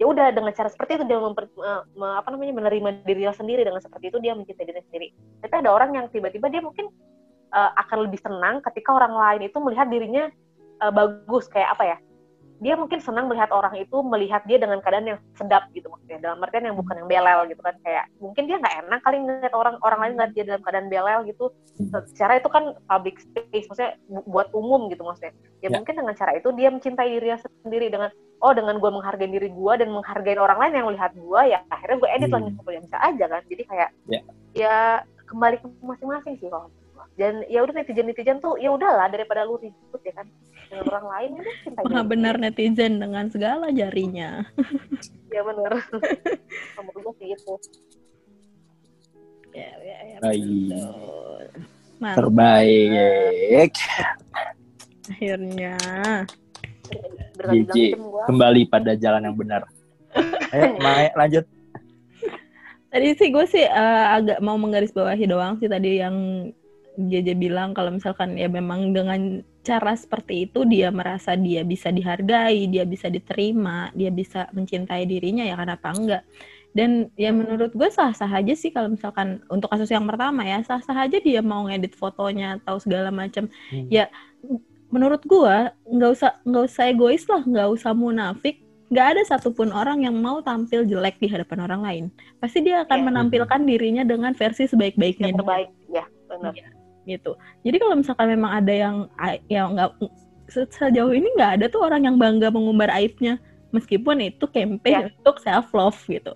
ya 0.00 0.08
udah 0.08 0.30
dengan 0.32 0.54
cara 0.54 0.70
seperti 0.70 1.02
itu 1.02 1.04
dia 1.10 1.18
memper, 1.18 1.50
me, 1.98 2.06
apa 2.14 2.30
namanya 2.32 2.56
menerima 2.56 3.04
dirinya 3.04 3.36
sendiri. 3.36 3.68
Dengan 3.68 3.84
seperti 3.84 4.08
itu 4.08 4.18
dia 4.24 4.32
mencintai 4.32 4.64
diri 4.64 4.80
sendiri. 4.88 5.08
Tapi 5.44 5.54
ada 5.60 5.68
orang 5.68 5.92
yang 5.92 6.08
tiba-tiba 6.08 6.48
dia 6.48 6.64
mungkin 6.64 6.88
uh, 7.52 7.70
akan 7.76 8.08
lebih 8.08 8.20
senang 8.20 8.60
ketika 8.64 8.94
orang 8.94 9.14
lain 9.14 9.48
itu 9.48 9.58
melihat 9.60 9.86
dirinya 9.88 10.24
uh, 10.82 10.92
bagus. 10.92 11.48
Kayak 11.48 11.78
apa 11.78 11.84
ya? 11.84 11.98
Dia 12.58 12.74
mungkin 12.74 12.98
senang 12.98 13.30
melihat 13.30 13.54
orang 13.54 13.70
itu 13.78 14.02
melihat 14.02 14.42
dia 14.42 14.58
dengan 14.58 14.82
keadaan 14.82 15.06
yang 15.14 15.18
sedap 15.38 15.70
gitu 15.70 15.86
maksudnya. 15.86 16.18
Dalam 16.18 16.42
artian 16.42 16.66
yang 16.66 16.74
bukan 16.74 16.98
yang 16.98 17.08
belel 17.08 17.40
gitu 17.46 17.62
kan. 17.62 17.74
Kayak 17.86 18.04
mungkin 18.18 18.50
dia 18.50 18.56
nggak 18.58 18.74
enak 18.82 19.00
kali 19.06 19.16
ngeliat 19.22 19.54
orang 19.54 19.74
orang 19.86 20.00
lain 20.02 20.12
ngeliat 20.18 20.32
dia 20.34 20.44
dalam 20.44 20.62
keadaan 20.66 20.88
belel 20.90 21.20
gitu. 21.30 21.44
Secara 22.10 22.42
itu 22.42 22.50
kan 22.50 22.74
public 22.90 23.22
space 23.22 23.66
maksudnya 23.70 23.94
buat 24.26 24.50
umum 24.50 24.90
gitu 24.90 25.06
maksudnya. 25.06 25.32
Ya, 25.62 25.70
ya. 25.70 25.78
mungkin 25.78 25.94
dengan 26.02 26.14
cara 26.18 26.34
itu 26.34 26.50
dia 26.58 26.68
mencintai 26.74 27.10
dirinya 27.14 27.38
sendiri 27.62 27.86
dengan 27.94 28.10
oh 28.42 28.52
dengan 28.54 28.78
gue 28.78 28.90
menghargai 28.90 29.30
diri 29.30 29.50
gue 29.50 29.72
dan 29.78 29.88
menghargai 29.90 30.38
orang 30.38 30.58
lain 30.58 30.72
yang 30.82 30.86
melihat 30.90 31.10
gue 31.14 31.40
ya 31.50 31.58
akhirnya 31.70 31.96
gue 31.98 32.10
edit 32.10 32.28
hmm. 32.30 32.36
lagi 32.38 32.74
yang 32.74 32.84
bisa 32.90 32.98
aja 32.98 33.24
kan. 33.30 33.42
Jadi 33.46 33.62
kayak 33.70 33.88
ya, 34.10 34.20
ya 34.54 34.76
kembali 35.28 35.56
ke 35.60 35.66
masing-masing 35.84 36.34
sih 36.40 36.48
kalau 36.48 36.72
dan 37.18 37.42
ya 37.50 37.66
udah 37.66 37.74
netizen 37.74 38.06
netizen 38.06 38.38
tuh 38.38 38.54
ya 38.62 38.70
udahlah 38.70 39.10
daripada 39.10 39.42
lu 39.42 39.58
ribut 39.58 40.00
ya 40.06 40.14
kan? 40.14 40.30
Dengan 40.70 40.86
orang 40.94 41.06
lain 41.10 41.30
udah 41.42 41.56
cinta 41.66 41.80
Maha 41.82 42.02
benar 42.06 42.34
netizen 42.38 43.02
dengan 43.02 43.26
segala 43.28 43.74
jarinya. 43.74 44.46
Ya 45.28 45.44
benar. 45.44 45.76
Kamu 46.72 46.88
gue 46.88 47.12
sih 47.20 47.36
itu. 47.36 47.54
Ya 49.52 49.68
ya 49.76 49.96
ya 50.08 50.16
Baik. 50.24 50.72
terbaik. 52.16 53.72
Akhirnya. 55.12 55.76
Gigi 57.52 57.92
kembali 58.24 58.72
pada 58.72 58.96
jalan 58.96 59.28
yang 59.28 59.36
benar. 59.36 59.68
Ayo 60.56 60.80
Mae, 60.80 61.12
lanjut. 61.12 61.44
Tadi 62.88 63.08
sih 63.20 63.28
gue 63.28 63.44
sih 63.52 63.68
uh, 63.68 64.16
agak 64.16 64.40
mau 64.40 64.56
menggarisbawahi 64.56 65.28
doang 65.28 65.60
sih 65.60 65.68
tadi 65.68 66.00
yang 66.00 66.16
JJ 66.98 67.38
bilang 67.38 67.78
kalau 67.78 67.94
misalkan 67.94 68.34
ya 68.34 68.50
memang 68.50 68.90
dengan 68.90 69.46
cara 69.62 69.94
seperti 69.94 70.50
itu 70.50 70.66
dia 70.66 70.90
merasa 70.90 71.38
dia 71.38 71.62
bisa 71.62 71.94
dihargai, 71.94 72.66
dia 72.66 72.82
bisa 72.82 73.06
diterima, 73.06 73.94
dia 73.94 74.10
bisa 74.10 74.50
mencintai 74.50 75.06
dirinya 75.06 75.46
ya 75.46 75.54
kenapa 75.54 75.94
enggak? 75.94 76.22
Dan 76.74 77.14
ya 77.14 77.30
menurut 77.30 77.70
gue 77.70 77.86
sah-sah 77.86 78.28
aja 78.28 78.54
sih 78.58 78.74
kalau 78.74 78.90
misalkan 78.90 79.46
untuk 79.46 79.70
kasus 79.70 79.94
yang 79.94 80.10
pertama 80.10 80.42
ya 80.42 80.58
sah-sah 80.66 81.06
aja 81.06 81.22
dia 81.22 81.38
mau 81.38 81.70
ngedit 81.70 81.94
fotonya 81.94 82.58
atau 82.58 82.82
segala 82.82 83.14
macam. 83.14 83.46
Hmm. 83.70 83.86
Ya 83.86 84.10
menurut 84.90 85.22
gue 85.22 85.56
nggak 85.86 86.10
usah 86.18 86.34
nggak 86.42 86.64
usah 86.66 86.84
egois 86.90 87.24
lah, 87.30 87.46
nggak 87.46 87.68
usah 87.78 87.94
munafik. 87.94 88.58
Nggak 88.88 89.06
ada 89.14 89.22
satupun 89.36 89.68
orang 89.70 90.02
yang 90.02 90.16
mau 90.16 90.40
tampil 90.40 90.82
jelek 90.82 91.20
di 91.20 91.28
hadapan 91.28 91.68
orang 91.68 91.80
lain. 91.84 92.04
Pasti 92.40 92.64
dia 92.64 92.82
akan 92.88 92.98
ya. 92.98 93.04
menampilkan 93.04 93.60
dirinya 93.68 94.02
dengan 94.02 94.32
versi 94.32 94.64
sebaik-baiknya. 94.64 95.28
Yang 95.28 95.44
terbaik, 95.44 95.70
ya 95.92 96.04
benar. 96.24 96.52
Ya 96.56 96.77
gitu. 97.08 97.40
Jadi 97.64 97.76
kalau 97.80 97.96
misalkan 97.96 98.28
memang 98.36 98.52
ada 98.52 98.72
yang 98.72 98.96
yang 99.48 99.72
nggak 99.72 99.96
sejauh 100.52 101.12
ini 101.12 101.28
nggak 101.36 101.60
ada 101.60 101.66
tuh 101.72 101.80
orang 101.84 102.04
yang 102.04 102.16
bangga 102.20 102.52
mengumbar 102.52 102.92
aibnya 102.92 103.40
meskipun 103.72 104.24
itu 104.24 104.44
campaign 104.48 105.08
yeah. 105.08 105.16
untuk 105.20 105.36
self 105.40 105.72
love 105.72 105.98
gitu 106.08 106.32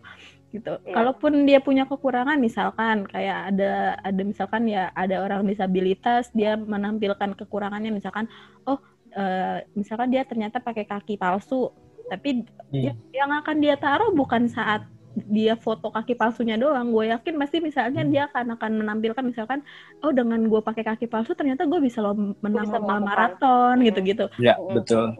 gitu. 0.52 0.76
Yeah. 0.84 0.92
Kalaupun 0.92 1.48
dia 1.48 1.64
punya 1.64 1.88
kekurangan 1.88 2.36
misalkan 2.36 3.08
kayak 3.08 3.56
ada 3.56 3.96
ada 4.04 4.20
misalkan 4.20 4.68
ya 4.68 4.92
ada 4.92 5.24
orang 5.24 5.48
disabilitas 5.48 6.28
dia 6.36 6.60
menampilkan 6.60 7.32
kekurangannya 7.40 7.88
misalkan 7.88 8.28
oh 8.68 8.76
uh, 9.16 9.64
misalkan 9.72 10.12
dia 10.12 10.28
ternyata 10.28 10.60
pakai 10.60 10.84
kaki 10.84 11.16
palsu 11.16 11.72
tapi 12.12 12.44
hmm. 12.44 13.16
yang 13.16 13.32
akan 13.32 13.56
dia 13.64 13.80
taruh 13.80 14.12
bukan 14.12 14.44
saat 14.44 14.84
dia 15.12 15.54
foto 15.60 15.92
kaki 15.92 16.16
palsunya 16.16 16.56
doang 16.56 16.88
gue 16.88 17.12
yakin 17.12 17.36
pasti 17.36 17.60
misalnya 17.60 18.00
hmm. 18.00 18.10
dia 18.12 18.22
akan 18.32 18.56
akan 18.56 18.70
menampilkan 18.80 19.24
misalkan 19.24 19.60
oh 20.00 20.12
dengan 20.12 20.40
gue 20.48 20.60
pakai 20.64 20.84
kaki 20.84 21.06
palsu 21.08 21.36
ternyata 21.36 21.68
gue 21.68 21.80
bisa 21.84 22.00
lo 22.00 22.16
menang 22.16 22.68
lomba 22.72 22.96
maraton 23.00 23.76
hmm. 23.80 23.84
gitu-gitu 23.92 24.26
ya 24.40 24.56
betul 24.56 25.12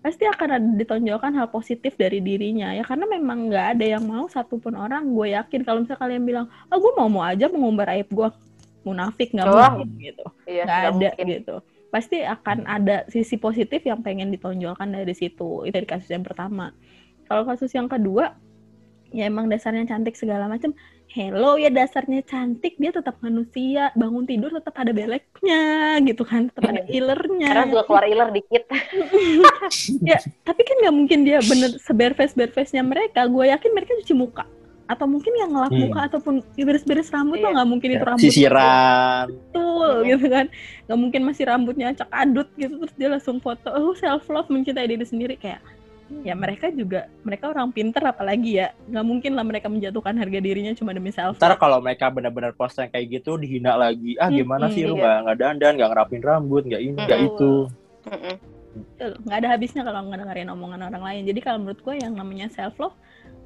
pasti 0.00 0.24
akan 0.24 0.48
ada 0.48 0.68
ditonjolkan 0.80 1.36
hal 1.36 1.52
positif 1.52 1.92
dari 1.98 2.24
dirinya 2.24 2.72
ya 2.72 2.80
karena 2.88 3.04
memang 3.04 3.52
nggak 3.52 3.66
ada 3.76 3.84
yang 3.84 4.04
mau 4.06 4.24
satupun 4.32 4.72
orang 4.72 5.12
gue 5.12 5.36
yakin 5.36 5.60
kalau 5.60 5.84
misalnya 5.84 6.00
kalian 6.00 6.24
bilang 6.24 6.46
oh 6.72 6.78
gue 6.80 6.92
mau 6.96 7.08
mau 7.12 7.24
aja 7.26 7.52
mengumbar 7.52 7.92
aib 7.92 8.08
gue 8.08 8.28
munafik 8.80 9.36
nggak 9.36 9.44
oh. 9.44 9.60
mungkin 9.76 9.88
gitu 10.00 10.24
iya, 10.48 10.64
nggak 10.64 10.78
ada 10.78 10.90
mungkin. 10.96 11.26
gitu 11.36 11.56
pasti 11.90 12.22
akan 12.22 12.58
ada 12.64 13.04
sisi 13.12 13.36
positif 13.36 13.82
yang 13.84 14.00
pengen 14.00 14.32
ditonjolkan 14.32 14.88
dari 14.88 15.12
situ 15.12 15.68
itu 15.68 15.74
dari 15.74 15.84
kasus 15.84 16.08
yang 16.08 16.24
pertama 16.24 16.72
kalau 17.28 17.44
kasus 17.44 17.68
yang 17.76 17.90
kedua 17.90 18.32
ya 19.10 19.26
emang 19.26 19.50
dasarnya 19.50 19.86
cantik 19.90 20.14
segala 20.14 20.46
macam 20.46 20.74
hello 21.10 21.58
ya 21.58 21.68
dasarnya 21.68 22.22
cantik. 22.22 22.78
Dia 22.78 22.94
tetap 22.94 23.18
manusia. 23.20 23.90
Bangun 23.98 24.24
tidur 24.24 24.54
tetap 24.54 24.74
ada 24.78 24.94
beleknya 24.94 25.98
gitu 26.06 26.22
kan. 26.22 26.48
Tetap 26.48 26.70
ada 26.70 26.82
ilernya. 26.86 27.50
Karena 27.50 27.66
juga 27.66 27.84
keluar 27.86 28.04
iler 28.06 28.28
dikit. 28.30 28.64
Ya 30.00 30.18
tapi 30.46 30.62
kan 30.64 30.76
nggak 30.82 30.96
mungkin 30.96 31.18
dia 31.22 31.38
bener 31.44 31.76
seber 31.78 32.16
face 32.16 32.34
ber 32.34 32.50
face 32.50 32.72
nya 32.74 32.82
mereka. 32.86 33.26
Gue 33.26 33.50
yakin 33.50 33.70
mereka 33.74 33.98
cuci 34.02 34.14
muka. 34.14 34.46
Atau 34.90 35.06
mungkin 35.06 35.30
yang 35.38 35.54
ngelap 35.54 35.70
hmm. 35.70 35.82
muka 35.86 36.00
ataupun 36.10 36.34
beres-beres 36.58 37.14
rambut 37.14 37.38
yeah. 37.38 37.46
tuh 37.46 37.50
nggak 37.54 37.68
mungkin 37.70 37.88
ya, 37.90 37.94
itu 37.94 38.06
rambut. 38.06 38.24
sisiran. 38.26 39.26
Betul 39.30 39.94
yeah. 40.02 40.10
gitu 40.10 40.26
kan. 40.26 40.46
Nggak 40.88 40.98
mungkin 40.98 41.20
masih 41.26 41.44
rambutnya 41.46 41.86
acak 41.94 42.10
adut 42.10 42.48
gitu. 42.58 42.74
Terus 42.82 42.94
dia 42.98 43.08
langsung 43.10 43.36
foto 43.38 43.68
oh 43.70 43.94
self 43.94 44.26
love 44.30 44.50
mencintai 44.50 44.90
diri 44.90 45.06
sendiri. 45.06 45.34
Kayak 45.38 45.62
ya 46.26 46.34
mereka 46.34 46.68
juga 46.74 47.06
mereka 47.22 47.54
orang 47.54 47.70
pinter 47.70 48.02
apalagi 48.02 48.60
ya. 48.60 48.74
Nggak 48.90 49.06
mungkin 49.06 49.32
lah 49.38 49.44
mereka 49.46 49.66
menjatuhkan 49.70 50.18
harga 50.18 50.38
dirinya 50.42 50.72
cuma 50.74 50.90
demi 50.90 51.14
self. 51.14 51.38
Ntar 51.38 51.56
kalau 51.56 51.78
mereka 51.78 52.10
benar-benar 52.10 52.52
post 52.52 52.78
yang 52.82 52.90
kayak 52.90 53.20
gitu 53.20 53.38
dihina 53.38 53.78
lagi. 53.78 54.18
Ah 54.18 54.28
gimana 54.28 54.68
hmm, 54.68 54.74
sih 54.74 54.82
lu? 54.84 54.98
iya. 54.98 55.00
nggak 55.00 55.16
nggak 55.22 55.36
dandan 55.38 55.72
nggak 55.78 55.90
ngerapin 55.94 56.22
rambut 56.22 56.62
nggak 56.66 56.82
ini 56.82 56.98
nggak 56.98 57.20
hmm. 57.20 57.28
itu. 57.30 57.52
Nggak 59.00 59.38
ada 59.38 59.48
habisnya 59.48 59.82
kalau 59.86 60.00
nggak 60.10 60.20
dengerin 60.26 60.50
omongan 60.50 60.80
orang 60.90 61.02
lain. 61.02 61.22
Jadi 61.30 61.40
kalau 61.40 61.58
menurut 61.62 61.80
gue 61.80 61.94
yang 62.02 62.12
namanya 62.18 62.46
self 62.50 62.76
love 62.82 62.96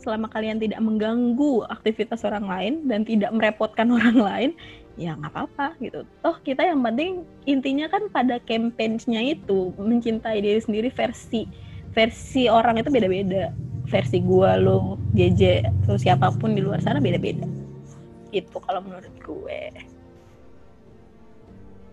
selama 0.00 0.26
kalian 0.28 0.58
tidak 0.58 0.82
mengganggu 0.82 1.64
aktivitas 1.70 2.26
orang 2.26 2.44
lain 2.44 2.72
dan 2.90 3.06
tidak 3.06 3.30
merepotkan 3.30 3.88
orang 3.96 4.18
lain 4.18 4.50
ya 4.94 5.18
nggak 5.18 5.30
apa-apa 5.30 5.74
gitu. 5.82 6.06
Toh 6.22 6.36
kita 6.42 6.62
yang 6.62 6.80
penting 6.82 7.26
intinya 7.50 7.90
kan 7.90 8.06
pada 8.10 8.38
campaign-nya 8.42 9.34
itu 9.36 9.74
mencintai 9.74 10.38
diri 10.38 10.60
sendiri 10.62 10.88
versi 10.90 11.46
versi 11.94 12.50
orang 12.50 12.82
itu 12.82 12.90
beda-beda. 12.90 13.54
Versi 13.88 14.18
gua 14.18 14.58
lo 14.58 14.98
JJ 15.14 15.70
atau 15.86 15.94
siapa 15.94 16.34
pun 16.34 16.58
di 16.58 16.60
luar 16.60 16.82
sana 16.82 16.98
beda-beda. 16.98 17.46
Itu 18.34 18.58
kalau 18.58 18.82
menurut 18.82 19.14
gue. 19.22 19.60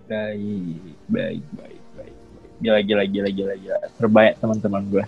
Baik 0.09 0.97
baik 1.07 1.45
baik 1.55 1.83
baik 1.95 2.15
gila 2.59 2.79
gila 2.81 3.03
gila 3.05 3.29
gila 3.29 3.53
gila. 3.55 3.79
Terbaik 3.95 4.41
teman-teman 4.41 4.83
gue 4.89 5.05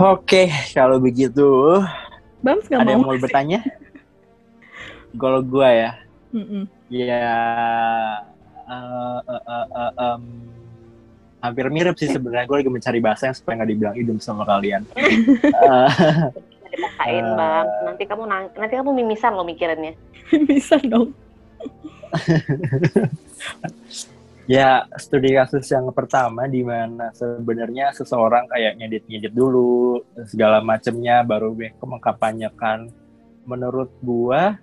oke 0.00 0.42
kalau 0.72 0.96
begitu 0.96 1.80
Bams 2.42 2.66
gak 2.66 2.82
ada 2.82 2.96
mau 2.96 2.96
yang 2.96 3.02
mau. 3.06 3.22
bertanya? 3.22 3.60
Kalau 5.14 5.44
gue 5.44 5.68
ya. 5.68 5.92
Mm 6.32 6.44
-mm. 6.48 6.62
ya 6.88 7.28
uh, 8.64 9.20
uh, 9.28 9.44
uh, 9.44 9.68
uh, 9.68 9.92
um, 10.00 10.24
hampir 11.42 11.66
mirip 11.68 11.98
sih 11.98 12.06
sebenarnya 12.06 12.46
gue 12.46 12.58
lagi 12.62 12.70
mencari 12.70 13.02
bahasa 13.02 13.26
yang 13.28 13.36
supaya 13.36 13.54
nggak 13.60 13.70
dibilang 13.74 13.96
idem 13.98 14.18
sama 14.22 14.46
kalian. 14.46 14.86
uh, 15.66 16.30
Dipakain 16.72 17.26
uh, 17.26 17.34
bang, 17.36 17.66
nanti 17.84 18.04
kamu 18.06 18.22
nanti 18.56 18.74
kamu 18.78 18.90
mimisan 18.94 19.34
lo 19.34 19.42
mikirannya. 19.42 19.92
mimisan 20.32 20.82
dong. 20.86 21.10
ya 24.50 24.84
studi 24.98 25.34
kasus 25.34 25.66
yang 25.70 25.90
pertama 25.90 26.46
di 26.46 26.62
mana 26.62 27.10
sebenarnya 27.14 27.94
seseorang 27.94 28.46
kayak 28.50 28.78
ngedit-ngedit 28.78 29.32
dulu 29.32 30.02
segala 30.28 30.60
macamnya 30.60 31.22
baru 31.22 31.54
gue 31.54 31.72
mengkampanyekan 31.78 32.90
menurut 33.48 33.90
gua 34.02 34.58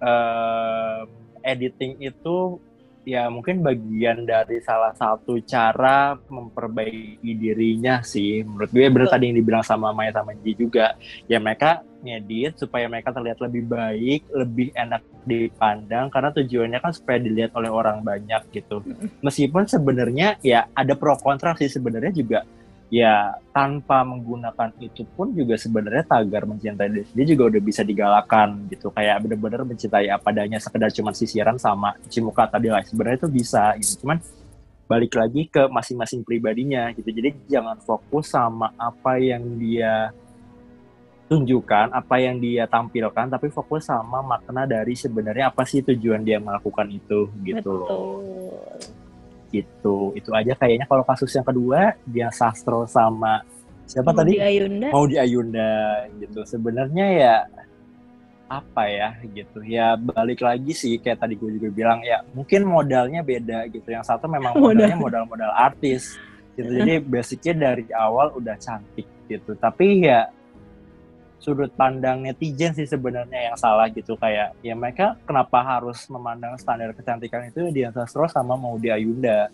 uh, 0.00 1.00
editing 1.46 1.96
itu 2.02 2.58
ya 3.06 3.30
mungkin 3.30 3.62
bagian 3.62 4.26
dari 4.26 4.58
salah 4.66 4.90
satu 4.98 5.38
cara 5.46 6.18
memperbaiki 6.26 7.38
dirinya 7.38 8.02
sih. 8.02 8.42
Menurut 8.42 8.74
gue 8.74 8.90
benar 8.90 9.08
tadi 9.14 9.30
yang 9.30 9.38
dibilang 9.38 9.62
sama 9.62 9.94
Maya 9.94 10.10
sama 10.10 10.34
Ji 10.42 10.58
juga 10.58 10.98
ya 11.30 11.38
mereka 11.38 11.86
ngedit 12.02 12.58
supaya 12.58 12.90
mereka 12.90 13.14
terlihat 13.14 13.38
lebih 13.38 13.62
baik 13.70 14.26
lebih 14.34 14.74
enak 14.74 15.06
dipandang 15.22 16.10
karena 16.10 16.34
tujuannya 16.34 16.78
kan 16.82 16.92
supaya 16.92 17.22
dilihat 17.22 17.54
oleh 17.54 17.70
orang 17.70 18.02
banyak 18.02 18.42
gitu. 18.50 18.82
Meskipun 19.22 19.70
sebenarnya 19.70 20.42
ya 20.42 20.66
ada 20.74 20.98
pro 20.98 21.14
kontra 21.14 21.54
sih 21.54 21.70
sebenarnya 21.70 22.10
juga 22.10 22.42
ya 22.86 23.34
tanpa 23.50 24.06
menggunakan 24.06 24.70
itu 24.78 25.02
pun 25.18 25.34
juga 25.34 25.58
sebenarnya 25.58 26.06
tagar 26.06 26.46
mencintai 26.46 26.86
diri 26.86 27.06
sendiri 27.06 27.26
juga 27.34 27.44
udah 27.54 27.62
bisa 27.62 27.82
digalakan 27.82 28.70
gitu. 28.70 28.94
Kayak 28.94 29.26
bener-bener 29.26 29.62
mencintai 29.66 30.06
apa 30.06 30.30
adanya 30.30 30.62
sekedar 30.62 30.90
cuma 30.94 31.10
sisiran 31.10 31.58
sama 31.58 31.98
cuci 32.06 32.20
muka 32.22 32.46
tadi 32.46 32.70
lah 32.70 32.82
sebenarnya 32.86 33.26
itu 33.26 33.30
bisa 33.30 33.74
gitu. 33.78 34.06
Cuman 34.06 34.22
balik 34.86 35.18
lagi 35.18 35.50
ke 35.50 35.66
masing-masing 35.66 36.22
pribadinya 36.22 36.94
gitu. 36.94 37.10
Jadi 37.10 37.34
jangan 37.50 37.78
fokus 37.82 38.30
sama 38.30 38.70
apa 38.78 39.18
yang 39.18 39.42
dia 39.58 40.14
tunjukkan 41.26 41.90
apa 41.90 42.22
yang 42.22 42.38
dia 42.38 42.70
tampilkan 42.70 43.26
tapi 43.26 43.50
fokus 43.50 43.90
sama 43.90 44.22
makna 44.22 44.62
dari 44.62 44.94
sebenarnya 44.94 45.50
apa 45.50 45.66
sih 45.66 45.82
tujuan 45.82 46.22
dia 46.22 46.38
melakukan 46.38 46.86
itu 46.86 47.26
gitu 47.42 47.82
Betul. 47.82 49.05
Gitu. 49.56 50.12
Itu 50.12 50.30
aja 50.32 50.52
kayaknya 50.52 50.84
kalau 50.84 51.02
kasus 51.02 51.32
yang 51.32 51.46
kedua 51.46 51.96
dia 52.04 52.28
Sastro 52.28 52.84
sama 52.84 53.40
siapa 53.86 54.10
Mau 54.10 54.18
tadi? 54.18 54.36
di 54.36 54.42
Ayunda. 54.42 54.88
mau 54.90 55.04
di 55.06 55.16
Ayunda 55.16 55.70
gitu. 56.18 56.40
Sebenarnya 56.44 57.06
ya 57.12 57.34
apa 58.46 58.86
ya 58.86 59.08
gitu. 59.26 59.58
Ya 59.66 59.98
balik 59.98 60.38
lagi 60.38 60.70
sih 60.70 61.02
kayak 61.02 61.18
tadi 61.18 61.34
gue 61.34 61.50
juga 61.58 61.68
bilang 61.70 61.98
ya 62.02 62.22
mungkin 62.30 62.62
modalnya 62.62 63.26
beda 63.26 63.66
gitu. 63.72 63.88
Yang 63.90 64.06
satu 64.06 64.30
memang 64.30 64.54
Modal. 64.58 64.70
modalnya 64.86 64.98
modal-modal 64.98 65.52
artis 65.54 66.14
gitu. 66.54 66.70
Jadi 66.70 67.02
basicnya 67.02 67.54
dari 67.72 67.84
awal 67.90 68.30
udah 68.38 68.54
cantik 68.56 69.06
gitu. 69.26 69.58
Tapi 69.58 70.06
ya 70.06 70.30
sudut 71.36 71.70
pandang 71.76 72.24
netizen 72.24 72.72
sih 72.72 72.88
sebenarnya 72.88 73.52
yang 73.52 73.56
salah 73.60 73.86
gitu 73.92 74.16
kayak 74.16 74.56
ya 74.64 74.72
mereka 74.72 75.14
kenapa 75.28 75.62
harus 75.62 76.08
memandang 76.08 76.56
standar 76.56 76.96
kecantikan 76.96 77.46
itu 77.46 77.68
Dian 77.70 77.92
Sastro 77.92 78.26
sama 78.26 78.56
Maudy 78.56 78.88
Ayunda 78.88 79.52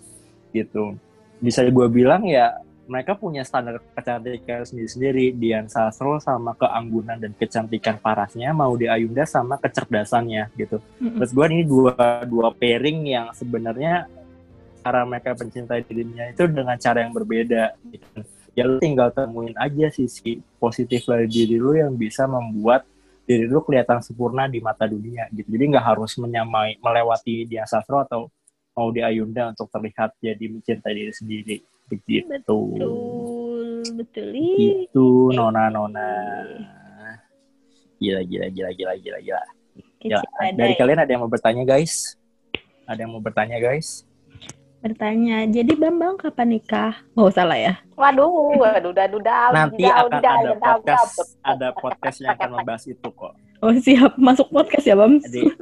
gitu 0.54 0.94
bisa 1.42 1.66
gue 1.66 1.88
bilang 1.90 2.22
ya 2.24 2.54
mereka 2.86 3.14
punya 3.14 3.42
standar 3.46 3.78
kecantikan 3.94 4.62
sendiri-sendiri 4.62 5.34
Dian 5.34 5.66
Sastro 5.66 6.18
sama 6.22 6.54
keanggunan 6.54 7.18
dan 7.18 7.34
kecantikan 7.34 7.98
parasnya 7.98 8.54
Maudy 8.54 8.86
Ayunda 8.86 9.26
sama 9.26 9.58
kecerdasannya 9.58 10.54
gitu 10.54 10.78
Mm-mm. 11.02 11.18
Terus 11.18 11.30
gue 11.34 11.46
ini 11.50 11.62
dua 11.66 12.22
dua 12.26 12.54
pairing 12.54 12.98
yang 13.10 13.26
sebenarnya 13.34 14.06
cara 14.82 15.06
mereka 15.06 15.38
mencintai 15.38 15.86
dirinya 15.86 16.26
itu 16.26 16.42
dengan 16.50 16.74
cara 16.74 17.06
yang 17.06 17.14
berbeda. 17.14 17.78
Gitu. 17.86 18.20
Ya 18.52 18.68
lu 18.68 18.76
tinggal 18.76 19.08
temuin 19.16 19.56
aja 19.56 19.88
sisi 19.88 20.44
positif 20.60 21.08
dari 21.08 21.24
diri 21.24 21.56
lu 21.56 21.72
yang 21.72 21.96
bisa 21.96 22.28
membuat 22.28 22.84
diri 23.24 23.48
lu 23.48 23.64
kelihatan 23.64 24.04
sempurna 24.04 24.44
di 24.44 24.60
mata 24.60 24.84
dunia 24.84 25.24
gitu. 25.32 25.48
Jadi 25.48 25.64
nggak 25.72 25.86
harus 25.96 26.12
menyamai 26.20 26.76
melewati 26.82 27.48
Dian 27.48 27.64
Sastro 27.64 28.04
atau 28.04 28.28
mau 28.76 28.88
di 28.92 29.00
Ayunda 29.00 29.52
untuk 29.52 29.72
terlihat 29.72 30.16
jadi 30.20 30.44
mencintai 30.52 30.92
diri 30.92 31.12
sendiri 31.12 31.56
begitu. 31.88 32.28
Betul, 32.28 33.80
betul. 33.96 34.28
Itu 34.36 35.32
nona-nona. 35.32 36.12
Gila 38.02 38.20
gila 38.26 38.46
gila 38.52 38.70
gila 38.76 38.92
gila 39.00 39.18
gila. 39.22 39.44
Ya, 40.02 40.18
kecil 40.18 40.58
dari 40.58 40.74
kalian 40.74 40.98
ada 41.00 41.10
yang 41.14 41.22
mau 41.22 41.30
bertanya 41.30 41.62
guys? 41.62 42.18
Ada 42.90 43.06
yang 43.06 43.14
mau 43.14 43.22
bertanya 43.22 43.62
guys? 43.62 44.02
Bertanya, 44.82 45.46
jadi 45.46 45.78
Bambang 45.78 46.18
kapan 46.18 46.58
nikah? 46.58 46.98
Oh, 47.14 47.30
salah 47.30 47.54
ya? 47.54 47.78
Waduh, 47.94 48.58
waduh, 48.58 48.90
dadu, 48.90 49.22
dadu, 49.22 49.54
Nanti 49.54 49.86
dadu, 49.86 50.10
akan 50.10 50.18
dadu, 50.18 50.26
ada 50.26 50.42
dadu, 50.42 50.58
podcast, 50.58 51.14
dadu. 51.14 51.46
ada 51.46 51.68
podcast 51.70 52.16
yang 52.18 52.30
akan 52.34 52.48
membahas 52.58 52.84
itu 52.90 53.08
kok. 53.14 53.32
Oh, 53.62 53.70
siap. 53.78 54.12
Masuk 54.18 54.50
podcast 54.50 54.82
ya, 54.82 54.98
Bams? 54.98 55.22
Jadi 55.22 55.54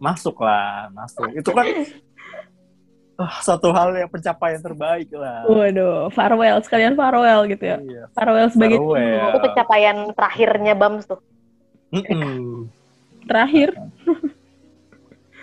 masuk 0.00 0.40
lah, 0.40 0.88
masuk. 0.96 1.28
Itu 1.36 1.52
kan 1.52 1.68
ah, 3.20 3.36
satu 3.44 3.76
hal 3.76 3.92
yang 3.92 4.08
pencapaian 4.08 4.56
terbaik 4.64 5.12
lah. 5.12 5.44
Waduh, 5.44 6.08
farewell. 6.08 6.64
Sekalian 6.64 6.96
farewell 6.96 7.44
gitu 7.44 7.60
ya. 7.60 7.76
Iya. 7.76 8.02
Farewell 8.16 8.48
sebagai 8.48 8.80
Farewell. 8.80 9.28
Itu 9.36 9.38
pencapaian 9.52 9.96
terakhirnya 10.16 10.72
Bams 10.72 11.04
tuh. 11.04 11.20
Mm-mm. 11.92 12.72
terakhir. 13.28 13.76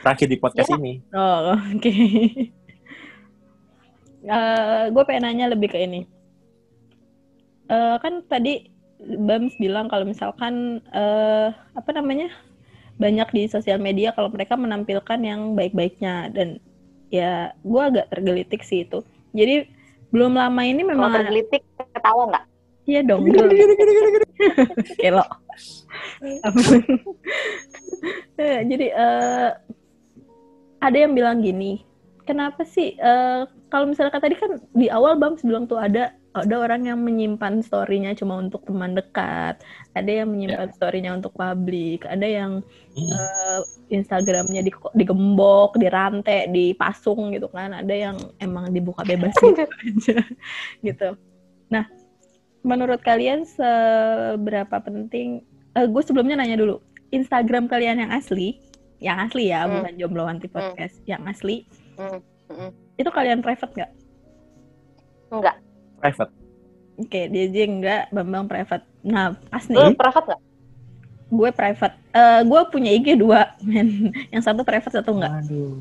Terakhir 0.01 0.27
di 0.33 0.37
podcast 0.41 0.65
Iya. 0.73 0.77
ini. 0.81 0.93
Oh, 1.13 1.53
oke. 1.77 1.93
Gue 4.91 5.03
pengen 5.07 5.23
nanya 5.23 5.45
lebih 5.55 5.71
ke 5.71 5.80
ini. 5.80 6.03
Eh, 7.67 7.95
kan 7.99 8.23
tadi 8.28 8.71
Bams 8.97 9.53
bilang 9.61 9.88
kalau 9.91 10.07
misalkan 10.07 10.82
eh, 10.89 11.47
apa 11.53 11.89
namanya 11.93 12.34
banyak 12.97 13.30
di 13.30 13.43
sosial 13.45 13.78
media 13.78 14.09
kalau 14.11 14.34
mereka 14.34 14.57
menampilkan 14.57 15.19
yang 15.21 15.53
baik-baiknya 15.53 16.34
dan 16.34 16.57
ya 17.13 17.53
gue 17.61 17.82
agak 17.82 18.09
tergelitik 18.09 18.65
sih 18.65 18.84
itu. 18.88 19.05
Jadi 19.38 19.69
belum 20.09 20.34
lama 20.39 20.61
ini 20.63 20.82
Kalau 20.82 20.91
memang 20.95 21.11
tergelitik, 21.13 21.61
ketawa 21.78 22.23
nggak? 22.32 22.45
iya 22.88 23.01
dong. 23.03 23.28
Kelo. 24.99 25.25
Eh, 28.38 28.61
Jadi 28.69 28.93
eh, 28.93 29.49
ada 30.78 30.97
yang 30.97 31.17
bilang 31.17 31.41
gini, 31.41 31.82
kenapa 32.21 32.61
sih 32.61 32.93
eh, 32.93 33.41
kalau 33.68 33.86
misalnya 33.89 34.15
tadi 34.15 34.36
kan 34.39 34.63
di 34.72 34.88
awal 34.88 35.20
Bams 35.20 35.43
bilang 35.43 35.68
tuh 35.68 35.76
ada 35.76 36.15
ada 36.38 36.55
orang 36.61 36.86
yang 36.86 37.01
menyimpan 37.01 37.65
story-nya 37.65 38.13
cuma 38.13 38.38
untuk 38.38 38.61
teman 38.70 38.93
dekat, 38.93 39.57
ada 39.97 40.11
yang 40.11 40.30
menyimpan 40.30 40.70
story-nya 40.70 41.18
untuk 41.18 41.34
publik, 41.34 42.05
ada 42.05 42.24
yang 42.24 42.61
eh, 42.93 43.59
Instagramnya 43.89 44.61
di, 44.61 44.70
digembok, 44.93 45.82
dirantai, 45.82 46.53
dipasung 46.53 47.34
gitu 47.34 47.49
kan, 47.49 47.74
ada 47.74 47.89
yang 47.89 48.15
emang 48.38 48.70
dibuka 48.70 49.01
bebas 49.01 49.34
gitu 49.41 49.65
aja 49.65 50.18
gitu. 50.86 51.09
Nah, 51.74 51.89
menurut 52.61 53.01
kalian 53.01 53.43
seberapa 53.43 54.78
penting? 54.80 55.41
eh, 55.78 55.86
gue 55.86 56.01
sebelumnya 56.05 56.38
nanya 56.38 56.57
dulu, 56.57 56.82
Instagram 57.13 57.70
kalian 57.70 58.01
yang 58.01 58.11
asli, 58.13 58.57
yang 58.97 59.18
asli 59.22 59.53
ya, 59.53 59.65
Hmm. 59.65 59.82
bukan 59.82 59.93
jomblo 59.97 60.26
anti 60.26 60.49
podcast, 60.49 61.01
yang 61.09 61.26
asli, 61.30 61.65
Hmm, 61.97 62.22
hmm. 62.49 62.86
Itu 62.97 63.07
kalian 63.07 63.39
private 63.39 63.71
nggak? 63.71 63.91
Enggak. 65.29 65.55
Private. 65.97 66.31
Oke, 66.97 67.21
DJ 67.29 67.55
enggak, 67.67 68.09
Bambang 68.09 68.49
private. 68.49 68.81
Nah, 69.01 69.37
pas 69.47 69.63
Lu 69.67 69.77
nih, 69.77 69.93
private 69.93 70.27
nggak? 70.27 70.41
gue 71.27 71.49
private. 71.51 71.95
Eh, 72.09 72.39
gue 72.41 72.61
punya 72.71 72.89
IG 72.89 73.07
dua, 73.15 73.51
men. 73.61 74.09
Yang 74.33 74.43
satu 74.45 74.61
private, 74.63 74.93
satu 74.95 75.11
enggak. 75.13 75.43
Aduh. 75.43 75.77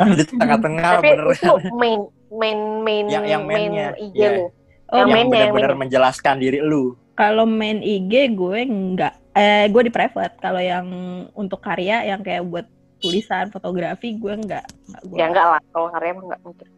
Ah, 0.00 0.08
di 0.08 0.24
tengah-tengah 0.24 0.90
Tapi 0.96 1.08
bener. 1.12 1.26
itu 1.36 1.52
main, 1.76 2.00
main, 2.32 2.58
main, 2.80 3.04
Yang- 3.06 3.26
yang 3.28 3.42
main 3.44 3.68
mainnya, 3.68 3.88
IG 4.00 4.16
iya. 4.16 4.28
lu. 4.32 4.44
Oh, 4.88 4.96
Yang 4.98 5.08
yang 5.08 5.28
benar-benar 5.28 5.72
menjelaskan 5.76 6.36
diri 6.36 6.60
lu. 6.60 6.96
kalau 7.12 7.44
main 7.44 7.78
IG 7.78 8.32
gue 8.32 8.58
enggak. 8.64 9.14
Eh, 9.32 9.68
gue 9.68 9.82
di 9.84 9.92
private. 9.92 10.36
Kalau 10.36 10.60
yang 10.60 10.88
untuk 11.32 11.60
karya, 11.60 12.04
yang 12.04 12.20
kayak 12.20 12.40
buat 12.42 12.64
tulisan, 13.02 13.50
fotografi, 13.50 14.14
gue 14.14 14.32
enggak. 14.32 14.64
enggak 14.86 15.02
gue 15.10 15.16
Ya 15.18 15.26
enggak 15.26 15.46
lah, 15.58 15.60
kalau 15.74 15.88
karya 15.90 16.10
emang 16.14 16.26
enggak 16.30 16.42
mungkin. 16.46 16.68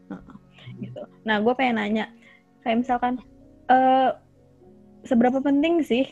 gitu. 0.80 1.00
Nah, 1.28 1.36
gue 1.44 1.52
pengen 1.54 1.76
nanya, 1.76 2.06
kayak 2.64 2.82
misalkan, 2.82 3.20
eh 3.68 4.10
seberapa 5.04 5.38
penting 5.44 5.84
sih 5.84 6.08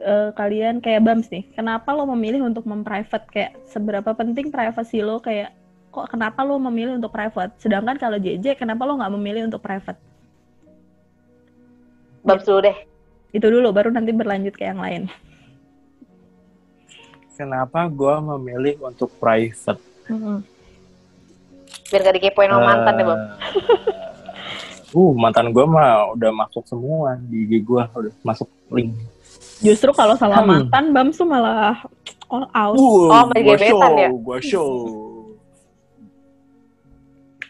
eh, 0.00 0.30
kalian 0.32 0.80
kayak 0.80 1.04
Bams 1.04 1.28
nih, 1.28 1.44
kenapa 1.52 1.92
lo 1.92 2.08
memilih 2.16 2.48
untuk 2.48 2.64
memprivate? 2.64 3.28
Kayak 3.28 3.52
seberapa 3.68 4.16
penting 4.16 4.48
privasi 4.48 5.04
lo 5.04 5.20
kayak, 5.20 5.52
kok 5.92 6.08
kenapa 6.08 6.40
lo 6.40 6.56
memilih 6.56 6.96
untuk 6.96 7.12
private? 7.12 7.52
Sedangkan 7.60 8.00
kalau 8.00 8.16
JJ, 8.16 8.56
kenapa 8.56 8.88
lo 8.88 8.96
nggak 8.96 9.12
memilih 9.12 9.52
untuk 9.52 9.60
private? 9.60 10.00
Bams 12.24 12.44
dulu 12.48 12.64
deh. 12.64 12.76
Itu 13.36 13.46
dulu, 13.52 13.70
baru 13.76 13.92
nanti 13.92 14.10
berlanjut 14.16 14.56
ke 14.56 14.64
yang 14.64 14.80
lain. 14.80 15.12
Kenapa 17.40 17.88
gue 17.88 18.14
memilih 18.36 18.76
untuk 18.84 19.08
private? 19.16 19.80
Biar 21.88 22.00
gak 22.04 22.14
dikepoin 22.20 22.52
sama 22.52 22.68
mantan 22.68 22.92
deh, 23.00 23.06
Bam. 23.08 23.16
Eh, 23.16 24.92
uh, 24.92 25.12
mantan 25.16 25.48
gue 25.48 25.64
mah 25.64 26.12
udah 26.12 26.36
masuk 26.36 26.68
semua 26.68 27.16
di 27.16 27.48
IG 27.48 27.64
gue, 27.64 27.80
udah 27.80 28.12
masuk 28.20 28.44
link. 28.68 28.92
Justru 29.64 29.88
kalau 29.96 30.20
sama 30.20 30.44
Hmm. 30.44 30.68
mantan, 30.68 30.92
Bams 30.92 31.16
tuh 31.16 31.24
malah 31.24 31.80
all 32.28 32.44
out. 32.52 32.76
Oh, 32.76 33.24
main 33.32 33.40
gua 33.40 33.56
gebetan 33.56 33.72
show, 33.72 33.96
ya? 33.96 34.08
Gua 34.12 34.38
show. 34.44 34.70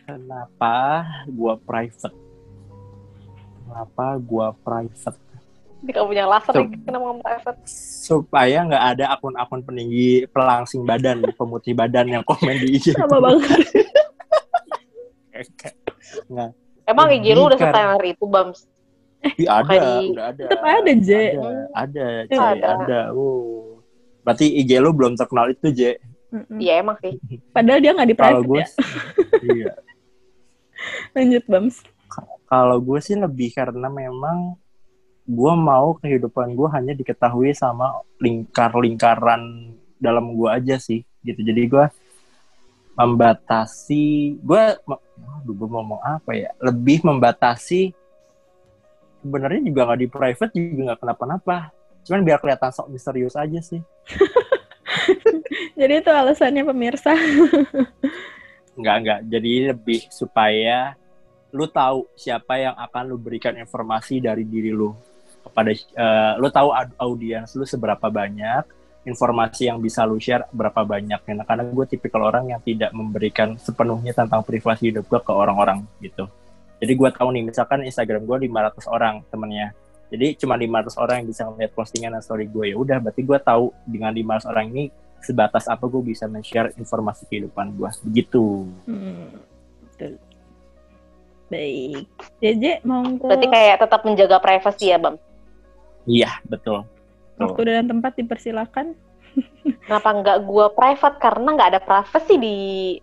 Kenapa 0.07 0.77
gua 1.27 1.55
private? 1.59 2.15
Kenapa 3.67 4.07
gua 4.23 4.55
private? 4.55 5.19
Dia 5.81 5.93
gak 5.97 6.07
punya 6.07 6.23
alasan 6.29 6.53
Tuh. 6.53 6.65
nih 6.69 6.79
kenapa 6.85 7.05
ngomong 7.09 7.25
private. 7.25 7.59
Supaya 8.05 8.59
nggak 8.69 8.85
ada 8.97 9.05
akun-akun 9.17 9.61
peninggi 9.65 10.29
pelangsing 10.29 10.85
badan, 10.85 11.25
pemutih 11.37 11.73
badan 11.73 12.07
yang 12.09 12.25
komen 12.25 12.57
di 12.61 12.77
IG. 12.77 12.93
Sama 12.97 13.17
banget. 13.17 13.61
Nggak, 16.29 16.51
Emang 16.91 17.09
IG 17.15 17.27
lu 17.33 17.47
udah 17.47 17.59
setenar 17.59 18.03
itu, 18.03 18.25
Bams? 18.27 18.67
Ih, 19.21 19.47
ada, 19.47 20.01
udah 20.01 20.25
ada. 20.33 20.45
Tetep 20.49 20.63
ada, 20.65 20.93
J. 20.97 21.11
Ada, 21.13 21.53
ada, 21.77 22.05
J, 22.27 22.33
Ada. 22.35 22.67
ada. 22.83 23.01
Uh. 23.13 23.79
Berarti 24.25 24.47
IG 24.59 24.71
lu 24.81 24.91
belum 24.91 25.15
terkenal 25.15 25.53
itu, 25.53 25.71
J. 25.71 25.81
Iya 26.59 26.83
emang 26.83 26.97
sih. 27.03 27.19
Padahal 27.51 27.83
dia 27.83 27.93
nggak 27.95 28.09
di 28.11 28.17
Kalau 28.17 28.43
private 28.43 28.47
gue, 28.49 28.59
ya. 28.59 28.67
iya. 29.55 29.73
Lanjut, 31.15 31.45
Bams. 31.47 31.77
Kalau 32.51 32.77
gue 32.83 32.99
sih 32.99 33.15
lebih 33.15 33.55
karena 33.55 33.87
memang 33.87 34.59
gue 35.27 35.53
mau 35.55 35.97
kehidupan 35.99 36.57
gue 36.57 36.69
hanya 36.73 36.93
diketahui 36.97 37.53
sama 37.53 38.03
lingkar-lingkaran 38.21 39.75
dalam 40.01 40.33
gue 40.35 40.49
aja 40.49 40.77
sih, 40.81 41.05
gitu. 41.25 41.41
Jadi 41.45 41.63
gue 41.69 41.85
membatasi, 42.97 44.37
gue, 44.41 44.63
aduh, 44.85 45.55
gue 45.55 45.69
mau 45.69 45.81
ngomong 45.85 46.03
apa 46.05 46.37
ya? 46.37 46.51
Lebih 46.61 47.05
membatasi. 47.05 47.93
Sebenarnya 49.21 49.61
juga 49.61 49.81
nggak 49.89 50.01
di 50.01 50.09
private 50.09 50.53
juga 50.57 50.81
nggak 50.93 51.01
kenapa-napa. 51.05 51.59
Cuman 52.09 52.25
biar 52.25 52.41
kelihatan 52.41 52.73
sok 52.73 52.89
misterius 52.89 53.37
aja 53.37 53.61
sih. 53.61 53.81
Jadi 55.81 55.93
itu 56.01 56.11
alasannya 56.13 56.65
pemirsa. 56.65 57.13
Enggak, 58.81 58.97
enggak. 59.03 59.21
Jadi 59.29 59.53
lebih 59.69 60.01
supaya 60.09 60.97
lu 61.53 61.67
tahu 61.69 62.07
siapa 62.17 62.57
yang 62.57 62.73
akan 62.79 63.13
lu 63.13 63.17
berikan 63.19 63.53
informasi 63.59 64.23
dari 64.23 64.47
diri 64.47 64.71
lu 64.71 64.95
kepada 65.43 65.71
uh, 65.73 66.33
lu 66.39 66.49
tahu 66.53 66.69
audiens 67.01 67.51
lu 67.57 67.65
seberapa 67.65 68.07
banyak 68.07 68.65
informasi 69.09 69.73
yang 69.73 69.81
bisa 69.81 70.05
lu 70.05 70.21
share 70.21 70.45
berapa 70.53 70.85
banyak 70.85 71.25
karena 71.25 71.43
karena 71.49 71.65
gue 71.65 71.87
tipikal 71.89 72.29
orang 72.29 72.53
yang 72.53 72.61
tidak 72.61 72.93
memberikan 72.93 73.57
sepenuhnya 73.57 74.13
tentang 74.13 74.45
privasi 74.45 74.93
hidup 74.93 75.09
gue 75.09 75.21
ke 75.21 75.33
orang-orang 75.33 75.83
gitu 76.05 76.29
jadi 76.81 76.93
gue 76.93 77.11
tahu 77.13 77.29
nih 77.33 77.45
misalkan 77.49 77.81
Instagram 77.85 78.29
gue 78.29 78.37
500 78.49 78.85
orang 78.93 79.15
temennya 79.33 79.73
jadi 80.11 80.37
cuma 80.37 80.59
500 80.59 81.01
orang 81.01 81.17
yang 81.25 81.29
bisa 81.33 81.43
melihat 81.49 81.73
postingan 81.73 82.13
dan 82.13 82.23
story 82.23 82.45
gue 82.45 82.73
ya 82.73 82.77
udah 82.77 83.01
berarti 83.01 83.23
gue 83.25 83.39
tahu 83.41 83.73
dengan 83.89 84.13
500 84.13 84.53
orang 84.53 84.67
ini 84.69 84.85
sebatas 85.21 85.65
apa 85.69 85.85
gue 85.89 86.03
bisa 86.05 86.29
men-share 86.29 86.77
informasi 86.77 87.25
kehidupan 87.25 87.73
gue 87.77 87.89
begitu 88.05 88.69
Hmm, 88.85 89.41
betul. 89.89 90.13
Baik. 91.51 92.07
JJ 92.39 92.87
mau 92.87 93.03
ke 93.03 93.27
Berarti 93.27 93.47
kayak 93.51 93.77
tetap 93.83 94.01
menjaga 94.07 94.39
privasi 94.39 94.95
ya, 94.95 95.03
Bam? 95.03 95.19
Iya 96.09 96.41
betul 96.49 96.87
waktu 97.41 97.61
dan 97.67 97.89
tempat 97.89 98.13
dipersilakan. 98.21 98.93
Kenapa 99.89 100.09
nggak 100.21 100.39
gue 100.45 100.67
private? 100.77 101.17
Karena 101.19 101.49
nggak 101.57 101.71
ada 101.77 101.81
privacy 101.81 102.35
di 102.37 102.57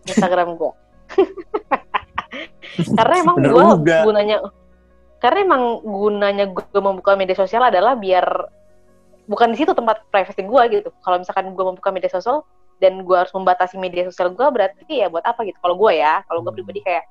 Instagram 0.05 0.55
gue. 0.55 0.71
karena 2.99 3.15
emang 3.23 3.41
gue 3.41 3.63
gunanya, 4.05 4.37
karena 5.17 5.39
emang 5.41 5.81
gunanya 5.81 6.45
gue 6.51 6.81
membuka 6.83 7.17
media 7.17 7.33
sosial 7.33 7.65
adalah 7.65 7.97
biar 7.97 8.27
bukan 9.25 9.55
di 9.55 9.57
situ 9.57 9.73
tempat 9.73 10.05
privacy 10.13 10.45
gue 10.45 10.63
gitu. 10.69 10.89
Kalau 11.01 11.17
misalkan 11.17 11.57
gue 11.57 11.65
membuka 11.65 11.89
media 11.89 12.11
sosial 12.11 12.45
dan 12.77 13.01
gue 13.01 13.17
harus 13.17 13.33
membatasi 13.33 13.81
media 13.81 14.05
sosial 14.05 14.35
gue, 14.35 14.47
berarti 14.53 15.01
ya 15.01 15.09
buat 15.09 15.25
apa 15.25 15.41
gitu? 15.47 15.57
Kalau 15.57 15.73
gue 15.79 15.97
ya, 15.97 16.21
kalau 16.29 16.45
gue 16.45 16.53
pribadi 16.53 16.85
kayak 16.85 17.07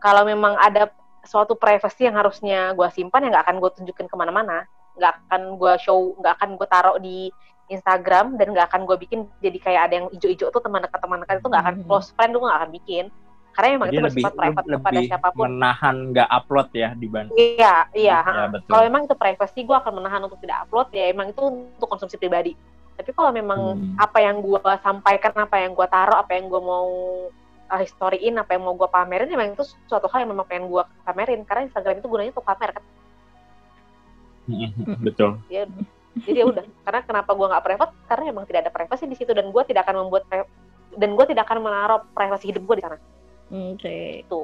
kalau 0.00 0.24
memang 0.24 0.56
ada 0.56 0.88
suatu 1.26 1.58
privacy 1.58 2.06
yang 2.06 2.14
harusnya 2.14 2.70
gue 2.72 2.86
simpan 2.94 3.26
ya 3.26 3.28
nggak 3.34 3.44
akan 3.50 3.56
gue 3.58 3.70
tunjukin 3.82 4.06
ke 4.06 4.14
mana-mana 4.14 4.62
nggak 4.96 5.12
akan 5.26 5.42
gue 5.54 5.72
show 5.78 6.16
nggak 6.16 6.34
akan 6.36 6.50
gue 6.56 6.66
taruh 6.66 6.96
di 6.98 7.28
Instagram 7.66 8.38
dan 8.38 8.54
nggak 8.54 8.66
akan 8.70 8.86
gue 8.86 8.96
bikin 8.96 9.26
jadi 9.38 9.58
kayak 9.58 9.82
ada 9.84 9.94
yang 9.98 10.06
ijo-ijo 10.08 10.48
tuh 10.48 10.62
teman 10.62 10.80
dekat 10.80 11.00
teman 11.02 11.18
dekat 11.18 11.36
itu 11.38 11.48
nggak 11.48 11.62
akan 11.62 11.76
Mhm. 11.76 11.84
close 11.84 12.08
friend 12.12 12.30
gue 12.32 12.42
nggak 12.42 12.60
akan 12.62 12.72
bikin. 12.72 13.06
Karena 13.50 13.68
emang 13.72 13.88
jadi 13.88 13.96
itu 13.96 14.04
lebih 14.04 14.14
bersifat 14.20 14.32
private 14.36 14.66
kepada 14.68 14.92
lebih 14.94 15.08
siapa 15.08 15.28
pun. 15.32 15.40
menahan 15.48 15.96
nggak 16.12 16.28
upload 16.30 16.68
ya 16.72 16.88
dibanding 16.94 17.32
iya 17.34 17.74
iya 17.90 18.18
Ya, 18.20 18.44
kalau 18.62 18.82
memang 18.84 19.02
itu 19.04 19.16
privacy 19.16 19.60
gue 19.62 19.72
akan 19.72 19.92
menahan 19.96 20.20
untuk 20.22 20.38
tidak 20.38 20.62
upload. 20.62 20.92
Ya 20.92 21.08
emang 21.08 21.32
itu 21.32 21.40
untuk 21.40 21.88
konsumsi 21.88 22.14
pribadi. 22.14 22.52
Tapi 22.94 23.10
kalau 23.10 23.32
memang 23.32 23.60
Hmm. 23.74 23.96
apa 23.96 24.18
yang 24.20 24.40
gue 24.40 24.60
sampaikan 24.78 25.32
apa 25.34 25.56
yang 25.58 25.72
gue 25.72 25.86
taruh 25.86 26.16
apa 26.16 26.32
yang 26.32 26.46
gue 26.46 26.60
mau 26.60 26.88
uh, 27.66 27.80
historiin 27.80 28.36
apa 28.36 28.54
yang 28.54 28.62
mau 28.62 28.72
gue 28.72 28.86
pamerin 28.86 29.26
emang 29.26 29.50
itu 29.50 29.64
suatu 29.84 30.06
hal 30.06 30.22
yang 30.22 30.30
memang 30.30 30.46
pengen 30.46 30.68
gue 30.68 30.82
pamerin. 31.02 31.40
Karena 31.42 31.66
Instagram 31.66 31.98
itu 31.98 32.06
gunanya 32.06 32.30
untuk 32.30 32.44
pamer 32.44 32.70
kan 32.72 32.84
betul 35.06 35.38
jadi 36.16 36.38
ya 36.42 36.44
udah 36.48 36.64
karena 36.88 37.00
kenapa 37.04 37.30
gue 37.36 37.46
nggak 37.46 37.64
private 37.64 37.92
karena 38.08 38.24
emang 38.32 38.44
tidak 38.48 38.60
ada 38.64 38.72
privasi 38.72 39.04
di 39.04 39.16
situ 39.20 39.36
dan 39.36 39.52
gue 39.52 39.62
tidak 39.68 39.84
akan 39.84 40.08
membuat 40.08 40.24
dan 40.96 41.10
gue 41.12 41.24
tidak 41.28 41.44
akan 41.44 41.60
menaruh 41.60 42.00
privasi 42.16 42.54
hidup 42.54 42.64
gue 42.64 42.80
di 42.80 42.84
sana 42.88 42.96
Oke. 43.52 44.26
itu 44.26 44.40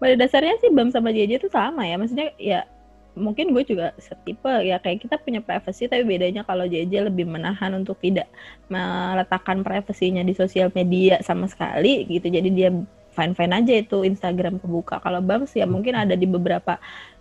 Pada 0.00 0.16
dasarnya 0.16 0.56
sih 0.64 0.72
Bam 0.72 0.88
sama 0.88 1.12
JJ 1.12 1.44
itu 1.44 1.48
sama 1.52 1.84
ya. 1.84 2.00
Maksudnya 2.00 2.32
ya 2.40 2.64
mungkin 3.12 3.52
gue 3.52 3.60
juga 3.68 3.92
setipe 4.00 4.48
ya 4.64 4.80
kayak 4.80 5.04
kita 5.04 5.20
punya 5.20 5.44
privacy 5.44 5.90
tapi 5.90 6.06
bedanya 6.08 6.40
kalau 6.46 6.64
JJ 6.64 7.12
lebih 7.12 7.28
menahan 7.28 7.74
untuk 7.76 8.00
tidak 8.00 8.30
meletakkan 8.72 9.60
privasinya 9.60 10.24
di 10.24 10.32
sosial 10.32 10.72
media 10.72 11.20
sama 11.20 11.44
sekali 11.52 12.08
gitu. 12.08 12.32
Jadi 12.32 12.48
dia 12.48 12.72
fine-fine 13.12 13.52
aja 13.60 13.74
itu 13.84 14.00
Instagram 14.08 14.56
kebuka. 14.56 15.04
Kalau 15.04 15.20
Bam 15.20 15.44
sih 15.44 15.60
ya 15.60 15.68
mungkin 15.68 15.92
ada 16.00 16.16
di 16.16 16.24
beberapa 16.24 16.80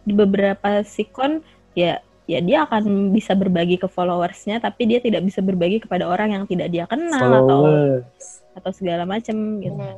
di 0.10 0.14
beberapa 0.18 0.82
sikon 0.82 1.45
ya 1.78 2.01
ya 2.30 2.39
dia 2.45 2.66
akan 2.66 3.10
bisa 3.10 3.34
berbagi 3.34 3.82
ke 3.82 3.89
followersnya 3.89 4.62
tapi 4.62 4.86
dia 4.86 5.01
tidak 5.01 5.26
bisa 5.26 5.41
berbagi 5.41 5.82
kepada 5.82 6.05
orang 6.05 6.34
yang 6.38 6.43
tidak 6.45 6.70
dia 6.70 6.86
kenal 6.86 7.41
atau 7.41 7.62
Followers. 7.66 8.26
atau 8.53 8.72
segala 8.74 9.03
macam 9.10 9.57
gitu. 9.62 9.74
Hmm. 9.74 9.97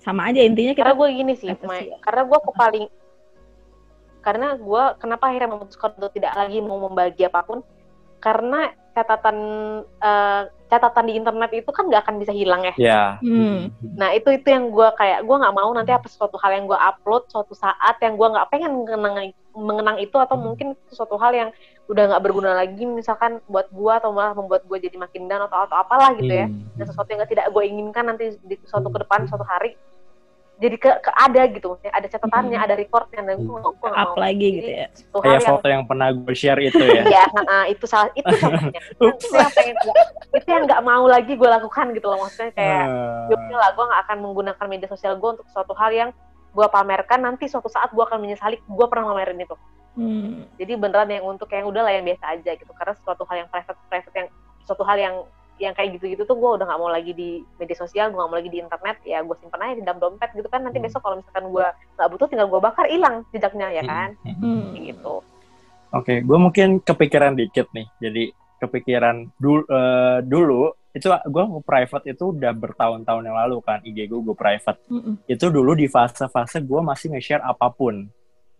Sama 0.00 0.32
aja 0.32 0.40
intinya 0.40 0.72
kita 0.72 0.88
karena 0.88 0.96
gue 0.96 1.08
gini 1.12 1.32
sih 1.36 1.52
Mai. 1.68 1.92
ya. 1.92 2.00
karena 2.00 2.22
gue 2.24 2.38
paling 2.56 2.86
karena 4.24 4.48
gue 4.56 4.82
kenapa 5.00 5.24
akhirnya 5.28 5.50
memutuskan 5.52 5.90
untuk 6.00 6.12
tidak 6.16 6.32
lagi 6.32 6.58
mau 6.64 6.80
membagi 6.88 7.28
apa 7.28 7.40
pun 7.44 7.60
karena 8.24 8.72
catatan 8.96 9.36
eh, 9.84 10.42
catatan 10.68 11.04
di 11.08 11.16
internet 11.16 11.50
itu 11.56 11.70
kan 11.72 11.88
nggak 11.88 12.04
akan 12.04 12.16
bisa 12.20 12.32
hilang 12.32 12.62
ya. 12.62 12.74
Ya. 12.76 13.02
Hmm. 13.24 13.72
Nah 13.96 14.12
itu 14.12 14.28
itu 14.30 14.48
yang 14.48 14.68
gue 14.68 14.88
kayak 14.94 15.24
gue 15.24 15.36
nggak 15.36 15.56
mau 15.56 15.70
nanti 15.72 15.90
apa 15.90 16.06
suatu 16.06 16.36
hal 16.38 16.54
yang 16.54 16.64
gue 16.68 16.78
upload 16.78 17.26
suatu 17.32 17.56
saat 17.56 17.96
yang 18.04 18.14
gue 18.14 18.28
nggak 18.28 18.48
pengen 18.52 18.84
mengenang 18.84 19.32
mengenang 19.58 19.98
itu 19.98 20.14
atau 20.20 20.38
mungkin 20.38 20.78
itu 20.78 20.92
suatu 20.94 21.18
hal 21.18 21.34
yang 21.34 21.50
udah 21.88 22.14
nggak 22.14 22.22
berguna 22.22 22.52
lagi 22.54 22.84
misalkan 22.84 23.40
buat 23.48 23.66
gue 23.72 23.92
atau 23.96 24.12
malah 24.14 24.36
membuat 24.36 24.62
gue 24.68 24.78
jadi 24.78 24.94
makin 25.00 25.26
down 25.26 25.48
atau 25.48 25.66
atau 25.66 25.76
apalah 25.80 26.14
gitu 26.14 26.30
ya. 26.30 26.46
Hmm. 26.46 26.68
dan 26.78 26.84
sesuatu 26.86 27.08
yang 27.10 27.24
tidak 27.26 27.50
gue 27.50 27.64
inginkan 27.64 28.04
nanti 28.06 28.36
di 28.44 28.54
suatu 28.68 28.92
ke 28.92 29.02
depan 29.02 29.26
suatu 29.26 29.42
hari 29.42 29.74
jadi 30.58 30.74
ke, 30.74 30.90
ke 30.98 31.10
ada 31.14 31.42
gitu 31.46 31.66
maksudnya 31.70 31.94
ada 31.94 32.06
catatannya 32.06 32.58
Hmm. 32.58 32.66
ada 32.66 32.74
recordnya 32.74 33.20
dan 33.22 33.36
gue 33.38 33.56
nggak 33.56 33.94
up 33.94 34.10
mau 34.10 34.18
lagi 34.18 34.46
gitu 34.52 34.66
Jadi, 34.66 34.74
ya. 34.74 34.88
suatu 34.90 35.16
hal 35.16 35.22
kayak 35.22 35.42
foto 35.46 35.66
yang 35.70 35.84
pernah 35.86 36.08
gue 36.10 36.34
share 36.34 36.60
itu 36.60 36.82
ya 36.82 37.02
Iya, 37.14 37.24
nah, 37.32 37.64
itu 37.64 37.84
salah 37.86 38.10
itu 38.12 38.26
contohnya. 38.28 38.80
itu 38.98 39.26
yang 39.30 39.52
pengen 39.54 39.76
itu 40.34 40.48
yang 40.48 40.62
nggak 40.66 40.82
mau 40.82 41.04
lagi 41.06 41.32
gue 41.32 41.48
lakukan 41.48 41.86
gitu 41.92 42.06
loh 42.06 42.18
maksudnya 42.20 42.50
kayak 42.52 42.84
ya 43.30 43.36
udah 43.38 43.56
lah 43.56 43.70
gue 43.70 43.84
nggak 43.86 44.02
akan 44.04 44.16
menggunakan 44.18 44.66
media 44.66 44.88
sosial 44.88 45.14
gue 45.14 45.30
untuk 45.32 45.46
suatu 45.48 45.72
hal 45.72 45.90
yang 45.90 46.10
gue 46.48 46.66
pamerkan 46.66 47.20
nanti 47.22 47.46
suatu 47.46 47.68
saat 47.68 47.88
gue 47.88 48.00
akan 48.00 48.18
menyesali 48.18 48.58
gue 48.58 48.86
pernah 48.86 49.08
pamerin 49.08 49.38
itu 49.38 49.54
Hmm. 49.94 50.46
jadi 50.54 50.78
beneran 50.78 51.10
yang 51.10 51.26
untuk 51.26 51.50
yang 51.50 51.66
udah 51.66 51.82
lah 51.82 51.90
yang 51.90 52.06
biasa 52.06 52.30
aja 52.30 52.54
gitu 52.54 52.70
karena 52.70 52.94
suatu 53.02 53.26
hal 53.26 53.42
yang 53.42 53.48
private 53.48 53.74
private 53.86 54.14
yang 54.14 54.28
suatu 54.62 54.82
hal 54.82 54.94
yang 54.94 55.14
yang 55.58 55.74
kayak 55.74 55.98
gitu-gitu 55.98 56.22
tuh 56.22 56.34
gue 56.34 56.50
udah 56.56 56.66
nggak 56.66 56.80
mau 56.80 56.88
lagi 56.88 57.12
di 57.12 57.42
media 57.58 57.76
sosial 57.76 58.08
gue 58.08 58.18
nggak 58.18 58.30
mau 58.30 58.38
lagi 58.38 58.50
di 58.50 58.58
internet 58.58 58.96
ya 59.02 59.18
gue 59.20 59.36
simpen 59.36 59.60
aja 59.60 59.74
di 59.74 59.82
dalam 59.82 59.98
dompet 59.98 60.30
gitu 60.32 60.46
kan 60.46 60.62
nanti 60.62 60.78
Hmm. 60.78 60.86
besok 60.86 61.02
kalau 61.02 61.16
misalkan 61.18 61.44
gue 61.50 61.66
nggak 61.98 62.08
butuh 62.08 62.26
tinggal 62.26 62.46
gue 62.46 62.60
bakar 62.60 62.86
hilang 62.86 63.26
jejaknya 63.30 63.68
ya 63.70 63.82
kan 63.82 64.08
Hmm. 64.24 64.72
Kayak 64.72 64.84
gitu 64.94 65.16
Oke, 65.88 66.20
gue 66.20 66.36
mungkin 66.36 66.84
kepikiran 66.84 67.32
dikit 67.32 67.72
nih. 67.72 67.88
Jadi 67.96 68.28
kepikiran 68.60 69.32
dulu, 69.40 69.64
dulu 70.20 70.68
itu 70.92 71.08
gue 71.08 71.44
private 71.64 72.04
itu 72.04 72.36
udah 72.36 72.52
bertahun-tahun 72.52 73.22
yang 73.24 73.32
lalu 73.32 73.56
kan 73.64 73.80
IG 73.80 74.04
gue 74.04 74.20
gue 74.20 74.36
private. 74.36 74.76
Mm-mm. 74.92 75.16
Itu 75.24 75.48
dulu 75.48 75.72
di 75.72 75.88
fase-fase 75.88 76.60
gue 76.60 76.80
masih 76.84 77.16
nge-share 77.16 77.40
apa 77.40 77.72
pun 77.72 78.04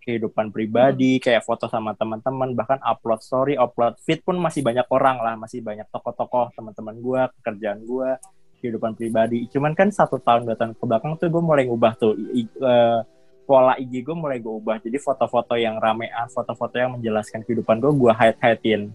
kehidupan 0.09 0.49
pribadi, 0.49 1.21
kayak 1.21 1.45
foto 1.45 1.69
sama 1.69 1.93
teman-teman, 1.93 2.57
bahkan 2.57 2.81
upload 2.81 3.21
story, 3.21 3.61
upload 3.61 4.01
feed 4.01 4.25
pun 4.25 4.41
masih 4.41 4.65
banyak 4.65 4.89
orang 4.89 5.21
lah, 5.21 5.37
masih 5.37 5.61
banyak 5.61 5.85
tokoh-tokoh 5.93 6.57
teman-teman 6.57 6.97
gue, 6.97 7.21
pekerjaan 7.37 7.85
gue, 7.85 8.17
kehidupan 8.65 8.97
pribadi. 8.97 9.45
Cuman 9.53 9.77
kan 9.77 9.93
satu 9.93 10.17
tahun 10.17 10.49
dua 10.49 10.57
tahun 10.57 10.73
ke 10.73 10.85
belakang 10.89 11.13
tuh 11.21 11.29
gue 11.29 11.43
mulai 11.45 11.69
ngubah 11.69 11.93
tuh 12.01 12.17
i- 12.33 12.49
eh, 12.49 12.99
pola 13.45 13.77
IG 13.77 14.01
gue 14.01 14.17
mulai 14.17 14.41
gue 14.41 14.49
ubah. 14.49 14.81
Jadi 14.81 14.97
foto-foto 14.97 15.61
yang 15.61 15.77
ramean, 15.77 16.33
foto-foto 16.33 16.81
yang 16.81 16.97
menjelaskan 16.97 17.45
kehidupan 17.45 17.77
gue, 17.85 17.93
gue 17.93 18.13
hide-hidein 18.17 18.89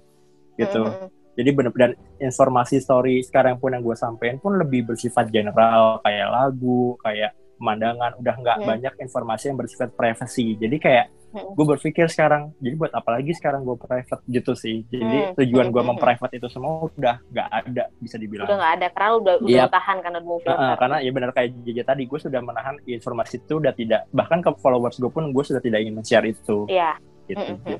gitu. 0.57 0.81
Mm-mm. 0.81 1.09
Jadi 1.33 1.49
bener 1.49 1.73
dan 1.73 1.91
informasi 2.21 2.77
story 2.77 3.21
sekarang 3.25 3.57
pun 3.57 3.73
yang 3.73 3.81
gue 3.81 3.97
sampein 3.97 4.37
pun 4.37 4.53
lebih 4.53 4.85
bersifat 4.89 5.29
general 5.33 5.97
kayak 6.05 6.29
lagu, 6.29 6.93
kayak 7.01 7.33
pemandangan, 7.55 8.11
udah 8.17 8.35
nggak 8.35 8.57
Hmm. 8.59 8.67
banyak 8.67 8.93
informasi 8.99 9.43
yang 9.49 9.57
bersifat 9.57 9.89
privacy. 9.91 10.55
Jadi 10.55 10.77
kayak 10.77 11.05
Hmm. 11.33 11.49
gue 11.57 11.65
berpikir 11.65 12.05
sekarang, 12.07 12.53
jadi 12.61 12.77
buat 12.77 12.93
apa 12.93 13.17
lagi 13.17 13.33
sekarang 13.33 13.65
gue 13.65 13.73
private 13.73 14.21
gitu 14.27 14.53
sih. 14.53 14.85
Jadi 14.85 15.17
Hmm. 15.17 15.33
tujuan 15.33 15.67
gue 15.69 15.81
Hmm. 15.81 15.89
memprivate 15.91 16.33
itu 16.37 16.45
semua 16.45 16.85
udah 16.85 17.17
nggak 17.25 17.47
ada 17.49 17.83
bisa 17.97 18.21
dibilang. 18.21 18.45
udah 18.45 18.57
nggak 18.57 18.73
ada 18.77 18.87
karena 18.93 19.11
udah 19.17 19.35
udah 19.41 19.49
Iya. 19.49 19.65
tahan 19.65 19.97
karena 19.99 20.19
mau 20.21 20.37
Heeh, 20.37 20.45
filter 20.45 20.77
karena 20.77 20.97
ya 21.01 21.09
benar 21.09 21.29
kayak 21.33 21.49
JJ 21.65 21.79
tadi 21.83 22.03
gue 22.05 22.19
sudah 22.21 22.37
menahan 22.37 22.75
informasi 22.85 23.35
itu 23.41 23.53
udah 23.57 23.73
tidak 23.73 24.01
bahkan 24.13 24.39
ke 24.39 24.49
followers 24.61 25.01
gue 25.01 25.09
pun 25.09 25.25
gue 25.33 25.43
sudah 25.43 25.57
tidak 25.57 25.81
ingin 25.81 25.97
men-share 25.97 26.27
itu 26.29 26.69
iya 26.69 26.93
gitu. 27.25 27.41
Mm-mm. 27.57 27.77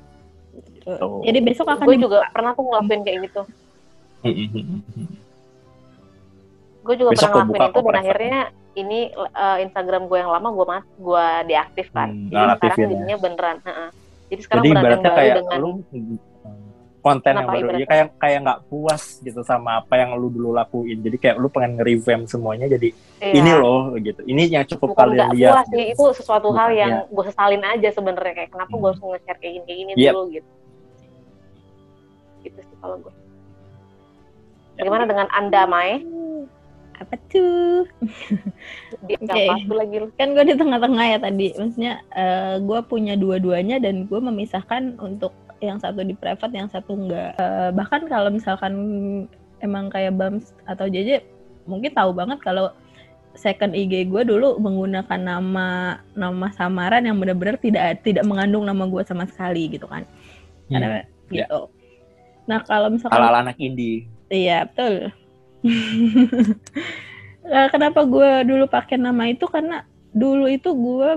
Gitu. 0.53 1.07
Jadi 1.25 1.39
besok 1.41 1.65
akan 1.65 1.85
gue 1.85 1.97
juga 1.97 2.25
pernah 2.29 2.53
tuh 2.53 2.65
ngelakuin 2.65 3.01
kayak 3.05 3.19
gitu 3.29 3.41
gue 6.83 6.95
juga 6.99 7.09
Besok 7.15 7.29
pernah 7.31 7.45
ngelakuin 7.47 7.69
itu 7.69 7.79
dan 7.85 7.95
akhirnya 8.01 8.39
ini 8.73 8.99
eh, 9.11 9.57
Instagram 9.61 10.05
gue 10.05 10.17
yang 10.17 10.29
lama 10.29 10.49
gue 10.49 10.65
mat 10.65 10.85
gue 10.95 11.25
deaktifkan 11.47 12.09
Hmm, 12.09 12.29
jadi 12.29 12.45
sekarang 12.55 12.73
ya. 12.73 12.83
jadinya 12.83 13.15
beneran 13.17 13.57
heeh. 13.61 13.89
jadi 14.27 14.41
sekarang 14.41 14.61
Jadi 14.61 14.69
beneran 14.71 14.99
yang 14.99 15.13
kayak 15.13 15.35
dengan 15.39 15.57
lu 15.57 15.71
konten 16.99 17.33
yang 17.35 17.43
baru 17.45 17.67
ya 17.75 17.83
kayak 17.83 18.07
kayak 18.15 18.37
nggak 18.41 18.59
puas 18.65 19.03
gitu 19.19 19.43
sama 19.43 19.83
apa 19.83 19.93
yang 19.93 20.15
lu 20.15 20.31
dulu 20.31 20.55
lakuin. 20.55 21.03
Jadi 21.03 21.19
kayak 21.19 21.35
lu 21.35 21.51
pengen 21.51 21.75
nge-revamp 21.75 22.31
semuanya 22.31 22.63
jadi 22.65 22.95
iya, 23.19 23.33
ini 23.35 23.51
loh 23.53 23.91
gitu. 23.99 24.23
Ini 24.23 24.43
yang 24.49 24.63
cukup 24.63 24.95
bukan 24.95 25.11
kalian 25.11 25.35
lihat. 25.35 25.51
puas 25.51 25.67
nih 25.69 25.85
itu 25.91 26.03
sesuatu 26.15 26.55
hal 26.55 26.71
Bukan, 26.71 26.79
yang 26.79 26.91
iya. 26.95 27.11
gue 27.11 27.23
sesalin 27.27 27.63
aja 27.67 27.89
sebenarnya 27.91 28.33
kayak 28.33 28.49
kenapa 28.49 28.71
gue 28.71 28.79
Hmm. 28.79 28.87
harus 28.87 29.01
nge-share 29.03 29.35
kayak 29.37 29.51
gini 29.53 29.65
kayak 29.67 29.77
gini 29.77 29.91
Yep. 29.99 30.13
dulu 30.15 30.23
gitu 30.31 30.49
gitu 32.41 32.59
sih 32.61 32.77
kalau 32.79 32.95
gue 32.97 33.13
Ya. 34.73 34.79
bagaimana 34.81 35.03
dengan 35.05 35.27
anda 35.29 35.61
Mai 35.65 35.91
Apa 37.03 37.15
tuh? 37.27 37.83
Oke. 39.03 39.19
okay. 39.19 39.47
tuh 39.67 39.75
lagi 39.75 39.95
lu. 39.99 40.07
Kan 40.15 40.31
gue 40.31 40.43
di 40.47 40.55
tengah-tengah 40.55 41.05
ya 41.05 41.19
tadi. 41.19 41.47
Maksudnya 41.53 41.93
eh, 42.15 42.55
gue 42.63 42.79
punya 42.87 43.19
dua-duanya 43.19 43.83
dan 43.83 44.07
gue 44.07 44.19
memisahkan 44.19 44.95
untuk 45.03 45.35
yang 45.59 45.79
satu 45.79 46.03
di 46.03 46.15
private, 46.15 46.55
yang 46.55 46.71
satu 46.71 46.95
enggak. 46.95 47.35
Eh, 47.35 47.69
bahkan 47.75 48.07
kalau 48.07 48.31
misalkan 48.31 48.73
emang 49.59 49.91
kayak 49.91 50.15
Bams 50.15 50.55
atau 50.67 50.87
JJ 50.87 51.23
mungkin 51.67 51.91
tahu 51.95 52.11
banget 52.11 52.43
kalau 52.43 52.75
second 53.33 53.73
IG 53.73 54.11
gue 54.11 54.23
dulu 54.27 54.59
menggunakan 54.61 55.17
nama 55.17 55.97
nama 56.13 56.47
samaran 56.53 57.07
yang 57.07 57.17
benar-benar 57.17 57.57
tidak 57.57 58.03
tidak 58.05 58.27
mengandung 58.27 58.67
nama 58.67 58.85
gue 58.85 59.01
sama 59.03 59.27
sekali 59.27 59.71
gitu 59.71 59.87
kan. 59.87 60.07
Karena 60.71 61.03
ya. 61.31 61.43
gitu. 61.43 61.71
Nah, 62.43 62.59
kalau 62.67 62.91
misalkan 62.91 63.19
Ala 63.19 63.39
anak 63.39 63.57
indie. 63.59 64.05
Iya 64.27 64.67
betul. 64.67 65.22
Nah, 67.43 67.67
kenapa 67.73 68.03
gue 68.03 68.31
dulu 68.47 68.65
pakai 68.67 68.99
nama 68.99 69.31
itu 69.31 69.47
karena 69.47 69.87
dulu 70.11 70.45
itu 70.51 70.69
gue 70.75 71.09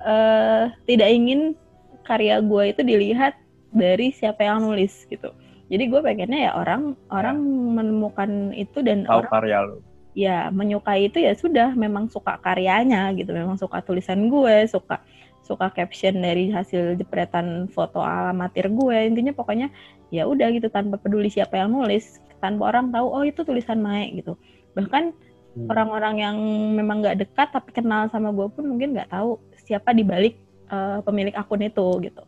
eh, 0.00 0.64
tidak 0.88 1.08
ingin 1.12 1.54
karya 2.02 2.40
gue 2.42 2.62
itu 2.72 2.82
dilihat 2.82 3.36
dari 3.70 4.10
siapa 4.10 4.42
yang 4.42 4.64
nulis 4.66 5.06
gitu. 5.06 5.30
Jadi 5.70 5.84
gue 5.86 6.00
pengennya 6.02 6.50
ya 6.50 6.52
orang 6.58 6.98
orang 7.14 7.38
menemukan 7.78 8.50
itu 8.56 8.82
dan 8.82 9.06
Tahu 9.06 9.22
orang 9.22 9.30
karya 9.30 9.58
lu. 9.62 9.76
ya 10.18 10.50
menyukai 10.50 11.06
itu 11.06 11.22
ya 11.22 11.38
sudah 11.38 11.70
memang 11.78 12.10
suka 12.10 12.34
karyanya 12.42 13.14
gitu 13.14 13.30
memang 13.30 13.54
suka 13.54 13.78
tulisan 13.78 14.26
gue 14.26 14.66
suka 14.66 14.98
suka 15.46 15.70
caption 15.70 16.18
dari 16.18 16.50
hasil 16.50 16.98
jepretan 16.98 17.70
foto 17.70 18.02
alamatir 18.02 18.66
gue 18.66 18.98
intinya 19.06 19.30
pokoknya 19.30 19.70
ya 20.10 20.26
udah 20.26 20.50
gitu 20.50 20.66
tanpa 20.66 20.98
peduli 20.98 21.30
siapa 21.30 21.62
yang 21.62 21.70
nulis 21.70 22.18
tanpa 22.40 22.72
orang 22.74 22.90
tahu 22.90 23.06
oh 23.06 23.24
itu 23.24 23.44
tulisan 23.44 23.78
Mae 23.80 24.10
gitu. 24.16 24.34
Bahkan 24.74 25.12
Hmm. 25.50 25.66
orang-orang 25.66 26.14
yang 26.22 26.36
memang 26.78 27.02
nggak 27.02 27.26
dekat 27.26 27.50
tapi 27.50 27.74
kenal 27.74 28.06
sama 28.06 28.30
gue 28.30 28.46
pun 28.54 28.62
mungkin 28.70 28.94
nggak 28.94 29.10
tahu 29.10 29.42
siapa 29.66 29.90
di 29.90 30.06
balik 30.06 30.38
eh, 30.70 30.98
pemilik 31.02 31.34
akun 31.34 31.66
itu 31.66 31.86
gitu. 32.06 32.22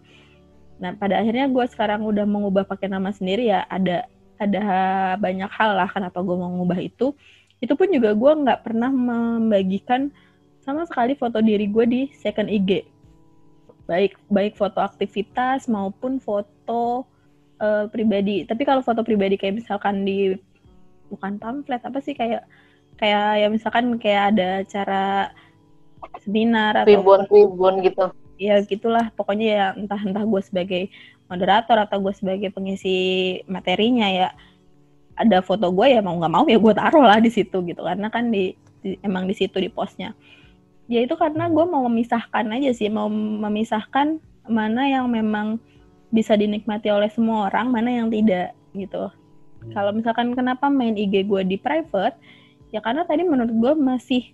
Nah 0.83 0.99
pada 0.99 1.23
akhirnya 1.23 1.47
gue 1.47 1.65
sekarang 1.71 2.03
udah 2.03 2.27
mengubah 2.27 2.67
pakai 2.67 2.91
nama 2.91 3.15
sendiri 3.15 3.47
ya 3.47 3.63
ada 3.71 4.11
ada 4.43 4.63
banyak 5.23 5.47
hal 5.55 5.71
lah 5.79 5.87
kenapa 5.87 6.19
gue 6.19 6.35
mau 6.35 6.51
ngubah 6.51 6.83
itu. 6.83 7.15
Itu 7.63 7.79
pun 7.79 7.95
juga 7.95 8.11
gue 8.11 8.33
nggak 8.43 8.67
pernah 8.67 8.91
membagikan 8.91 10.11
sama 10.67 10.83
sekali 10.83 11.15
foto 11.15 11.39
diri 11.39 11.71
gue 11.71 11.85
di 11.87 12.01
second 12.19 12.51
IG 12.51 12.91
baik 13.87 14.15
baik 14.31 14.55
foto 14.55 14.79
aktivitas 14.79 15.67
maupun 15.67 16.23
foto 16.23 17.07
eh, 17.63 17.85
pribadi. 17.89 18.43
Tapi 18.43 18.63
kalau 18.67 18.83
foto 18.83 19.07
pribadi 19.07 19.39
kayak 19.39 19.63
misalkan 19.63 20.03
di 20.03 20.35
bukan 21.07 21.39
pamflet 21.39 21.85
apa 21.85 22.03
sih 22.03 22.17
kayak 22.17 22.43
kayak 22.99 23.27
ya 23.39 23.47
misalkan 23.53 23.97
kayak 24.03 24.35
ada 24.35 24.49
acara 24.67 25.05
seminar 26.23 26.83
atau 26.83 26.91
Tribun-tribun 26.91 27.75
gitu. 27.87 28.05
ya 28.37 28.59
gitulah. 28.67 29.15
Pokoknya 29.15 29.47
ya 29.47 29.67
entah 29.79 30.01
entah 30.03 30.25
gue 30.27 30.43
sebagai 30.43 30.83
moderator 31.31 31.79
atau 31.89 32.03
gue 32.03 32.13
sebagai 32.13 32.51
pengisi 32.51 33.39
materinya 33.47 34.11
ya 34.11 34.29
ada 35.17 35.45
foto 35.45 35.71
gue 35.71 35.93
ya 35.93 36.01
mau 36.01 36.17
nggak 36.19 36.33
mau 36.33 36.45
ya 36.49 36.59
gue 36.59 36.75
taruh 36.75 37.05
lah 37.07 37.23
di 37.23 37.31
situ 37.31 37.63
gitu. 37.63 37.81
Karena 37.81 38.11
kan 38.11 38.29
di, 38.35 38.53
di- 38.83 38.99
emang 39.07 39.31
di 39.31 39.35
situ 39.39 39.63
di 39.63 39.71
postnya. 39.71 40.13
Ya 40.91 41.01
itu 41.01 41.15
karena 41.15 41.47
gue 41.49 41.65
mau 41.65 41.87
memisahkan 41.87 42.45
aja 42.51 42.71
sih 42.75 42.91
mau 42.91 43.07
memisahkan 43.09 44.19
mana 44.51 44.91
yang 44.91 45.07
memang 45.07 45.63
bisa 46.13 46.37
dinikmati 46.37 46.93
oleh 46.93 47.09
semua 47.09 47.49
orang 47.49 47.73
mana 47.73 47.89
yang 47.89 48.13
tidak 48.13 48.53
gitu. 48.77 49.09
Kalau 49.73 49.91
misalkan 49.97 50.37
kenapa 50.37 50.69
main 50.69 50.93
IG 50.95 51.25
gue 51.25 51.43
di 51.49 51.57
private? 51.57 52.15
Ya 52.71 52.85
karena 52.85 53.09
tadi 53.09 53.25
menurut 53.25 53.53
gue 53.53 53.73
masih 53.81 54.31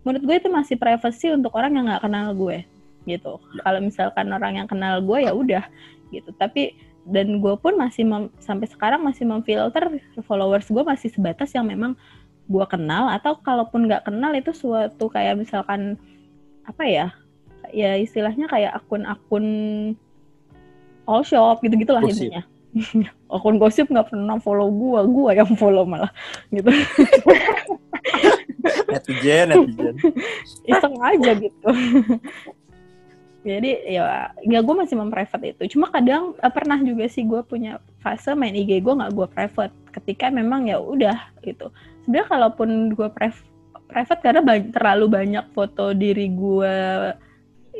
menurut 0.00 0.24
gue 0.24 0.36
itu 0.40 0.48
masih 0.48 0.80
privacy 0.80 1.28
untuk 1.28 1.52
orang 1.52 1.76
yang 1.76 1.84
nggak 1.86 2.08
kenal 2.08 2.32
gue 2.32 2.64
gitu. 3.04 3.36
Kalau 3.60 3.80
misalkan 3.84 4.32
orang 4.32 4.64
yang 4.64 4.68
kenal 4.68 5.04
gue 5.04 5.28
ya 5.28 5.32
udah 5.36 5.64
gitu. 6.08 6.32
Tapi 6.40 6.72
dan 7.08 7.40
gue 7.40 7.54
pun 7.56 7.76
masih 7.76 8.04
mem- 8.04 8.32
sampai 8.40 8.68
sekarang 8.68 9.00
masih 9.00 9.24
memfilter 9.24 10.00
followers 10.24 10.68
gue 10.68 10.84
masih 10.84 11.08
sebatas 11.08 11.52
yang 11.56 11.64
memang 11.68 11.96
gue 12.50 12.66
kenal 12.68 13.08
atau 13.08 13.38
kalaupun 13.40 13.88
nggak 13.88 14.10
kenal 14.10 14.34
itu 14.36 14.52
suatu 14.52 15.08
kayak 15.08 15.38
misalkan 15.38 15.96
apa 16.66 16.84
ya 16.84 17.06
ya 17.70 17.96
istilahnya 17.96 18.50
kayak 18.50 18.74
akun-akun 18.74 19.46
all 21.10 21.26
shop 21.26 21.58
gitu 21.66 21.74
gitulah 21.74 21.98
Gosip. 22.06 22.30
intinya. 22.30 22.42
Akun 23.34 23.58
gosip 23.58 23.90
nggak 23.90 24.14
pernah 24.14 24.38
follow 24.38 24.70
gue 24.70 25.00
gue 25.10 25.30
yang 25.34 25.50
follow 25.58 25.82
malah 25.82 26.14
gitu. 26.54 26.70
Netizen, 28.90 29.50
netizen. 29.50 29.94
iseng 30.68 30.94
aja 31.02 31.30
gitu. 31.34 31.70
Jadi 33.40 33.70
ya 33.88 34.28
ya 34.44 34.58
gue 34.60 34.74
masih 34.76 35.00
memprivate 35.00 35.56
itu. 35.56 35.74
Cuma 35.76 35.88
kadang 35.88 36.36
eh, 36.38 36.52
pernah 36.52 36.76
juga 36.78 37.08
sih 37.08 37.24
gue 37.24 37.40
punya 37.42 37.80
fase 38.04 38.36
main 38.36 38.52
IG 38.54 38.84
gue 38.84 38.94
nggak 38.94 39.12
gue 39.16 39.26
private. 39.32 39.74
Ketika 39.90 40.28
memang 40.30 40.68
ya 40.68 40.78
udah 40.78 41.16
gitu. 41.42 41.72
Sebenarnya 42.04 42.28
kalaupun 42.28 42.92
gue 42.92 43.08
priv- 43.10 43.48
private 43.88 44.20
karena 44.22 44.40
ba- 44.44 44.70
terlalu 44.70 45.06
banyak 45.08 45.44
foto 45.56 45.90
diri 45.96 46.28
gue 46.30 46.74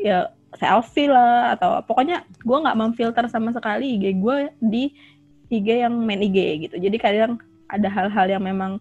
ya 0.01 0.33
selfie 0.61 1.09
lah 1.09 1.57
atau 1.57 1.81
pokoknya 1.81 2.21
gue 2.45 2.57
nggak 2.61 2.77
memfilter 2.77 3.25
sama 3.25 3.49
sekali 3.49 3.97
IG 3.97 4.21
gue 4.21 4.53
di 4.61 4.93
IG 5.49 5.81
yang 5.81 5.97
main 6.05 6.21
IG 6.21 6.69
gitu. 6.69 6.75
Jadi 6.77 6.97
kadang 7.01 7.41
ada 7.65 7.89
hal-hal 7.89 8.29
yang 8.29 8.45
memang 8.45 8.77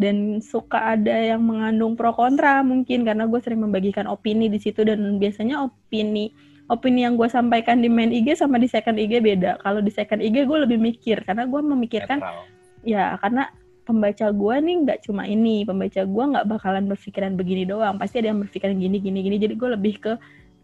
dan 0.00 0.40
suka 0.40 0.96
ada 0.96 1.12
yang 1.12 1.44
mengandung 1.44 1.92
pro 1.92 2.16
kontra 2.16 2.64
mungkin 2.64 3.04
karena 3.04 3.28
gue 3.28 3.36
sering 3.44 3.60
membagikan 3.60 4.08
opini 4.08 4.48
di 4.48 4.56
situ 4.56 4.80
dan 4.80 5.20
biasanya 5.20 5.60
opini 5.60 6.32
opini 6.72 7.04
yang 7.04 7.20
gue 7.20 7.28
sampaikan 7.28 7.84
di 7.84 7.92
main 7.92 8.08
IG 8.08 8.40
sama 8.40 8.56
di 8.56 8.70
second 8.70 8.96
IG 8.96 9.20
beda. 9.20 9.60
Kalau 9.60 9.84
di 9.84 9.92
second 9.92 10.24
IG 10.24 10.48
gue 10.48 10.58
lebih 10.64 10.80
mikir 10.80 11.20
karena 11.28 11.44
gue 11.44 11.60
memikirkan 11.60 12.24
Netral. 12.24 12.42
ya 12.80 13.04
karena 13.20 13.52
pembaca 13.84 14.26
gue 14.30 14.54
nih 14.62 14.76
nggak 14.86 14.98
cuma 15.04 15.26
ini 15.26 15.66
pembaca 15.66 16.00
gue 16.06 16.24
nggak 16.32 16.46
bakalan 16.48 16.84
berpikiran 16.88 17.36
begini 17.36 17.68
doang. 17.68 18.00
Pasti 18.00 18.24
ada 18.24 18.32
yang 18.32 18.40
berpikiran 18.40 18.78
gini 18.80 18.96
gini 19.02 19.18
gini. 19.20 19.36
Jadi 19.36 19.54
gue 19.58 19.68
lebih 19.76 19.94
ke 20.00 20.12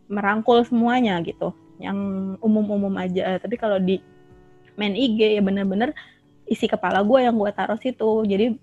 merangkul 0.07 0.63
semuanya 0.67 1.19
gitu. 1.23 1.53
Yang 1.79 1.99
umum-umum 2.41 2.95
aja. 2.97 3.37
Tapi 3.39 3.55
kalau 3.61 3.77
di 3.79 4.01
main 4.77 4.93
IG 4.93 5.41
ya 5.41 5.43
bener-bener 5.43 5.97
isi 6.47 6.71
kepala 6.71 7.03
gue 7.03 7.27
yang 7.27 7.37
gue 7.37 7.51
taruh 7.53 7.79
situ. 7.79 8.25
Jadi 8.25 8.57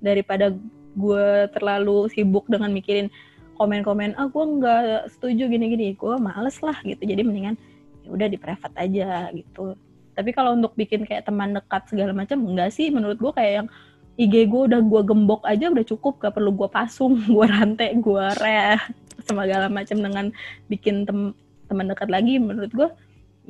daripada 0.00 0.52
gue 0.96 1.26
terlalu 1.52 2.08
sibuk 2.12 2.48
dengan 2.48 2.72
mikirin 2.72 3.12
komen-komen 3.56 4.12
ah 4.20 4.28
gue 4.28 4.44
nggak 4.44 5.16
setuju 5.16 5.48
gini-gini 5.48 5.96
gue 5.96 6.14
males 6.20 6.56
lah 6.60 6.76
gitu. 6.84 7.02
Jadi 7.02 7.24
mendingan 7.24 7.56
ya 8.04 8.08
udah 8.12 8.28
di 8.28 8.38
private 8.38 8.76
aja 8.76 9.32
gitu. 9.32 9.74
Tapi 10.16 10.30
kalau 10.32 10.56
untuk 10.56 10.72
bikin 10.76 11.04
kayak 11.04 11.28
teman 11.28 11.52
dekat 11.52 11.88
segala 11.92 12.12
macam 12.16 12.40
enggak 12.44 12.72
sih. 12.72 12.88
Menurut 12.88 13.20
gue 13.20 13.32
kayak 13.32 13.52
yang 13.64 13.68
IG 14.16 14.48
gue 14.48 14.62
udah 14.72 14.80
gue 14.80 15.02
gembok 15.04 15.44
aja 15.44 15.68
udah 15.68 15.84
cukup. 15.84 16.20
Gak 16.20 16.36
perlu 16.36 16.52
gue 16.56 16.68
pasung 16.72 17.20
gue 17.34 17.46
rantai 17.46 17.96
gue 17.96 18.26
re 18.40 18.80
segala 19.24 19.66
macam 19.72 19.96
dengan 20.02 20.26
bikin 20.68 21.08
tem 21.08 21.32
teman 21.66 21.90
dekat 21.90 22.06
lagi 22.12 22.38
menurut 22.38 22.70
gue 22.70 22.88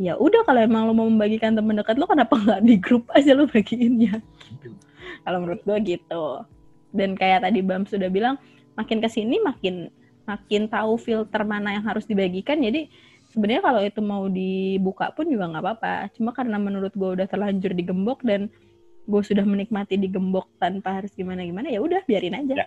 ya 0.00 0.16
udah 0.16 0.44
kalau 0.44 0.60
emang 0.60 0.88
lo 0.88 0.92
mau 0.96 1.08
membagikan 1.08 1.52
teman 1.52 1.76
dekat 1.76 2.00
lo 2.00 2.08
kenapa 2.08 2.36
nggak 2.36 2.60
di 2.64 2.76
grup 2.80 3.04
aja 3.12 3.36
lo 3.36 3.44
bagiinnya 3.44 4.20
kalau 5.26 5.42
menurut 5.42 5.62
gue 5.66 5.98
gitu. 5.98 6.24
Dan 6.94 7.18
kayak 7.18 7.42
tadi 7.42 7.60
Bam 7.60 7.82
sudah 7.84 8.06
bilang 8.06 8.38
makin 8.78 9.02
ke 9.02 9.08
sini 9.10 9.42
makin 9.42 9.90
makin 10.26 10.70
tahu 10.70 10.94
filter 10.98 11.42
mana 11.42 11.74
yang 11.74 11.84
harus 11.86 12.06
dibagikan. 12.06 12.62
Jadi 12.62 12.86
sebenarnya 13.34 13.62
kalau 13.66 13.80
itu 13.82 14.00
mau 14.02 14.30
dibuka 14.30 15.10
pun 15.12 15.26
juga 15.26 15.50
nggak 15.50 15.64
apa-apa. 15.66 15.94
Cuma 16.14 16.30
karena 16.30 16.56
menurut 16.62 16.94
gue 16.94 17.10
udah 17.20 17.26
terlanjur 17.26 17.74
digembok 17.74 18.22
dan 18.22 18.48
gue 19.06 19.22
sudah 19.22 19.42
menikmati 19.46 19.98
digembok 19.98 20.50
tanpa 20.58 21.02
harus 21.02 21.14
gimana 21.14 21.46
gimana 21.46 21.70
ya 21.70 21.82
udah 21.82 22.02
biarin 22.06 22.38
aja. 22.38 22.66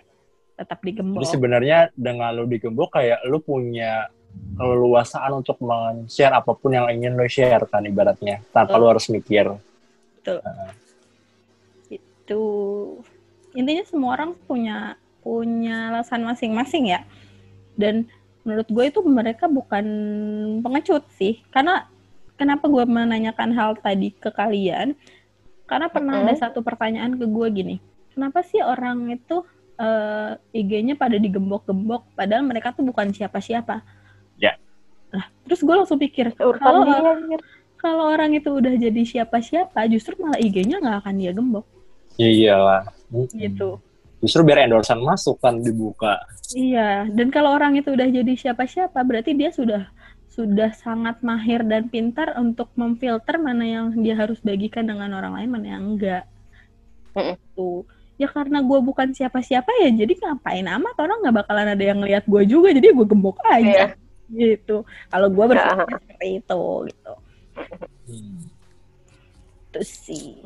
Tetap 0.60 0.84
digembok. 0.84 1.24
Jadi 1.24 1.32
sebenarnya 1.32 1.78
dengan 1.96 2.36
lu 2.36 2.44
digembok 2.44 3.00
kayak 3.00 3.24
lu 3.24 3.40
punya 3.40 4.12
keleluasaan 4.60 5.40
untuk 5.40 5.56
men-share 5.64 6.36
apa 6.36 6.52
pun 6.52 6.76
yang 6.76 6.86
ingin 6.92 7.16
lu 7.16 7.24
share 7.24 7.64
kan 7.66 7.82
ibaratnya 7.88 8.44
tanpa 8.52 8.76
Betul. 8.76 8.80
lu 8.84 8.86
harus 8.92 9.06
mikir. 9.08 9.46
itu 11.90 12.42
intinya 13.56 13.82
semua 13.88 14.10
orang 14.14 14.30
punya 14.46 14.94
punya 15.24 15.90
alasan 15.90 16.22
masing-masing 16.28 16.92
ya. 16.92 17.00
Dan 17.74 18.04
menurut 18.44 18.68
gue 18.68 18.84
itu 18.92 19.00
mereka 19.02 19.48
bukan 19.48 19.84
pengecut 20.60 21.08
sih. 21.16 21.40
Karena 21.48 21.88
kenapa 22.36 22.68
gue 22.68 22.84
menanyakan 22.84 23.50
hal 23.56 23.70
tadi 23.80 24.12
ke 24.12 24.28
kalian? 24.28 24.92
Karena 25.64 25.88
pernah 25.88 26.20
ada 26.20 26.34
satu 26.36 26.60
pertanyaan 26.60 27.16
ke 27.16 27.24
gue 27.24 27.48
gini. 27.50 27.76
Kenapa 28.12 28.42
sih 28.42 28.60
orang 28.60 29.08
itu 29.14 29.46
eh, 29.80 30.60
IG-nya 30.60 30.94
pada 31.00 31.16
digembok-gembok 31.16 32.12
padahal 32.12 32.44
mereka 32.44 32.76
tuh 32.76 32.84
bukan 32.84 33.08
siapa-siapa 33.10 33.80
Ya. 34.36 34.56
nah 35.12 35.24
terus 35.48 35.60
gue 35.60 35.74
langsung 35.74 35.96
pikir 36.00 36.32
Urusan 36.36 36.60
kalau 36.60 36.84
kalau 37.80 38.04
orang 38.12 38.36
itu 38.36 38.52
udah 38.52 38.76
jadi 38.76 39.02
siapa-siapa 39.04 39.88
justru 39.88 40.16
malah 40.20 40.36
IG-nya 40.40 40.80
nggak 40.80 40.96
akan 41.04 41.14
dia 41.16 41.32
gembok 41.32 41.66
Ya 42.20 42.28
iyalah. 42.28 42.82
gitu 43.32 43.80
Justru 44.20 44.44
biar 44.44 44.68
endorsan 44.68 45.00
masuk 45.00 45.40
kan 45.40 45.56
dibuka. 45.64 46.20
Iya, 46.52 47.08
dan 47.08 47.32
kalau 47.32 47.56
orang 47.56 47.80
itu 47.80 47.88
udah 47.96 48.04
jadi 48.04 48.32
siapa-siapa, 48.36 49.00
berarti 49.00 49.32
dia 49.32 49.48
sudah 49.48 49.88
sudah 50.30 50.70
sangat 50.76 51.24
mahir 51.24 51.64
dan 51.64 51.88
pintar 51.88 52.36
untuk 52.36 52.68
memfilter 52.76 53.40
mana 53.40 53.64
yang 53.64 53.86
dia 53.96 54.14
harus 54.14 54.38
bagikan 54.44 54.84
dengan 54.86 55.10
orang 55.16 55.40
lain, 55.40 55.50
mana 55.50 55.66
yang 55.72 55.84
enggak. 55.96 56.24
Tuh. 57.56 57.82
Ya 58.20 58.28
karena 58.28 58.60
gue 58.60 58.78
bukan 58.84 59.16
siapa-siapa 59.16 59.72
ya, 59.80 59.88
jadi 60.04 60.12
ngapain 60.12 60.68
amat 60.68 60.96
orang 61.00 61.24
nggak 61.24 61.36
bakalan 61.40 61.72
ada 61.72 61.80
yang 61.80 62.04
ngeliat 62.04 62.28
gue 62.28 62.42
juga, 62.44 62.68
jadi 62.76 62.92
gue 62.92 63.06
gembok 63.08 63.40
aja. 63.48 63.96
Gitu. 64.28 64.84
Kalau 64.84 65.28
gue 65.32 65.44
berpikir 65.48 65.88
seperti 65.88 66.28
itu, 66.44 66.62
gitu. 66.92 67.14
Hmm. 68.04 68.40
Itu 69.72 69.80
sih. 69.80 70.44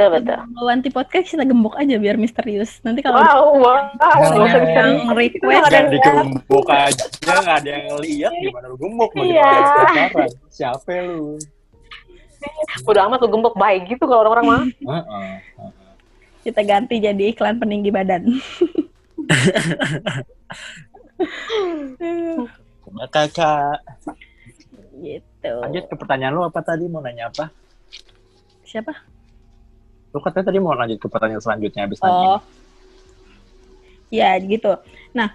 Betul, 0.00 0.16
betul. 0.16 0.38
Kalau 0.44 0.68
anti 0.72 0.88
podcast 0.88 1.28
kita 1.28 1.44
gembok 1.44 1.76
aja 1.76 1.96
biar 2.00 2.16
misterius. 2.16 2.80
Nanti 2.80 3.04
kalau 3.04 3.20
Wow, 3.20 3.64
wow. 3.64 3.80
Bisa. 3.96 4.60
yang 4.64 5.12
request 5.12 5.64
ada 5.68 5.76
yang 5.76 5.88
digembok 5.92 6.66
aja, 6.72 7.04
nggak 7.20 7.56
ada 7.64 7.68
yang 7.68 7.86
lihat 8.00 8.32
gimana 8.44 8.66
lu 8.72 8.76
gembok 8.80 9.10
mau 9.12 9.24
Iya. 9.24 9.52
Siapa 10.48 10.92
lu? 11.04 11.36
Udah 12.86 13.06
amat 13.06 13.20
lu 13.22 13.28
gembok 13.28 13.56
baik 13.56 13.90
gitu 13.90 14.04
kalau 14.04 14.24
orang-orang 14.24 14.46
mah. 14.46 14.62
Heeh. 14.90 15.28
kita 16.40 16.64
ganti 16.64 16.96
jadi 16.96 17.36
iklan 17.36 17.60
peninggi 17.60 17.92
badan. 17.92 18.24
Kakak. 23.10 23.80
gitu. 25.00 25.52
Lanjut 25.64 25.84
ke 25.88 25.94
pertanyaan 25.96 26.32
lu 26.36 26.42
apa 26.44 26.60
tadi? 26.60 26.84
Mau 26.88 27.00
nanya 27.00 27.28
apa? 27.32 27.48
Siapa? 28.64 28.92
Lu 30.12 30.20
katanya 30.20 30.52
tadi 30.52 30.58
mau 30.58 30.74
lanjut 30.76 30.98
ke 31.00 31.08
pertanyaan 31.08 31.42
selanjutnya 31.42 31.86
habis 31.88 32.00
nanya. 32.02 32.28
Oh. 32.36 32.40
Ya, 34.10 34.34
gitu. 34.42 34.74
Nah, 35.14 35.32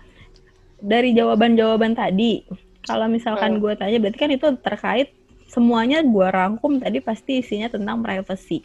dari 0.83 1.15
jawaban-jawaban 1.15 1.95
tadi, 1.95 2.43
kalau 2.83 3.07
misalkan 3.07 3.57
Hmm. 3.57 3.61
gue 3.63 3.73
tanya, 3.73 3.97
berarti 4.03 4.19
kan 4.19 4.31
itu 4.31 4.47
terkait 4.59 5.09
semuanya 5.55 6.03
gue 6.03 6.27
rangkum 6.27 6.83
tadi 6.83 6.99
pasti 6.99 7.39
isinya 7.39 7.71
tentang 7.71 8.03
privacy. 8.03 8.59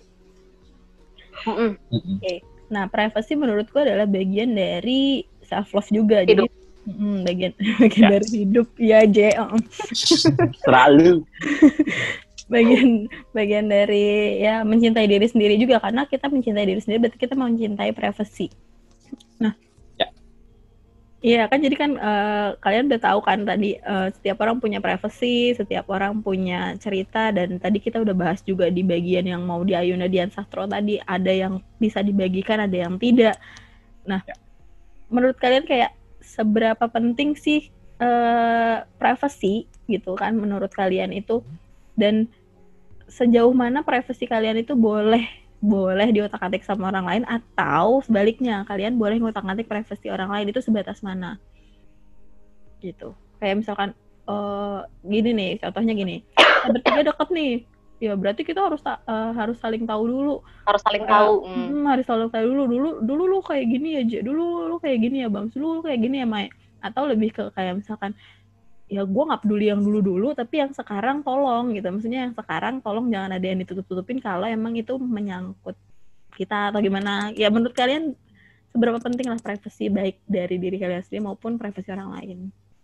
Mm-mm. 1.47 1.78
Mm-mm. 1.78 2.18
Nah, 2.70 2.91
privacy 2.91 3.38
menurut 3.38 3.70
gue 3.70 3.82
adalah 3.82 4.11
bagian 4.11 4.59
dari 4.59 5.22
self 5.47 5.70
love 5.70 5.86
juga. 5.95 6.26
Hidup. 6.26 6.51
Jadi, 6.51 6.91
mm, 6.91 7.18
bagian 7.22 7.53
bagian 7.82 8.03
Ya. 8.03 8.11
dari 8.18 8.28
hidup. 8.43 8.66
Ya, 8.74 8.99
J. 9.07 9.18
uh, 9.41 9.55
Selalu. 10.66 11.22
bagian 12.51 13.07
bagian 13.30 13.70
dari 13.70 14.43
ya 14.43 14.66
mencintai 14.66 15.07
diri 15.07 15.22
sendiri 15.30 15.55
juga 15.55 15.78
karena 15.78 16.03
kita 16.03 16.26
mencintai 16.26 16.66
diri 16.66 16.82
sendiri 16.82 17.07
berarti 17.07 17.18
kita 17.22 17.38
mencintai 17.38 17.95
privacy. 17.95 18.51
Nah. 19.38 19.55
Iya 21.21 21.53
kan 21.53 21.61
jadi 21.61 21.77
kan 21.77 21.91
eh, 22.01 22.49
kalian 22.64 22.89
udah 22.89 23.01
tahu 23.05 23.21
kan 23.21 23.45
tadi 23.45 23.77
eh, 23.77 24.09
setiap 24.16 24.41
orang 24.41 24.57
punya 24.57 24.81
privacy, 24.81 25.53
setiap 25.53 25.85
orang 25.93 26.25
punya 26.25 26.73
cerita 26.81 27.29
dan 27.29 27.61
tadi 27.61 27.77
kita 27.77 28.01
udah 28.01 28.16
bahas 28.16 28.41
juga 28.41 28.73
di 28.73 28.81
bagian 28.81 29.29
yang 29.29 29.45
mau 29.45 29.61
di 29.61 29.77
Ayuna 29.77 30.09
Dian 30.09 30.33
Sastro 30.33 30.64
tadi 30.64 30.97
ada 31.05 31.29
yang 31.29 31.61
bisa 31.77 32.01
dibagikan, 32.01 32.64
ada 32.64 32.73
yang 32.89 32.97
tidak. 32.97 33.37
Nah, 34.09 34.25
Ya. 34.25 34.33
menurut 35.12 35.37
kalian 35.37 35.68
kayak 35.68 35.93
seberapa 36.25 36.89
penting 36.89 37.37
sih 37.37 37.68
eh, 38.01 38.77
privacy 38.97 39.68
gitu 39.93 40.16
kan 40.16 40.33
menurut 40.33 40.73
kalian 40.73 41.12
itu 41.12 41.45
dan 42.01 42.33
sejauh 43.12 43.53
mana 43.53 43.85
privasi 43.85 44.25
kalian 44.25 44.57
itu 44.64 44.73
boleh 44.73 45.29
boleh 45.61 46.09
diotak-atik 46.09 46.65
sama 46.65 46.89
orang 46.89 47.05
lain 47.05 47.25
atau 47.29 48.01
sebaliknya 48.01 48.65
kalian 48.65 48.97
boleh 48.97 49.21
ngotak-atik 49.21 49.69
privasi 49.69 50.09
orang 50.09 50.33
lain 50.33 50.47
itu 50.49 50.61
sebatas 50.65 51.05
mana. 51.05 51.37
Gitu. 52.81 53.13
Kayak 53.37 53.61
misalkan 53.61 53.89
eh 54.25 54.81
gini 55.05 55.31
nih 55.37 55.51
contohnya 55.61 55.93
gini. 55.93 56.25
Kita 56.33 56.73
bertiga 56.73 57.03
deket 57.13 57.29
nih. 57.29 57.55
Ya 58.01 58.17
berarti 58.17 58.43
kita 58.49 58.65
harus 58.65 58.81
eh, 58.89 59.33
harus 59.37 59.61
saling 59.61 59.85
tahu 59.85 60.09
dulu. 60.09 60.35
Harus 60.65 60.81
saling 60.81 61.05
tahu. 61.05 61.45
Mm. 61.45 61.53
Hmm, 61.69 61.85
harus 61.93 62.05
selalu 62.09 62.27
tahu 62.33 62.45
dulu. 62.49 62.63
Dulu 62.65 62.91
dulu 63.05 63.23
lu 63.29 63.39
kayak 63.45 63.67
gini 63.69 63.89
ya 64.01 64.03
Je. 64.09 64.19
dulu 64.25 64.65
lu 64.65 64.77
kayak 64.81 64.99
gini 65.05 65.25
ya 65.25 65.29
bang 65.29 65.53
dulu 65.53 65.67
lu 65.77 65.81
kayak 65.85 66.01
gini 66.01 66.25
ya 66.25 66.27
Mai. 66.27 66.49
Atau 66.81 67.05
lebih 67.05 67.37
ke 67.37 67.53
kayak 67.53 67.85
misalkan 67.85 68.17
ya 68.91 69.07
gue 69.07 69.22
nggak 69.22 69.41
peduli 69.41 69.70
yang 69.70 69.78
dulu 69.78 70.03
dulu 70.03 70.28
tapi 70.34 70.59
yang 70.59 70.74
sekarang 70.74 71.22
tolong 71.22 71.70
gitu 71.72 71.86
maksudnya 71.88 72.26
yang 72.26 72.34
sekarang 72.34 72.82
tolong 72.82 73.07
jangan 73.07 73.30
ada 73.32 73.47
yang 73.47 73.62
ditutup 73.62 73.86
tutupin 73.86 74.18
kalau 74.18 74.45
emang 74.45 74.74
itu 74.74 74.99
menyangkut 74.99 75.78
kita 76.34 76.68
atau 76.68 76.82
gimana 76.82 77.30
ya 77.32 77.47
menurut 77.49 77.70
kalian 77.70 78.18
seberapa 78.68 78.99
penting 78.99 79.30
lah 79.30 79.38
privasi 79.38 79.86
baik 79.88 80.18
dari 80.26 80.59
diri 80.59 80.76
kalian 80.76 81.01
sendiri 81.01 81.22
maupun 81.24 81.55
privasi 81.55 81.88
orang 81.88 82.18
lain 82.18 82.38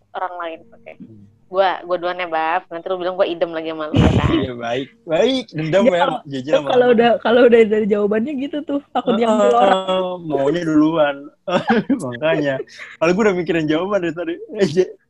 Orang 0.07 0.33
lain. 0.39 0.59
Oke. 0.73 0.97
Hmm. 0.97 1.29
Gua, 1.45 1.77
gua 1.85 1.95
duluan 1.95 2.17
ya, 2.17 2.25
Bab. 2.25 2.65
Nanti 2.73 2.89
lu 2.89 2.97
bilang 2.97 3.13
gua 3.13 3.27
idem 3.29 3.53
lagi 3.53 3.69
sama 3.69 3.85
lu. 3.85 3.93
ya 3.93 4.09
kan? 4.09 4.29
Iya 4.33 4.53
baik. 4.57 4.87
Baik. 5.05 5.45
Dendam 5.53 5.83
Ya, 5.85 5.91
ya, 6.25 6.57
kalau- 6.65 6.89
udah 6.89 7.11
kalau 7.21 7.41
udah 7.45 7.59
dari 7.61 7.85
jawabannya 7.85 8.33
gitu 8.41 8.57
tuh 8.65 8.81
takut 8.89 9.13
diambil 9.13 9.53
orang 9.53 9.77
Ah, 9.85 10.15
maunya 10.17 10.63
duluan. 10.65 11.15
Makanya. 12.01 12.55
Kalau 12.97 13.11
gue 13.13 13.23
udah 13.23 13.35
mikirin 13.37 13.69
jawaban 13.69 13.99
dari 14.01 14.15
tadi. 14.15 14.33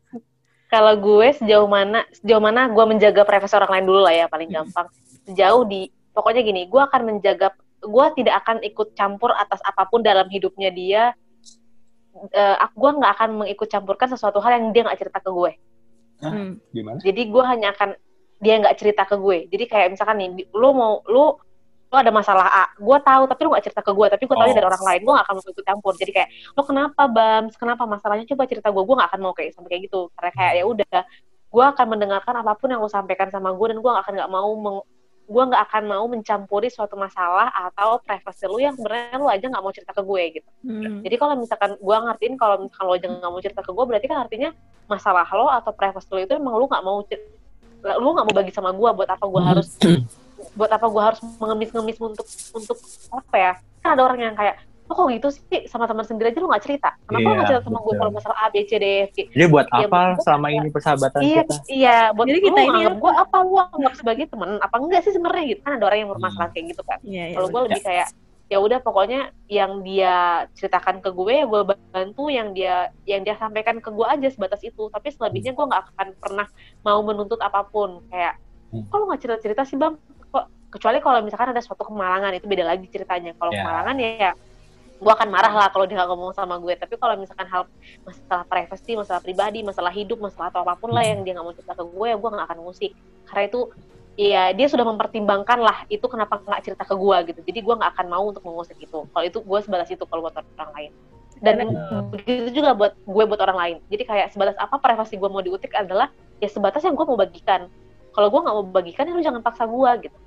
Kalau 0.67 0.93
gue 0.99 1.27
sejauh 1.31 1.67
mana 1.67 2.03
sejauh 2.11 2.43
mana 2.43 2.67
gue 2.67 2.85
menjaga 2.87 3.23
privasi 3.23 3.55
orang 3.55 3.79
lain 3.79 3.85
dulu 3.87 4.01
lah 4.03 4.13
ya 4.13 4.25
paling 4.27 4.51
gampang. 4.51 4.87
Sejauh 5.23 5.63
di 5.63 5.87
pokoknya 6.11 6.43
gini, 6.43 6.67
gue 6.67 6.81
akan 6.81 7.01
menjaga 7.07 7.55
gue 7.77 8.05
tidak 8.19 8.35
akan 8.43 8.59
ikut 8.67 8.91
campur 8.97 9.31
atas 9.31 9.63
apa 9.63 9.87
pun 9.87 10.03
dalam 10.03 10.27
hidupnya 10.27 10.69
dia. 10.73 11.03
Eh, 12.33 12.55
aku 12.59 12.75
gue 12.83 12.91
nggak 12.99 13.13
akan 13.15 13.29
mengikut 13.45 13.67
campurkan 13.69 14.11
sesuatu 14.11 14.43
hal 14.43 14.59
yang 14.59 14.75
dia 14.75 14.83
nggak 14.83 14.99
cerita 14.99 15.19
ke 15.23 15.29
gue. 15.31 15.51
Hmm. 16.19 16.57
Gimana? 16.73 16.99
Jadi 16.99 17.21
gue 17.29 17.43
hanya 17.45 17.71
akan 17.71 17.93
dia 18.41 18.53
nggak 18.59 18.77
cerita 18.77 19.03
ke 19.05 19.15
gue. 19.15 19.47
Jadi 19.47 19.63
kayak 19.69 19.87
misalkan 19.93 20.17
nih, 20.19 20.29
lu 20.51 20.69
mau 20.73 21.05
lu 21.07 21.37
lu 21.87 21.95
ada 21.95 22.11
masalah 22.11 22.47
A, 22.51 22.63
gue 22.75 22.97
tahu 22.99 23.23
tapi 23.31 23.41
lu 23.47 23.49
nggak 23.55 23.63
cerita 23.63 23.79
ke 23.79 23.91
gue, 23.95 24.07
tapi 24.11 24.23
gue 24.27 24.35
tahu 24.35 24.49
Oh. 24.51 24.55
dari 24.55 24.67
orang 24.67 24.83
lain, 24.83 24.99
gue 25.07 25.13
gak 25.15 25.25
akan 25.27 25.35
mau 25.39 25.51
ikut 25.55 25.65
campur. 25.65 25.93
Jadi 25.95 26.11
kayak 26.11 26.29
lu 26.59 26.61
kenapa 26.67 27.01
Bams, 27.07 27.53
kenapa 27.55 27.83
masalahnya 27.87 28.27
coba 28.27 28.43
cerita 28.43 28.67
gue, 28.75 28.83
gue 28.83 28.95
gak 28.99 29.09
akan 29.15 29.19
mau 29.23 29.31
kayak 29.31 29.55
sampai 29.55 29.69
kayak 29.71 29.83
gitu. 29.87 30.11
Karena 30.19 30.31
kayak 30.35 30.53
ya 30.59 30.63
udah, 30.67 30.99
gue 31.47 31.63
akan 31.63 31.85
mendengarkan 31.87 32.33
apa 32.43 32.51
pun 32.59 32.67
yang 32.75 32.83
lu 32.83 32.91
sampaikan 32.91 33.31
sama 33.31 33.55
gue 33.55 33.67
dan 33.71 33.79
gue 33.79 33.87
gak 33.87 34.03
akan 34.03 34.13
nggak 34.19 34.31
mau 34.35 34.51
meng, 34.59 34.77
gue 35.27 35.43
nggak 35.43 35.63
akan 35.67 35.83
mau 35.91 36.05
mencampuri 36.07 36.67
suatu 36.71 36.95
masalah 36.95 37.51
atau 37.51 37.99
privasi 37.99 38.47
lu 38.47 38.63
yang 38.63 38.75
sebenarnya 38.79 39.15
lu 39.19 39.27
aja 39.27 39.43
nggak 39.47 39.63
mau 39.63 39.71
cerita 39.75 39.91
ke 39.91 40.03
gue 40.03 40.23
gitu. 40.39 40.49
Hmm. 40.63 41.03
Jadi 41.03 41.15
kalau 41.19 41.35
misalkan 41.35 41.75
gue 41.75 41.97
ngertiin 41.99 42.35
kalau 42.39 42.55
misalkan 42.63 42.85
lo 42.87 42.93
aja 42.95 43.07
nggak 43.11 43.31
mau 43.31 43.41
cerita 43.43 43.59
ke 43.63 43.71
gue, 43.75 43.85
berarti 43.87 44.07
kan 44.07 44.23
artinya 44.23 44.49
masalah 44.87 45.27
lo 45.35 45.51
atau 45.51 45.71
privasi 45.75 46.07
lo 46.11 46.19
itu 46.23 46.31
emang 46.35 46.55
lu 46.55 46.67
nggak 46.67 46.83
mau 46.83 47.03
lu 47.99 48.09
nggak 48.15 48.25
mau 48.27 48.35
bagi 48.35 48.51
sama 48.55 48.71
gue 48.71 48.89
buat 48.91 49.09
apa 49.11 49.23
gue 49.27 49.41
harus 49.43 49.67
buat 50.53 50.69
apa 50.69 50.85
gue 50.85 51.01
harus 51.01 51.19
mengemis-ngemis 51.37 51.97
untuk 51.97 52.27
untuk 52.53 52.77
apa 53.09 53.35
ya? 53.35 53.51
Kan 53.81 53.89
ada 53.97 54.03
orang 54.05 54.19
yang 54.21 54.35
kayak 54.35 54.57
lo 54.87 54.95
kok 54.95 55.11
gitu 55.11 55.27
sih 55.35 55.67
sama 55.67 55.83
teman 55.83 56.07
sendiri 56.07 56.31
aja 56.31 56.39
lu 56.39 56.47
nggak 56.47 56.63
cerita. 56.63 56.95
Kenapa 57.03 57.27
lu 57.27 57.33
nggak 57.35 57.43
Iya, 57.43 57.49
cerita 57.51 57.63
sama 57.67 57.79
gue 57.83 57.93
kalau 57.99 58.11
masalah 58.15 58.37
A 58.39 58.47
B 58.47 58.55
C 58.63 58.71
D 58.79 58.85
E 58.87 58.95
F 59.03 59.11
G? 59.11 59.17
Dia 59.35 59.47
buat 59.51 59.67
Iya, 59.67 59.83
apa 59.83 59.99
selama 60.23 60.47
ini 60.47 60.67
persahabatan 60.71 61.19
Iya, 61.19 61.43
kita? 61.43 61.55
iya. 61.67 61.97
Buat 62.15 62.25
Jadi 62.31 62.39
lu 62.39 62.45
kita 62.47 62.61
ini 62.63 62.81
gue 62.95 63.13
apa? 63.13 63.37
Lu 63.43 63.55
anggap 63.59 63.93
sebagai 63.99 64.25
teman? 64.31 64.49
Apa 64.63 64.75
enggak 64.79 65.01
sih 65.03 65.11
sebenarnya 65.11 65.43
gitu? 65.51 65.61
Kan 65.67 65.73
ada 65.75 65.85
orang 65.91 65.99
yang 66.07 66.11
bermasalah 66.15 66.49
kayak 66.55 66.65
gitu 66.71 66.81
kan. 66.87 66.99
Iya, 67.03 67.23
iya, 67.27 67.35
Kalau 67.35 67.47
gue 67.51 67.61
lebih 67.67 67.81
kayak 67.83 68.07
ya 68.47 68.63
udah 68.63 68.79
pokoknya 68.79 69.21
yang 69.51 69.83
dia 69.83 70.15
ceritakan 70.55 71.03
ke 71.03 71.11
gue 71.11 71.33
ya 71.35 71.43
gue 71.43 71.61
bantu 71.67 72.31
yang 72.31 72.55
dia 72.55 72.87
yang 73.03 73.19
dia 73.27 73.35
sampaikan 73.35 73.83
ke 73.83 73.91
gue 73.91 74.07
aja 74.07 74.31
sebatas 74.31 74.63
itu 74.63 74.87
tapi 74.87 75.11
selebihnya 75.11 75.51
gue 75.51 75.65
nggak 75.67 75.83
akan 75.91 76.07
pernah 76.15 76.47
mau 76.79 77.03
menuntut 77.03 77.43
apa 77.43 77.67
pun 77.67 78.07
kayak 78.07 78.39
Hmm. 78.67 78.83
kalau 78.91 79.07
nggak 79.07 79.23
cerita 79.23 79.39
cerita 79.39 79.63
sih 79.63 79.79
bang 79.79 79.95
kecuali 80.67 80.99
kalau 80.99 81.19
misalkan 81.23 81.55
ada 81.55 81.63
suatu 81.63 81.87
kemalangan 81.87 82.35
itu 82.35 82.45
beda 82.45 82.67
lagi 82.67 82.85
ceritanya 82.91 83.31
kalau 83.39 83.55
Ya. 83.55 83.63
kemalangan 83.63 83.95
ya, 83.97 84.09
ya 84.19 84.31
gue 84.97 85.11
akan 85.13 85.29
marah 85.29 85.53
lah 85.53 85.67
kalau 85.69 85.85
dia 85.85 85.93
nggak 85.93 86.09
ngomong 86.09 86.33
sama 86.33 86.57
gue 86.57 86.73
tapi 86.73 86.97
kalau 86.97 87.13
misalkan 87.21 87.45
hal 87.45 87.69
masalah 88.01 88.43
privacy 88.49 88.97
masalah 88.97 89.21
pribadi 89.21 89.61
masalah 89.61 89.93
hidup 89.93 90.17
masalah 90.17 90.49
atau 90.49 90.65
apa 90.65 90.73
pun 90.73 90.89
lah 90.89 91.05
yang 91.05 91.21
dia 91.21 91.37
nggak 91.37 91.45
mau 91.45 91.53
cerita 91.53 91.77
ke 91.77 91.85
gue 91.85 92.07
ya 92.09 92.17
gue 92.17 92.29
nggak 92.33 92.45
akan 92.49 92.59
ngusik 92.65 92.91
karena 93.29 93.43
itu 93.45 93.61
Iya, 94.17 94.49
dia 94.57 94.65
sudah 94.65 94.81
mempertimbangkan 94.81 95.61
lah 95.61 95.85
itu 95.93 96.01
kenapa 96.09 96.41
nggak 96.41 96.65
cerita 96.65 96.81
ke 96.89 96.97
gue 96.97 97.17
gitu. 97.29 97.39
Jadi 97.53 97.59
gue 97.61 97.75
nggak 97.77 97.91
akan 97.93 98.05
mau 98.09 98.25
untuk 98.25 98.41
mengusik 98.49 98.73
itu. 98.81 99.05
Kalau 99.05 99.21
itu 99.21 99.37
gue 99.45 99.59
sebatas 99.61 99.93
itu 99.93 100.01
kalau 100.09 100.25
buat 100.25 100.33
orang 100.33 100.73
lain. 100.73 100.91
Dan 101.37 101.69
begitu 102.09 102.49
juga 102.49 102.73
buat 102.73 102.97
gue 102.97 103.23
buat 103.29 103.37
orang 103.45 103.57
lain. 103.61 103.77
Jadi 103.93 104.09
kayak 104.09 104.33
sebatas 104.33 104.57
apa 104.57 104.81
privasi 104.81 105.21
gue 105.21 105.29
mau 105.29 105.45
diutik 105.45 105.69
adalah 105.77 106.09
ya 106.41 106.49
sebatas 106.49 106.81
yang 106.81 106.97
gue 106.97 107.05
mau 107.05 107.13
bagikan. 107.13 107.69
Kalau 108.09 108.33
gue 108.33 108.41
nggak 108.41 108.55
mau 108.57 108.65
bagikan, 108.65 109.05
ya 109.05 109.13
lu 109.13 109.21
jangan 109.21 109.45
paksa 109.45 109.69
gue 109.69 110.09
gitu. 110.09 110.17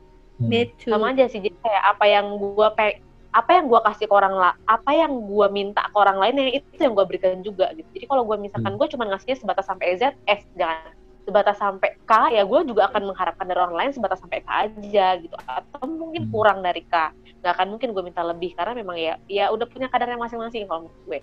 Me 0.40 0.72
too. 0.80 0.90
Sama 0.90 1.12
aja 1.12 1.28
sih. 1.28 1.38
Jadi 1.38 1.56
kayak 1.60 1.84
apa 1.96 2.04
yang 2.08 2.26
gue 2.40 2.68
pe 2.72 2.98
apa 3.30 3.50
yang 3.54 3.70
gue 3.70 3.80
kasih 3.86 4.10
ke 4.10 4.14
orang 4.16 4.34
lah, 4.34 4.52
apa 4.66 4.90
yang 4.90 5.12
gue 5.22 5.46
minta 5.54 5.86
ke 5.86 5.94
orang 5.94 6.18
lain 6.18 6.34
ya 6.34 6.58
itu 6.58 6.82
yang 6.82 6.98
gue 6.98 7.06
berikan 7.06 7.38
juga 7.46 7.70
gitu. 7.78 7.86
Jadi 7.94 8.06
kalau 8.10 8.26
gue 8.26 8.36
misalkan 8.42 8.74
gue 8.74 8.88
cuma 8.90 9.06
ngasihnya 9.06 9.38
sebatas 9.38 9.70
sampai 9.70 9.94
Z, 10.02 10.18
eh 10.26 10.42
jangan 10.58 10.90
sebatas 11.20 11.56
sampai 11.62 11.94
K 12.08 12.12
ya 12.34 12.42
gue 12.42 12.60
juga 12.66 12.90
akan 12.90 13.12
mengharapkan 13.12 13.46
dari 13.46 13.60
orang 13.62 13.76
lain 13.78 13.90
sebatas 13.94 14.18
sampai 14.18 14.42
K 14.42 14.50
aja 14.50 15.06
gitu 15.22 15.36
atau 15.46 15.84
mungkin 15.86 16.26
Hmm. 16.26 16.32
kurang 16.34 16.58
dari 16.64 16.82
K 16.82 17.14
nggak 17.40 17.52
akan 17.54 17.66
mungkin 17.70 17.88
gue 17.94 18.02
minta 18.02 18.20
lebih 18.24 18.50
karena 18.52 18.72
memang 18.74 18.96
ya 18.98 19.14
ya 19.30 19.48
udah 19.54 19.64
punya 19.70 19.86
kadarnya 19.86 20.18
masing-masing 20.18 20.66
kalau 20.66 20.88
menurut 20.88 21.00
gue 21.06 21.18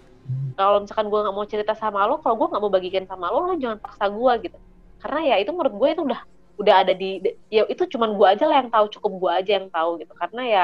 kalau 0.56 0.78
misalkan 0.82 1.08
gue 1.12 1.20
nggak 1.28 1.36
mau 1.36 1.46
cerita 1.46 1.74
sama 1.76 2.08
lo 2.08 2.24
kalau 2.24 2.40
gue 2.40 2.48
nggak 2.56 2.64
mau 2.64 2.72
bagikan 2.72 3.06
sama 3.06 3.28
lo 3.30 3.52
lo 3.52 3.54
jangan 3.60 3.78
paksa 3.84 4.08
gue 4.08 4.34
gitu 4.48 4.58
karena 5.04 5.20
ya 5.30 5.36
itu 5.44 5.52
menurut 5.52 5.76
gue 5.76 5.90
itu 5.92 6.02
udah 6.08 6.22
udah 6.58 6.76
ada 6.86 6.94
di 6.94 7.22
ya 7.54 7.64
itu 7.70 7.86
cuman 7.86 8.18
gue 8.18 8.28
aja 8.28 8.46
lah 8.50 8.62
yang 8.62 8.70
tahu 8.74 8.86
cukup 8.98 9.12
gue 9.22 9.32
aja 9.32 9.52
yang 9.62 9.70
tahu 9.70 10.02
gitu. 10.02 10.14
Karena 10.18 10.42
ya 10.46 10.64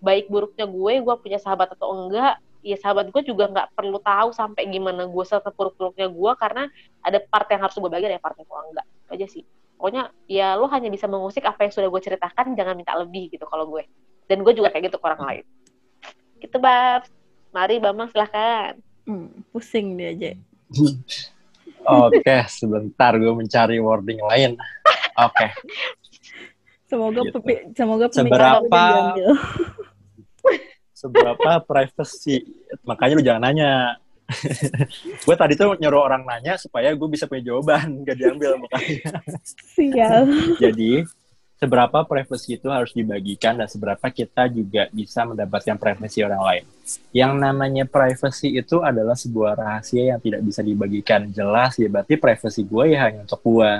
baik 0.00 0.28
buruknya 0.28 0.66
gue 0.68 0.92
gue 1.00 1.14
punya 1.20 1.38
sahabat 1.40 1.72
atau 1.76 1.92
enggak 1.92 2.40
ya 2.64 2.76
sahabat 2.80 3.12
gue 3.12 3.22
juga 3.28 3.48
nggak 3.52 3.76
perlu 3.76 4.00
tahu 4.00 4.32
sampai 4.32 4.64
gimana 4.72 5.04
gue 5.04 5.24
seterpuruk-puruknya 5.24 6.08
gue 6.08 6.32
karena 6.40 6.64
ada 7.04 7.20
part 7.20 7.48
yang 7.52 7.60
harus 7.60 7.76
gue 7.76 7.90
bagi 7.92 8.08
ada 8.08 8.20
part 8.20 8.36
yang 8.40 8.48
gue 8.48 8.60
enggak. 8.72 8.86
Itu 8.88 9.10
aja 9.12 9.26
sih. 9.28 9.44
Pokoknya 9.76 10.02
ya 10.24 10.56
lo 10.56 10.64
hanya 10.72 10.88
bisa 10.88 11.04
mengusik 11.04 11.44
apa 11.44 11.68
yang 11.68 11.72
sudah 11.76 11.88
gue 11.92 12.00
ceritakan 12.00 12.56
jangan 12.56 12.74
minta 12.74 12.96
lebih 12.96 13.28
gitu 13.28 13.44
kalau 13.44 13.68
gue. 13.68 13.84
Dan 14.24 14.40
gue 14.40 14.56
juga 14.56 14.72
kayak 14.72 14.88
gitu 14.88 14.96
ke 14.96 15.04
orang 15.04 15.22
lain. 15.22 15.44
Gitu 16.40 16.56
Babs. 16.56 17.12
Mari 17.54 17.78
Bambang 17.78 18.10
silahkan 18.10 18.74
Hmm, 19.04 19.28
pusing 19.52 20.00
dia 20.00 20.16
aja. 20.16 20.30
Oke, 21.84 22.36
sebentar 22.48 23.12
gue 23.12 23.32
mencari 23.36 23.76
wording 23.76 24.16
lain. 24.24 24.56
Oke, 25.14 25.46
Semoga 26.84 27.20
Gitu. 27.24 27.34
pepi- 27.40 27.62
semoga 27.74 28.04
Seberapa- 28.12 29.14
seberapa 30.94 31.50
privacy? 31.60 32.44
Makanya 32.82 33.14
lu 33.18 33.24
jangan 33.24 33.42
nanya. 33.42 33.72
gue 35.26 35.36
tadi 35.36 35.52
tuh 35.52 35.76
nyuruh 35.76 36.00
orang 36.00 36.24
nanya 36.24 36.56
supaya 36.56 36.88
gue 36.94 37.08
bisa 37.10 37.28
punya 37.28 37.44
jawaban, 37.44 38.04
gak 38.06 38.16
diambil 38.16 38.56
makanya. 38.56 39.20
Sial. 39.76 40.24
Jadi, 40.64 41.04
seberapa 41.60 42.04
privasi 42.04 42.56
itu 42.56 42.72
harus 42.72 42.92
dibagikan 42.92 43.60
dan 43.60 43.68
seberapa 43.68 44.06
kita 44.08 44.48
juga 44.48 44.88
bisa 44.88 45.28
mendapatkan 45.28 45.76
privasi 45.76 46.24
orang 46.24 46.40
lain. 46.40 46.64
Yang 47.12 47.32
namanya 47.36 47.84
privasi 47.84 48.56
itu 48.56 48.80
adalah 48.80 49.12
sebuah 49.12 49.52
rahasia 49.60 50.16
yang 50.16 50.20
tidak 50.24 50.40
bisa 50.40 50.64
dibagikan. 50.64 51.28
Jelas 51.28 51.76
ya, 51.76 51.88
berarti 51.92 52.16
privasi 52.16 52.64
gue 52.64 52.84
ya 52.96 53.08
hanya 53.08 53.28
untuk 53.28 53.40
gue. 53.44 53.72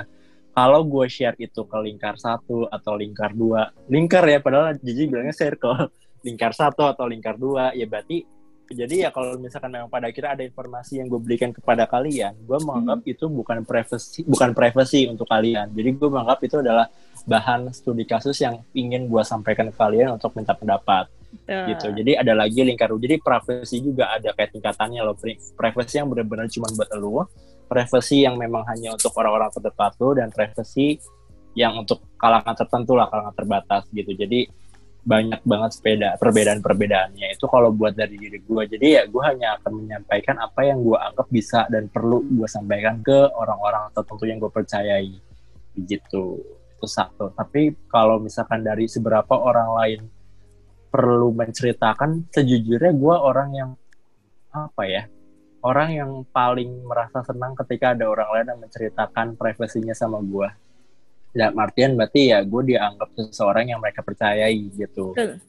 Kalau 0.55 0.87
gue 0.87 1.05
share 1.11 1.35
itu 1.35 1.67
ke 1.67 1.77
lingkar 1.83 2.15
satu 2.15 2.71
atau 2.71 2.95
lingkar 2.95 3.35
dua, 3.35 3.75
lingkar 3.91 4.23
ya, 4.23 4.39
padahal 4.39 4.79
Jiji 4.79 5.11
bilangnya 5.11 5.35
circle. 5.35 5.91
Lingkar 6.25 6.57
satu 6.57 6.89
atau 6.89 7.05
lingkar 7.05 7.37
dua, 7.37 7.69
ya 7.77 7.85
berarti 7.85 8.25
jadi 8.65 9.05
ya 9.05 9.09
kalau 9.13 9.37
misalkan 9.37 9.69
memang 9.69 9.93
pada 9.93 10.09
akhirnya 10.09 10.33
ada 10.33 10.41
informasi 10.41 10.97
yang 10.97 11.05
gue 11.05 11.21
berikan 11.21 11.53
kepada 11.53 11.85
kalian, 11.85 12.33
gue 12.33 12.57
menganggap 12.65 13.05
itu 13.05 13.29
bukan 13.29 13.61
privacy, 13.61 14.25
bukan 14.25 14.57
privacy 14.57 15.05
untuk 15.05 15.29
kalian. 15.29 15.69
Jadi 15.69 15.89
gue 15.93 16.09
menganggap 16.09 16.41
itu 16.41 16.65
adalah 16.65 16.89
bahan 17.29 17.69
studi 17.69 18.09
kasus 18.09 18.41
yang 18.41 18.57
ingin 18.73 19.05
gue 19.05 19.21
sampaikan 19.21 19.69
ke 19.69 19.77
kalian 19.77 20.17
untuk 20.17 20.33
minta 20.33 20.57
pendapat 20.57 21.05
Tuh. 21.45 21.65
gitu. 21.69 21.87
Jadi 21.93 22.17
ada 22.17 22.33
lagi 22.33 22.65
lingkar 22.65 22.89
Jadi 22.89 23.21
privacy 23.21 23.77
juga 23.85 24.09
ada 24.09 24.33
kayak 24.33 24.57
tingkatannya 24.57 25.01
loh. 25.05 25.13
Pri- 25.13 25.37
Privacy 25.53 26.01
yang 26.01 26.09
benar-benar 26.09 26.49
cuma 26.49 26.65
buat 26.73 26.89
lo, 26.97 27.29
privacy 27.65 28.23
yang 28.23 28.37
memang 28.39 28.63
hanya 28.69 28.93
untuk 28.93 29.11
orang-orang 29.17 29.49
terdekat 29.51 29.93
lo, 29.99 30.13
dan 30.13 30.29
privacy 30.31 31.01
yang 31.55 31.75
untuk 31.81 32.03
kalangan 32.19 32.55
tertentu 32.55 32.93
lah, 32.93 33.07
kalangan 33.09 33.35
terbatas 33.35 33.83
gitu. 33.91 34.11
Jadi 34.13 34.45
banyak 35.05 35.45
banget 35.45 35.71
sepeda 35.77 36.09
perbedaan-perbedaannya. 36.17 37.37
Itu 37.37 37.45
kalau 37.45 37.69
buat 37.69 37.93
dari 37.93 38.17
diri 38.17 38.41
gue 38.41 38.63
jadi 38.65 38.87
ya 38.89 39.03
gue 39.05 39.21
hanya 39.21 39.61
akan 39.61 39.85
menyampaikan 39.85 40.41
apa 40.41 40.65
yang 40.65 40.81
gue 40.81 40.97
anggap 40.97 41.29
bisa 41.29 41.69
dan 41.69 41.85
perlu 41.93 42.25
gue 42.25 42.49
sampaikan 42.49 43.05
ke 43.05 43.29
orang-orang 43.37 43.93
tertentu 43.93 44.25
yang 44.25 44.41
gue 44.41 44.49
percayai. 44.49 45.13
Gitu. 45.77 46.41
Itu 46.41 46.85
satu. 46.89 47.29
Tapi 47.37 47.85
kalau 47.85 48.17
misalkan 48.17 48.65
dari 48.65 48.89
seberapa 48.89 49.37
orang 49.37 49.69
lain 49.77 50.01
perlu 50.89 51.29
menceritakan 51.37 52.33
sejujurnya 52.33 52.91
gue 52.97 53.15
orang 53.15 53.49
yang 53.53 53.71
apa 54.55 54.83
ya 54.89 55.03
orang 55.65 55.89
yang 55.97 56.11
paling 56.29 56.85
merasa 56.85 57.25
senang 57.25 57.57
ketika 57.57 57.97
ada 57.97 58.05
orang 58.05 58.29
lain 58.29 58.47
yang 58.53 58.59
menceritakan 58.61 59.33
privasinya 59.33 59.97
sama 59.97 60.21
gue 60.21 60.45
dalam 61.35 61.57
artian 61.59 61.97
berarti 61.99 62.31
ya 62.31 62.39
gue 62.45 62.61
dianggap 62.63 63.09
seseorang 63.17 63.73
yang 63.73 63.81
mereka 63.83 63.99
percayai 63.99 64.55
gitu. 64.71 65.11
Betul. 65.11 65.41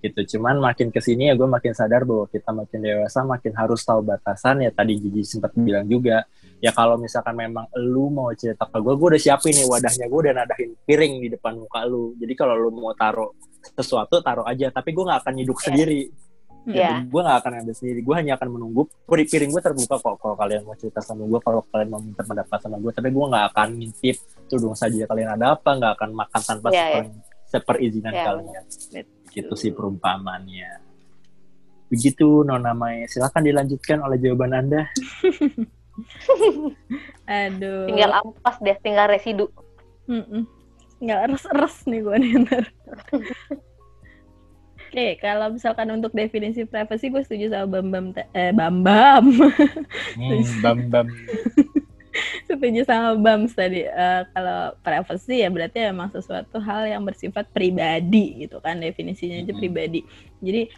gitu. 0.00 0.36
Cuman 0.36 0.60
makin 0.60 0.92
ke 0.92 1.00
sini 1.00 1.28
ya 1.28 1.34
gue 1.36 1.48
makin 1.48 1.72
sadar 1.72 2.04
bahwa 2.04 2.28
kita 2.28 2.52
makin 2.52 2.80
dewasa 2.80 3.24
makin 3.24 3.52
harus 3.56 3.80
tahu 3.80 4.04
batasan. 4.04 4.60
Ya 4.60 4.68
tadi 4.68 5.00
Gigi 5.00 5.24
sempat 5.24 5.56
bilang 5.56 5.88
juga 5.88 6.28
ya 6.60 6.76
kalau 6.76 7.00
misalkan 7.00 7.32
memang 7.40 7.64
lu 7.80 8.12
mau 8.12 8.28
cerita 8.36 8.68
ke 8.68 8.80
gue 8.84 8.92
gue 8.92 9.08
udah 9.16 9.22
siapin 9.22 9.56
nih 9.56 9.64
wadahnya 9.64 10.06
gue 10.12 10.20
udah 10.28 10.34
nadahin 10.44 10.70
piring 10.84 11.14
di 11.24 11.28
depan 11.32 11.56
muka 11.56 11.88
lu. 11.88 12.12
Jadi 12.20 12.32
kalau 12.36 12.60
lu 12.60 12.68
mau 12.76 12.92
taruh 12.92 13.32
sesuatu 13.76 14.20
taruh 14.20 14.44
aja. 14.44 14.68
Tapi 14.68 14.92
gue 14.92 15.04
nggak 15.08 15.20
akan 15.24 15.32
nyiduk 15.40 15.56
Iya. 15.56 15.64
sendiri 15.72 16.00
Iya. 16.62 17.02
gue 17.02 17.20
gak 17.20 17.38
akan 17.40 17.52
ambil 17.58 17.72
sendiri. 17.72 18.00
Gue 18.00 18.14
hanya 18.14 18.36
akan 18.36 18.48
menunggu. 18.50 18.84
Piring 19.06 19.48
gue 19.48 19.62
terbuka 19.62 19.96
kok 19.96 20.16
kalau 20.16 20.34
kalian 20.34 20.62
mau 20.62 20.74
cerita 20.74 21.00
sama 21.00 21.24
gue 21.24 21.40
kalau 21.40 21.64
kalian 21.66 21.88
mau 21.88 21.98
minta 21.98 22.20
pendapat 22.20 22.58
sama 22.58 22.76
gue 22.76 22.90
tapi 22.90 23.08
gue 23.08 23.24
gak 23.26 23.44
akan 23.50 23.68
ngintip 23.74 24.16
tudung 24.46 24.74
saja 24.74 25.04
kalian 25.04 25.30
ada 25.32 25.54
apa 25.54 25.70
gak 25.72 25.92
akan 25.96 26.10
makan 26.12 26.40
tanpa 26.42 26.68
Iya, 26.68 26.84
seper- 26.84 27.12
seperizinan 27.46 28.12
Iya, 28.12 28.24
kalian. 28.26 28.64
gitu 29.28 29.54
sih 29.54 29.70
perumpamannya. 29.70 30.70
Begitu 31.86 32.42
Nona 32.42 32.70
Mai 32.70 33.06
silahkan 33.06 33.40
dilanjutkan 33.40 33.98
oleh 33.98 34.18
jawaban 34.18 34.52
anda. 34.52 34.82
Aduh. 37.26 37.86
tinggal 37.86 38.10
ampas 38.16 38.56
deh 38.58 38.76
tinggal 38.78 39.06
residu. 39.06 39.46
Mm-mm. 40.06 40.46
Tinggal 40.98 41.18
eres-eres 41.24 41.76
nih 41.84 42.00
gue 42.00 42.16
nih 42.16 42.32
ntar. 42.42 42.64
Oke, 44.90 45.22
kalau 45.22 45.54
misalkan 45.54 45.86
untuk 45.94 46.10
definisi 46.10 46.66
privacy 46.66 47.14
gue 47.14 47.22
setuju 47.22 47.54
sama 47.54 47.78
Bam 47.78 47.94
Bam 47.94 48.06
ta- 48.10 48.26
eh 48.34 48.50
Bam 48.50 48.82
Bam. 48.82 49.30
hmm, 50.18 50.42
bam 50.66 50.78
bam 50.90 51.06
setuju 52.50 52.82
sama 52.82 53.14
Bam 53.14 53.46
tadi. 53.46 53.86
Eh, 53.86 54.22
kalau 54.34 54.74
privacy 54.82 55.46
ya 55.46 55.48
berarti 55.48 55.94
emang 55.94 56.10
sesuatu 56.10 56.58
hal 56.58 56.90
yang 56.90 57.06
bersifat 57.06 57.46
pribadi 57.54 58.42
gitu 58.42 58.58
kan 58.58 58.82
definisinya 58.82 59.38
aja 59.38 59.54
Mm-mm. 59.54 59.62
pribadi. 59.62 60.02
Jadi 60.42 60.74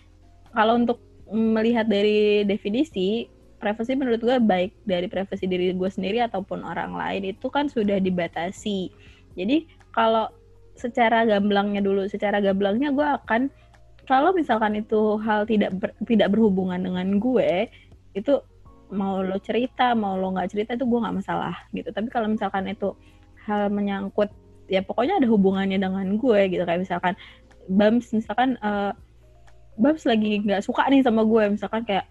kalau 0.53 0.77
untuk 0.77 1.01
melihat 1.33 1.89
dari 1.89 2.45
definisi 2.45 3.25
privacy 3.57 3.97
menurut 3.97 4.21
gue 4.21 4.37
baik 4.45 4.77
dari 4.85 5.09
privasi 5.09 5.49
diri 5.49 5.73
gue 5.73 5.89
sendiri 5.89 6.21
ataupun 6.21 6.69
orang 6.69 6.93
lain 6.93 7.33
itu 7.33 7.49
kan 7.49 7.73
sudah 7.73 7.97
dibatasi. 7.97 8.93
Jadi 9.41 9.65
kalau 9.97 10.29
secara 10.77 11.25
gamblangnya 11.25 11.81
dulu, 11.81 12.05
secara 12.13 12.45
gamblangnya 12.45 12.93
gue 12.93 13.09
akan 13.25 13.49
kalau 14.13 14.37
misalkan 14.37 14.77
itu 14.77 15.17
hal 15.25 15.49
tidak 15.49 15.73
ber- 15.81 15.97
tidak 16.05 16.29
berhubungan 16.29 16.85
dengan 16.85 17.17
gue 17.17 17.73
itu 18.13 18.45
mau 18.93 19.25
lo 19.25 19.41
cerita 19.41 19.97
mau 19.97 20.21
lo 20.21 20.37
nggak 20.37 20.53
cerita 20.53 20.77
itu 20.77 20.85
gue 20.85 21.01
nggak 21.01 21.17
masalah 21.25 21.57
gitu. 21.73 21.89
Tapi 21.89 22.13
kalau 22.13 22.29
misalkan 22.29 22.69
itu 22.69 22.93
hal 23.49 23.73
menyangkut 23.73 24.29
ya 24.69 24.85
pokoknya 24.85 25.17
ada 25.17 25.25
hubungannya 25.33 25.81
dengan 25.81 26.21
gue 26.21 26.41
gitu. 26.53 26.61
Kayak 26.69 26.85
misalkan 26.85 27.15
Bams 27.73 28.13
misalkan 28.13 28.61
eh, 28.61 28.93
Bams 29.81 30.05
lagi 30.05 30.45
nggak 30.45 30.61
suka 30.61 30.85
nih 30.93 31.01
sama 31.01 31.25
gue 31.25 31.57
misalkan 31.57 31.89
kayak 31.89 32.05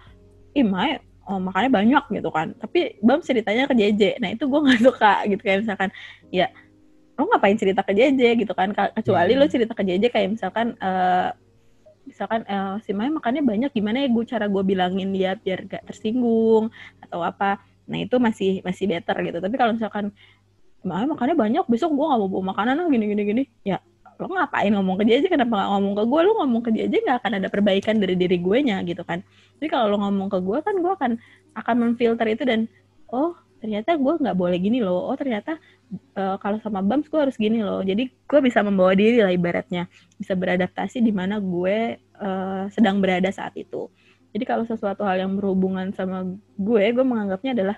ih 0.57 0.65
Mai 0.65 0.97
oh, 1.29 1.37
makannya 1.37 1.69
banyak 1.69 2.03
gitu 2.17 2.33
kan. 2.33 2.57
Tapi 2.57 2.97
Bams 3.05 3.29
ceritanya 3.29 3.69
ke 3.69 3.77
JJ 3.77 4.17
nah 4.17 4.33
itu 4.33 4.49
gue 4.49 4.59
nggak 4.65 4.81
suka 4.89 5.13
gitu. 5.29 5.41
Kayak 5.45 5.69
misalkan 5.69 5.89
ya 6.33 6.49
lo 7.13 7.29
ngapain 7.29 7.61
cerita 7.61 7.85
ke 7.85 7.93
JJ 7.93 8.41
gitu 8.41 8.57
kan. 8.57 8.73
Ka- 8.73 8.89
kecuali 8.97 9.37
Hmm. 9.37 9.41
lo 9.41 9.45
cerita 9.45 9.77
ke 9.77 9.85
JJ 9.85 10.09
kayak 10.09 10.29
misalkan 10.33 10.73
eh, 10.81 11.29
misalkan 12.05 12.41
eh, 12.45 12.75
si 12.85 12.91
Mai 12.91 13.09
makannya 13.13 13.45
banyak 13.45 13.71
gimana 13.73 14.01
ya 14.03 14.09
gue 14.09 14.23
cara 14.25 14.45
gue 14.49 14.63
bilangin 14.65 15.09
dia 15.13 15.37
biar 15.37 15.65
gak 15.69 15.83
tersinggung 15.89 16.73
atau 17.03 17.21
apa. 17.21 17.61
Nah 17.89 17.97
itu 18.01 18.15
masih 18.17 18.61
masih 18.65 18.85
better 18.89 19.17
gitu. 19.25 19.37
Tapi 19.37 19.55
kalau 19.57 19.73
misalkan 19.77 20.09
Mai 20.81 21.05
makannya 21.05 21.37
banyak 21.37 21.65
besok 21.69 21.93
gue 21.93 22.05
gak 22.05 22.19
mau 22.19 22.29
bawa 22.29 22.43
makanan 22.55 22.73
lah 22.81 22.87
gini 22.89 23.05
gini 23.11 23.23
gini. 23.25 23.43
Ya 23.61 23.77
lo 24.21 24.29
ngapain 24.29 24.69
ngomong 24.73 25.01
ke 25.01 25.03
dia 25.05 25.15
aja? 25.17 25.29
Kenapa 25.29 25.53
gak 25.61 25.69
ngomong 25.77 25.93
ke 25.97 26.03
gue 26.05 26.19
lo 26.25 26.31
ngomong 26.45 26.61
ke 26.61 26.69
dia 26.73 26.83
aja 26.89 26.97
gak 27.05 27.17
akan 27.25 27.31
ada 27.41 27.47
perbaikan 27.53 27.95
dari 28.01 28.15
diri 28.17 28.37
gue 28.37 28.57
nya 28.65 28.81
gitu 28.85 29.01
kan. 29.05 29.21
Jadi 29.61 29.67
kalau 29.69 29.93
lo 29.93 29.97
ngomong 30.01 30.29
ke 30.29 30.39
gue 30.41 30.57
kan 30.61 30.75
gue 30.77 30.91
akan 30.93 31.11
akan 31.57 31.75
memfilter 31.77 32.27
itu 32.31 32.43
dan 32.47 32.65
oh 33.11 33.35
ternyata 33.61 33.93
gue 33.93 34.13
nggak 34.25 34.33
boleh 34.33 34.57
gini 34.57 34.81
loh. 34.81 35.05
Oh 35.05 35.15
ternyata 35.15 35.61
eh, 35.91 36.37
kalau 36.39 36.57
sama 36.63 36.79
Bams 36.79 37.07
gue 37.11 37.19
harus 37.19 37.35
gini 37.35 37.59
loh 37.59 37.83
jadi 37.83 38.07
gue 38.07 38.39
bisa 38.39 38.63
membawa 38.63 38.95
diri 38.95 39.19
lah 39.19 39.31
ibaratnya 39.31 39.91
bisa 40.15 40.33
beradaptasi 40.33 41.03
di 41.03 41.11
mana 41.11 41.37
gue 41.39 41.99
eh, 41.99 42.63
sedang 42.71 43.01
berada 43.01 43.27
saat 43.33 43.57
itu. 43.57 43.89
Jadi 44.31 44.47
kalau 44.47 44.63
sesuatu 44.63 45.03
hal 45.03 45.27
yang 45.27 45.35
berhubungan 45.35 45.91
sama 45.91 46.23
gue, 46.55 46.83
gue 46.95 47.03
menganggapnya 47.03 47.51
adalah 47.51 47.77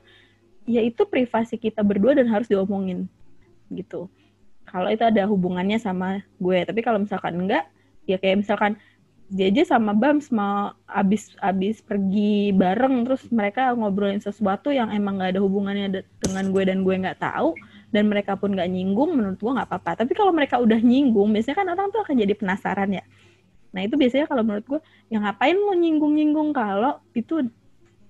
ya 0.69 0.85
itu 0.85 1.03
privasi 1.09 1.57
kita 1.57 1.81
berdua 1.81 2.13
dan 2.13 2.29
harus 2.29 2.45
diomongin 2.45 3.09
gitu. 3.73 4.05
Kalau 4.69 4.89
itu 4.93 5.01
ada 5.01 5.25
hubungannya 5.25 5.81
sama 5.81 6.21
gue, 6.37 6.57
tapi 6.61 6.85
kalau 6.85 7.01
misalkan 7.01 7.35
enggak, 7.35 7.65
ya 8.05 8.21
kayak 8.21 8.45
misalkan 8.45 8.77
JJ 9.33 9.65
sama 9.65 9.97
Bams 9.97 10.29
mau 10.29 10.77
abis 10.85 11.33
abis 11.41 11.81
pergi 11.81 12.53
bareng 12.53 13.01
terus 13.01 13.25
mereka 13.33 13.73
ngobrolin 13.73 14.21
sesuatu 14.21 14.69
yang 14.69 14.93
emang 14.93 15.17
nggak 15.17 15.33
ada 15.33 15.41
hubungannya 15.41 15.87
de- 15.89 16.07
dengan 16.21 16.53
gue 16.53 16.63
dan 16.69 16.85
gue 16.85 16.95
nggak 17.01 17.17
tahu 17.17 17.57
dan 17.93 18.09
mereka 18.09 18.33
pun 18.33 18.57
nggak 18.57 18.65
nyinggung 18.73 19.13
menurut 19.13 19.37
gue 19.37 19.51
nggak 19.53 19.69
apa-apa. 19.69 20.01
Tapi 20.01 20.17
kalau 20.17 20.33
mereka 20.33 20.57
udah 20.57 20.81
nyinggung 20.81 21.29
biasanya 21.29 21.61
kan 21.61 21.67
orang 21.69 21.87
tuh 21.93 22.01
akan 22.01 22.15
jadi 22.17 22.33
penasaran 22.33 22.89
ya. 22.89 23.05
Nah 23.69 23.81
itu 23.85 23.93
biasanya 23.93 24.25
kalau 24.25 24.41
menurut 24.41 24.65
gue 24.65 24.79
ya 25.13 25.21
ngapain 25.21 25.53
lo 25.53 25.77
nyinggung-nyinggung 25.77 26.49
kalau 26.57 26.97
itu 27.13 27.45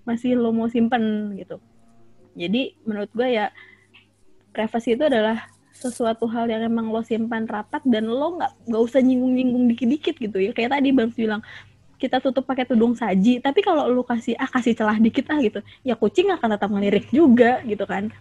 masih 0.08 0.40
lo 0.40 0.56
mau 0.56 0.72
simpen 0.72 1.36
gitu. 1.36 1.60
Jadi 2.40 2.80
menurut 2.88 3.12
gue 3.12 3.28
ya 3.28 3.52
privasi 4.56 4.96
itu 4.96 5.04
adalah 5.04 5.52
sesuatu 5.76 6.32
hal 6.32 6.48
yang 6.48 6.64
emang 6.64 6.88
lo 6.88 7.04
simpan 7.04 7.44
rapat 7.44 7.84
dan 7.84 8.08
lo 8.08 8.40
nggak 8.40 8.72
nggak 8.72 8.82
usah 8.88 9.04
nyinggung-nyinggung 9.04 9.68
dikit-dikit 9.68 10.16
gitu 10.16 10.38
ya. 10.40 10.56
Kayak 10.56 10.80
tadi 10.80 10.96
bang 10.96 11.12
bilang 11.12 11.44
kita 12.00 12.20
tutup 12.20 12.44
pakai 12.44 12.68
tudung 12.68 12.96
saji 12.96 13.40
tapi 13.40 13.64
kalau 13.64 13.88
lo 13.88 14.04
kasih 14.04 14.36
ah 14.36 14.48
kasih 14.52 14.76
celah 14.76 15.00
dikit 15.00 15.24
ah 15.32 15.40
gitu 15.40 15.64
ya 15.88 15.96
kucing 15.96 16.28
akan 16.36 16.60
tetap 16.60 16.68
ngelirik 16.68 17.08
juga 17.16 17.64
gitu 17.64 17.88
kan 17.88 18.12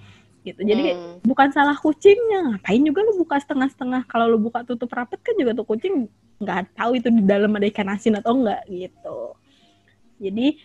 gitu. 0.43 0.61
Jadi 0.63 0.95
hmm. 0.95 1.23
bukan 1.23 1.49
salah 1.55 1.75
kucingnya, 1.79 2.55
ngapain 2.55 2.83
juga 2.83 3.01
lu 3.07 3.19
buka 3.23 3.39
setengah-setengah. 3.39 4.07
Kalau 4.11 4.27
lu 4.27 4.39
buka 4.43 4.67
tutup 4.67 4.91
rapet 4.91 5.23
kan 5.23 5.35
juga 5.39 5.55
tuh 5.55 5.67
kucing 5.67 6.11
nggak 6.43 6.75
tahu 6.75 6.99
itu 6.99 7.09
di 7.15 7.23
dalam 7.23 7.55
ada 7.55 7.67
ikan 7.71 7.89
asin 7.95 8.19
atau 8.19 8.35
enggak 8.35 8.63
gitu. 8.67 9.19
Jadi 10.19 10.59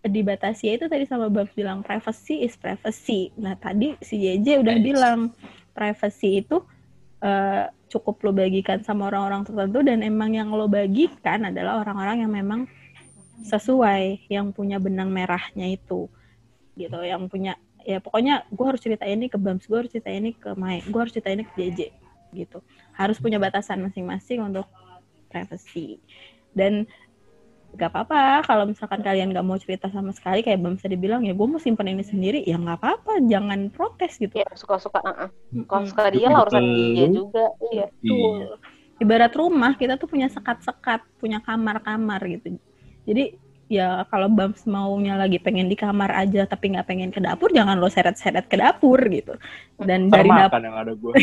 dibatasi 0.00 0.80
itu 0.80 0.88
tadi 0.88 1.04
sama 1.04 1.28
Bang 1.28 1.50
bilang 1.52 1.84
privacy 1.84 2.42
is 2.42 2.56
privacy. 2.56 3.30
Nah 3.38 3.54
tadi 3.54 3.94
si 4.00 4.18
JJ 4.18 4.64
udah 4.64 4.76
bilang 4.80 5.18
privacy 5.76 6.40
itu 6.40 6.64
uh, 7.20 7.68
cukup 7.90 8.22
lo 8.24 8.32
bagikan 8.32 8.80
sama 8.80 9.10
orang-orang 9.12 9.44
tertentu 9.44 9.82
dan 9.84 10.00
emang 10.00 10.32
yang 10.32 10.48
lo 10.54 10.70
bagikan 10.70 11.52
adalah 11.52 11.84
orang-orang 11.84 12.24
yang 12.24 12.32
memang 12.32 12.60
sesuai 13.44 14.28
yang 14.28 14.52
punya 14.52 14.76
benang 14.80 15.08
merahnya 15.12 15.68
itu 15.68 16.08
gitu 16.76 17.00
yang 17.04 17.28
punya 17.28 17.56
ya 17.86 17.98
pokoknya 17.98 18.44
gue 18.50 18.66
harus 18.66 18.80
cerita 18.80 19.04
ini 19.08 19.28
ke 19.28 19.36
Bams 19.36 19.64
gue 19.64 19.78
harus 19.78 19.90
cerita 19.90 20.10
ini 20.12 20.36
ke 20.36 20.52
Mai 20.56 20.84
gue 20.84 21.00
harus 21.00 21.12
cerita 21.12 21.30
ini 21.32 21.44
ke 21.44 21.52
JJ 21.56 21.80
gitu. 22.34 22.62
Harus 22.94 23.18
punya 23.18 23.42
batasan 23.42 23.82
masing-masing 23.82 24.42
untuk 24.42 24.66
privacy. 25.30 25.98
Dan 26.54 26.86
gak 27.70 27.94
apa-apa 27.94 28.42
kalau 28.42 28.66
misalkan 28.66 28.98
kalian 28.98 29.30
gak 29.30 29.46
mau 29.46 29.54
cerita 29.54 29.86
sama 29.94 30.10
sekali 30.10 30.42
kayak 30.42 30.58
Bams 30.58 30.82
tadi 30.82 30.98
bilang 30.98 31.22
ya 31.22 31.30
gue 31.34 31.46
mau 31.46 31.62
simpan 31.62 31.86
ini 31.86 32.02
sendiri 32.02 32.42
ya 32.42 32.58
nggak 32.58 32.82
apa-apa 32.82 33.22
jangan 33.30 33.70
protes 33.70 34.18
gitu. 34.18 34.42
Ya 34.42 34.48
suka-suka 34.58 34.98
uh 35.02 35.10
-uh. 35.26 35.30
kalau 35.70 35.86
suka 35.86 36.10
dia 36.10 36.26
lah 36.30 36.46
urusan 36.46 36.64
dia 36.94 37.06
juga. 37.10 37.46
Iya 37.70 37.86
tuh 38.02 38.58
ibarat 39.00 39.32
rumah 39.32 39.78
kita 39.78 39.96
tuh 39.96 40.10
punya 40.10 40.26
sekat-sekat 40.28 41.06
punya 41.22 41.38
kamar-kamar 41.40 42.20
gitu. 42.26 42.58
Jadi 43.06 43.38
ya 43.70 44.02
kalau 44.10 44.26
Bams 44.26 44.66
maunya 44.66 45.14
lagi 45.14 45.38
pengen 45.38 45.70
di 45.70 45.78
kamar 45.78 46.10
aja 46.10 46.42
tapi 46.42 46.74
nggak 46.74 46.90
pengen 46.90 47.14
ke 47.14 47.22
dapur 47.22 47.54
jangan 47.54 47.78
lo 47.78 47.86
seret-seret 47.86 48.50
ke 48.50 48.58
dapur 48.58 48.98
gitu. 49.06 49.38
Dan 49.78 50.10
dari 50.10 50.26
dapur 50.26 50.58
yang 50.58 50.76
ada 50.76 50.92
gue 50.98 51.14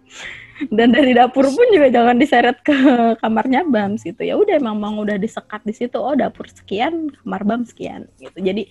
dan 0.76 0.88
dari 0.92 1.12
dapur 1.16 1.48
pun 1.48 1.66
juga 1.72 1.88
jangan 1.88 2.16
diseret 2.20 2.60
ke 2.60 2.76
kamarnya 3.24 3.64
Bams 3.64 4.04
gitu. 4.04 4.20
Ya 4.20 4.36
udah 4.36 4.60
emang 4.60 4.76
mau 4.76 4.92
udah 4.92 5.16
disekat 5.16 5.64
di 5.64 5.72
situ 5.72 5.96
oh 5.96 6.12
dapur 6.12 6.44
sekian 6.52 7.08
kamar 7.24 7.42
Bams 7.48 7.72
sekian 7.72 8.04
gitu. 8.20 8.44
Jadi 8.44 8.68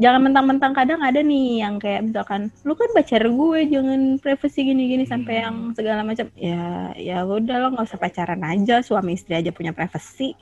jangan 0.00 0.28
mentang-mentang 0.28 0.72
kadang 0.72 1.00
ada 1.00 1.20
nih 1.24 1.64
yang 1.64 1.76
kayak 1.80 2.12
misalkan 2.12 2.48
lu 2.64 2.72
kan 2.76 2.88
pacar 2.92 3.24
gue 3.24 3.60
jangan 3.68 4.16
privasi 4.20 4.68
gini-gini 4.68 5.08
sampai 5.08 5.48
yang 5.48 5.72
segala 5.72 6.04
macam. 6.04 6.28
Ya 6.36 6.92
ya 6.92 7.24
udah 7.24 7.56
lo 7.56 7.72
nggak 7.72 7.88
usah 7.88 8.00
pacaran 8.00 8.44
aja 8.44 8.84
suami 8.84 9.16
istri 9.16 9.32
aja 9.32 9.48
punya 9.48 9.72
privasi 9.72 10.36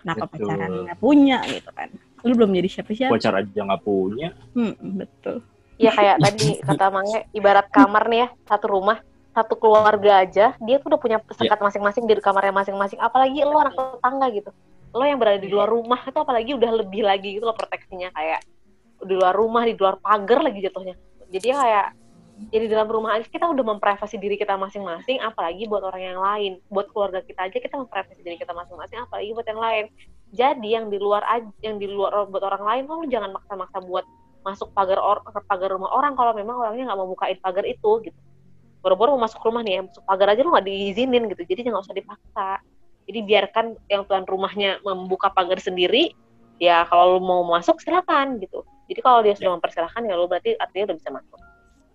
kenapa 0.00 0.24
betul. 0.30 0.46
pacaran 0.48 0.70
nggak 0.86 0.98
punya 1.00 1.38
gitu 1.48 1.70
kan. 1.72 1.88
Lu 2.26 2.32
belum 2.34 2.50
jadi 2.54 2.68
siapa-siapa. 2.68 3.12
Pacar 3.12 3.34
aja 3.40 3.60
nggak 3.62 3.82
punya. 3.82 4.28
Hmm, 4.52 4.74
betul. 4.78 5.36
Iya 5.76 5.90
kayak 5.92 6.16
tadi 6.24 6.48
kata 6.68 6.86
Mange 6.88 7.18
ibarat 7.36 7.66
kamar 7.68 8.04
nih 8.08 8.18
ya 8.24 8.28
satu 8.48 8.66
rumah 8.72 8.98
satu 9.36 9.52
keluarga 9.60 10.24
aja 10.24 10.56
dia 10.56 10.76
tuh 10.80 10.88
udah 10.96 11.00
punya 11.00 11.18
sekat 11.28 11.60
iya. 11.60 11.64
masing-masing 11.68 12.04
di 12.08 12.16
kamarnya 12.20 12.54
masing-masing. 12.56 12.98
Apalagi 13.00 13.44
lo 13.44 13.60
anak 13.60 13.76
tetangga 13.76 14.26
gitu. 14.32 14.50
Lo 14.96 15.04
yang 15.04 15.20
berada 15.20 15.36
di 15.36 15.52
luar 15.52 15.68
rumah 15.68 16.00
itu 16.00 16.16
apalagi 16.16 16.56
udah 16.56 16.70
lebih 16.72 17.04
lagi 17.04 17.36
gitu 17.36 17.44
lo 17.44 17.52
proteksinya. 17.52 18.08
Kayak 18.16 18.40
di 19.04 19.12
luar 19.12 19.36
rumah 19.36 19.68
di 19.68 19.76
luar 19.76 20.00
pagar 20.00 20.40
lagi 20.40 20.64
jatuhnya. 20.64 20.96
Jadi 21.28 21.52
kayak 21.52 22.05
jadi 22.36 22.68
dalam 22.68 22.88
rumah 22.92 23.16
aja 23.16 23.24
kita 23.24 23.48
udah 23.48 23.64
memprivasi 23.64 24.20
diri 24.20 24.36
kita 24.36 24.60
masing-masing 24.60 25.24
apalagi 25.24 25.64
buat 25.64 25.80
orang 25.80 26.02
yang 26.04 26.20
lain. 26.20 26.52
Buat 26.68 26.92
keluarga 26.92 27.24
kita 27.24 27.48
aja 27.48 27.56
kita 27.56 27.80
memprivasi 27.80 28.20
diri 28.20 28.36
kita 28.36 28.52
masing-masing 28.52 29.00
apalagi 29.00 29.32
buat 29.32 29.48
yang 29.48 29.60
lain. 29.60 29.84
Jadi 30.36 30.68
yang 30.68 30.86
di 30.92 31.00
luar 31.00 31.24
aja 31.24 31.48
yang 31.64 31.80
di 31.80 31.88
luar 31.88 32.28
buat 32.28 32.44
orang 32.44 32.60
lain 32.60 32.82
lo 32.92 33.08
jangan 33.08 33.32
maksa-maksa 33.32 33.80
buat 33.88 34.04
masuk 34.44 34.68
pagar 34.76 35.00
or, 35.00 35.24
pagar 35.48 35.72
rumah 35.72 35.88
orang 35.90 36.12
kalau 36.12 36.36
memang 36.36 36.60
orangnya 36.60 36.92
nggak 36.92 36.98
mau 37.00 37.08
bukain 37.08 37.40
pagar 37.40 37.64
itu 37.64 37.90
gitu. 38.04 38.20
Boro-boro 38.84 39.16
mau 39.16 39.24
masuk 39.24 39.40
rumah 39.40 39.64
nih 39.64 39.80
ya 39.80 39.82
masuk 39.88 40.04
pagar 40.04 40.36
aja 40.36 40.44
lo 40.44 40.52
nggak 40.52 40.66
diizinin 40.68 41.32
gitu. 41.32 41.40
Jadi 41.40 41.60
jangan 41.72 41.80
usah 41.88 41.96
dipaksa. 41.96 42.60
Jadi 43.08 43.18
biarkan 43.24 43.80
yang 43.88 44.04
tuan 44.04 44.28
rumahnya 44.28 44.84
membuka 44.84 45.32
pagar 45.32 45.56
sendiri 45.56 46.12
ya 46.60 46.84
kalau 46.84 47.16
lo 47.16 47.20
mau 47.24 47.40
masuk 47.48 47.80
silakan 47.80 48.36
gitu. 48.44 48.60
Jadi 48.92 49.00
kalau 49.00 49.24
dia 49.24 49.32
sudah 49.32 49.56
mempersilahkan 49.56 50.04
ya 50.04 50.14
lo 50.20 50.28
berarti 50.28 50.52
artinya 50.60 50.92
udah 50.92 50.98
bisa 51.00 51.10
masuk 51.16 51.40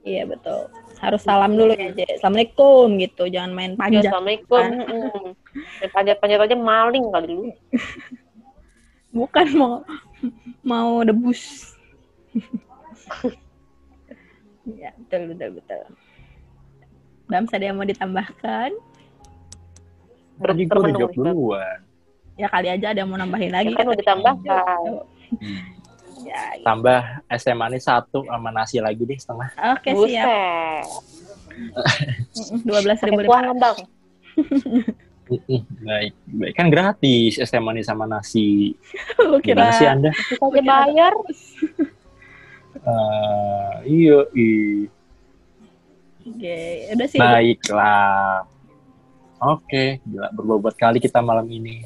Iya 0.01 0.23
betul. 0.25 0.65
Harus 0.97 1.21
salam 1.21 1.53
dulu 1.53 1.73
ya, 1.77 1.93
Je. 1.93 2.05
Assalamualaikum 2.17 2.97
gitu. 3.01 3.23
Jangan 3.29 3.51
main 3.53 3.73
panjat. 3.77 4.05
Ya, 4.05 4.09
Assalamualaikum. 4.09 4.65
Kan? 4.71 5.33
main 5.81 5.91
panjat-panjat 5.91 6.39
aja 6.47 6.57
maling 6.57 7.05
kali 7.13 7.25
dulu. 7.29 7.49
Bukan 9.11 9.47
mau 9.57 9.73
mau 10.65 10.91
debus. 11.05 11.73
ya, 14.81 14.93
betul 15.05 15.21
betul 15.35 15.49
betul. 15.61 15.81
Bam, 17.29 17.47
ada 17.47 17.63
yang 17.63 17.77
mau 17.79 17.87
ditambahkan? 17.87 18.69
Tadi 20.41 20.63
gue 20.65 20.79
udah 20.81 20.93
jawab 20.97 21.13
duluan. 21.13 21.79
Ya 22.39 22.47
kali 22.49 22.67
aja 22.73 22.95
ada 22.95 22.99
yang 23.05 23.09
mau 23.13 23.19
nambahin 23.21 23.53
lagi. 23.53 23.69
Ya, 23.69 23.77
kan 23.77 23.85
mau 23.85 23.97
ditambahkan. 23.97 24.79
Ya, 26.21 26.41
ya. 26.57 26.63
Tambah 26.63 26.99
SMA 27.39 27.65
ini 27.73 27.79
satu 27.81 28.25
sama 28.25 28.49
nasi 28.53 28.77
lagi 28.77 29.01
deh 29.01 29.17
setengah. 29.17 29.49
Oke 29.77 29.91
okay, 29.91 29.93
siap. 30.13 30.85
Dua 32.67 32.79
belas 32.85 32.99
ribu 33.03 33.21
lima 33.25 33.53
bang. 33.57 33.77
baik, 35.81 36.13
baik 36.27 36.53
kan 36.59 36.67
gratis 36.67 37.39
SMA 37.41 37.79
ini 37.79 37.83
sama 37.83 38.05
nasi. 38.05 38.75
Lu 39.29 39.39
kira 39.39 39.71
nasi 39.71 39.83
Anda? 39.87 40.11
Aja 40.13 40.61
bayar. 40.61 41.13
uh, 42.85 43.73
iya, 43.87 44.19
iya. 44.35 44.87
Oke, 46.21 46.59
udah 46.93 47.07
sih. 47.09 47.17
Baiklah. 47.17 48.45
Oke, 49.41 49.97
gila 50.05 50.29
berbobot 50.37 50.77
kali 50.77 51.01
kita 51.01 51.17
malam 51.17 51.49
ini. 51.49 51.81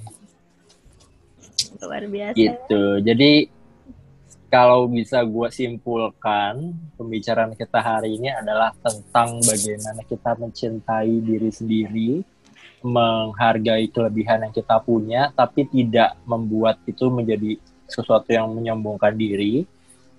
Luar 1.79 2.03
biasa. 2.03 2.36
Gitu. 2.36 2.83
Jadi 2.99 3.47
kalau 4.55 4.87
bisa 4.87 5.19
gue 5.19 5.51
simpulkan 5.51 6.71
pembicaraan 6.95 7.51
kita 7.59 7.75
hari 7.75 8.15
ini 8.15 8.31
adalah 8.31 8.71
tentang 8.79 9.43
bagaimana 9.43 9.99
kita 10.07 10.31
mencintai 10.39 11.11
diri 11.19 11.51
sendiri, 11.51 12.11
menghargai 12.79 13.91
kelebihan 13.91 14.47
yang 14.47 14.55
kita 14.55 14.79
punya, 14.79 15.27
tapi 15.36 15.67
tidak 15.67 16.15
membuat 16.23 16.79
itu 16.87 17.11
menjadi 17.11 17.59
sesuatu 17.83 18.32
yang 18.32 18.47
menyombongkan 18.55 19.11
diri, 19.19 19.67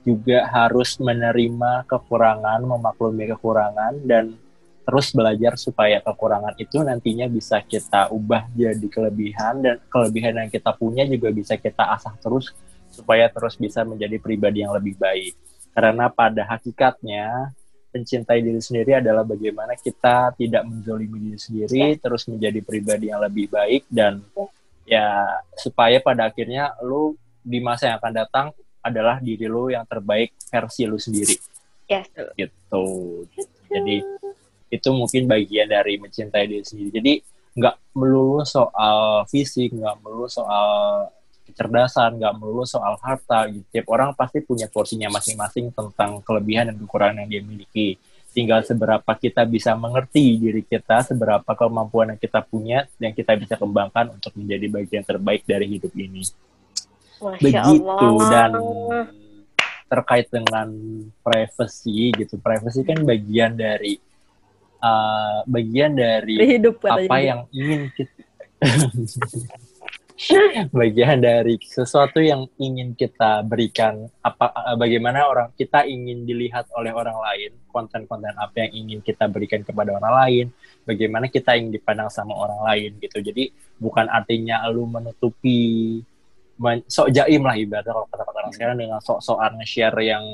juga 0.04 0.44
harus 0.52 1.00
menerima 1.00 1.88
kekurangan, 1.88 2.60
memaklumi 2.60 3.32
kekurangan, 3.32 4.04
dan 4.04 4.36
terus 4.84 5.16
belajar 5.16 5.56
supaya 5.56 6.04
kekurangan 6.04 6.60
itu 6.60 6.84
nantinya 6.84 7.24
bisa 7.24 7.64
kita 7.64 8.12
ubah 8.12 8.52
jadi 8.52 8.84
kelebihan, 8.84 9.64
dan 9.64 9.80
kelebihan 9.88 10.44
yang 10.44 10.52
kita 10.52 10.76
punya 10.76 11.08
juga 11.08 11.32
bisa 11.32 11.56
kita 11.56 11.88
asah 11.96 12.12
terus 12.20 12.52
supaya 12.96 13.28
terus 13.28 13.60
bisa 13.60 13.84
menjadi 13.84 14.16
pribadi 14.16 14.64
yang 14.64 14.72
lebih 14.72 14.96
baik. 14.96 15.36
Karena 15.76 16.08
pada 16.08 16.48
hakikatnya 16.48 17.52
mencintai 17.92 18.40
diri 18.40 18.60
sendiri 18.60 19.00
adalah 19.00 19.24
bagaimana 19.24 19.76
kita 19.76 20.32
tidak 20.36 20.64
menzolimi 20.64 21.32
diri 21.32 21.40
sendiri, 21.40 21.96
ya. 21.96 22.00
terus 22.00 22.28
menjadi 22.28 22.60
pribadi 22.64 23.12
yang 23.12 23.20
lebih 23.20 23.52
baik 23.52 23.84
dan 23.88 24.20
ya 24.88 25.24
supaya 25.56 26.00
pada 26.00 26.28
akhirnya 26.28 26.76
lu 26.84 27.16
di 27.40 27.58
masa 27.60 27.92
yang 27.92 27.96
akan 28.00 28.14
datang 28.16 28.46
adalah 28.84 29.18
diri 29.18 29.50
lu 29.50 29.72
yang 29.72 29.84
terbaik 29.84 30.32
versi 30.48 30.82
lu 30.84 30.96
sendiri. 30.96 31.36
Yes. 31.90 32.10
Gitu. 32.34 32.86
Jadi 33.66 33.96
itu 34.70 34.88
mungkin 34.90 35.30
bagian 35.30 35.70
dari 35.70 35.98
mencintai 35.98 36.46
diri 36.46 36.64
sendiri. 36.66 36.90
Jadi 36.94 37.12
nggak 37.56 37.96
melulu 37.96 38.44
soal 38.44 39.24
fisik, 39.26 39.72
nggak 39.72 40.04
melulu 40.04 40.28
soal 40.28 41.08
kecerdasan, 41.46 42.18
nggak 42.18 42.34
melulu 42.36 42.66
soal 42.66 42.98
harta. 42.98 43.46
Gitu. 43.46 43.64
Tiap 43.70 43.86
orang 43.88 44.12
pasti 44.12 44.42
punya 44.42 44.66
porsinya 44.66 45.08
masing-masing 45.14 45.70
tentang 45.70 46.20
kelebihan 46.26 46.74
dan 46.74 46.76
kekurangan 46.82 47.22
yang 47.24 47.28
dia 47.30 47.42
miliki. 47.46 47.88
Tinggal 48.34 48.60
seberapa 48.66 49.12
kita 49.16 49.48
bisa 49.48 49.72
mengerti 49.72 50.36
diri 50.36 50.60
kita, 50.60 51.00
seberapa 51.06 51.48
kemampuan 51.56 52.12
yang 52.12 52.20
kita 52.20 52.44
punya, 52.44 52.84
yang 53.00 53.16
kita 53.16 53.32
bisa 53.38 53.56
kembangkan 53.56 54.12
untuk 54.12 54.36
menjadi 54.36 54.66
bagian 54.68 55.04
terbaik 55.06 55.46
dari 55.48 55.66
hidup 55.72 55.92
ini. 55.96 56.20
Masya 57.16 57.40
Begitu 57.40 57.88
Allah. 57.88 58.28
dan 58.28 58.50
terkait 59.88 60.28
dengan 60.28 60.68
privacy 61.24 62.12
gitu. 62.12 62.36
Privacy 62.36 62.84
kan 62.84 63.00
bagian 63.08 63.56
dari 63.56 63.96
uh, 64.82 65.40
bagian 65.48 65.96
dari 65.96 66.36
Hidup 66.58 66.82
apa 66.84 67.16
yang 67.22 67.40
ingin 67.54 67.88
kita 67.94 68.12
bagian 70.72 71.20
dari 71.20 71.60
sesuatu 71.60 72.24
yang 72.24 72.48
ingin 72.56 72.96
kita 72.96 73.44
berikan 73.44 74.08
apa 74.24 74.48
eh, 74.72 74.76
bagaimana 74.80 75.28
orang 75.28 75.52
kita 75.52 75.84
ingin 75.84 76.24
dilihat 76.24 76.72
oleh 76.72 76.88
orang 76.88 77.20
lain 77.20 77.52
konten-konten 77.68 78.32
apa 78.32 78.64
yang 78.64 78.72
ingin 78.86 78.98
kita 79.04 79.28
berikan 79.28 79.60
kepada 79.60 79.92
orang 79.92 80.14
lain 80.24 80.46
bagaimana 80.88 81.28
kita 81.28 81.52
ingin 81.58 81.74
dipandang 81.74 82.08
sama 82.08 82.32
orang 82.32 82.64
lain 82.64 82.90
gitu. 83.02 83.20
Jadi 83.20 83.52
bukan 83.76 84.08
artinya 84.08 84.64
lu 84.72 84.88
menutupi 84.88 86.00
men- 86.56 86.86
sok 86.88 87.12
jaim 87.12 87.44
lah 87.44 87.58
ibaratnya 87.58 87.92
kalau 87.92 88.08
kata-kata 88.08 88.38
orang 88.40 88.54
sekarang 88.54 88.76
dengan 88.80 88.98
sok-sokan 89.04 89.60
nge-share 89.60 90.00
yang 90.00 90.24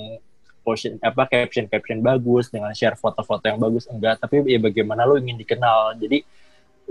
post 0.62 0.86
apa 1.02 1.26
caption 1.26 1.66
caption 1.66 1.98
bagus 1.98 2.46
dengan 2.46 2.70
share 2.70 2.94
foto-foto 2.94 3.42
yang 3.50 3.59
bagus 3.59 3.90
enggak. 3.90 4.22
Tapi 4.22 4.46
ya 4.46 4.62
bagaimana 4.62 5.02
lu 5.02 5.18
ingin 5.18 5.34
dikenal. 5.34 5.98
Jadi 5.98 6.22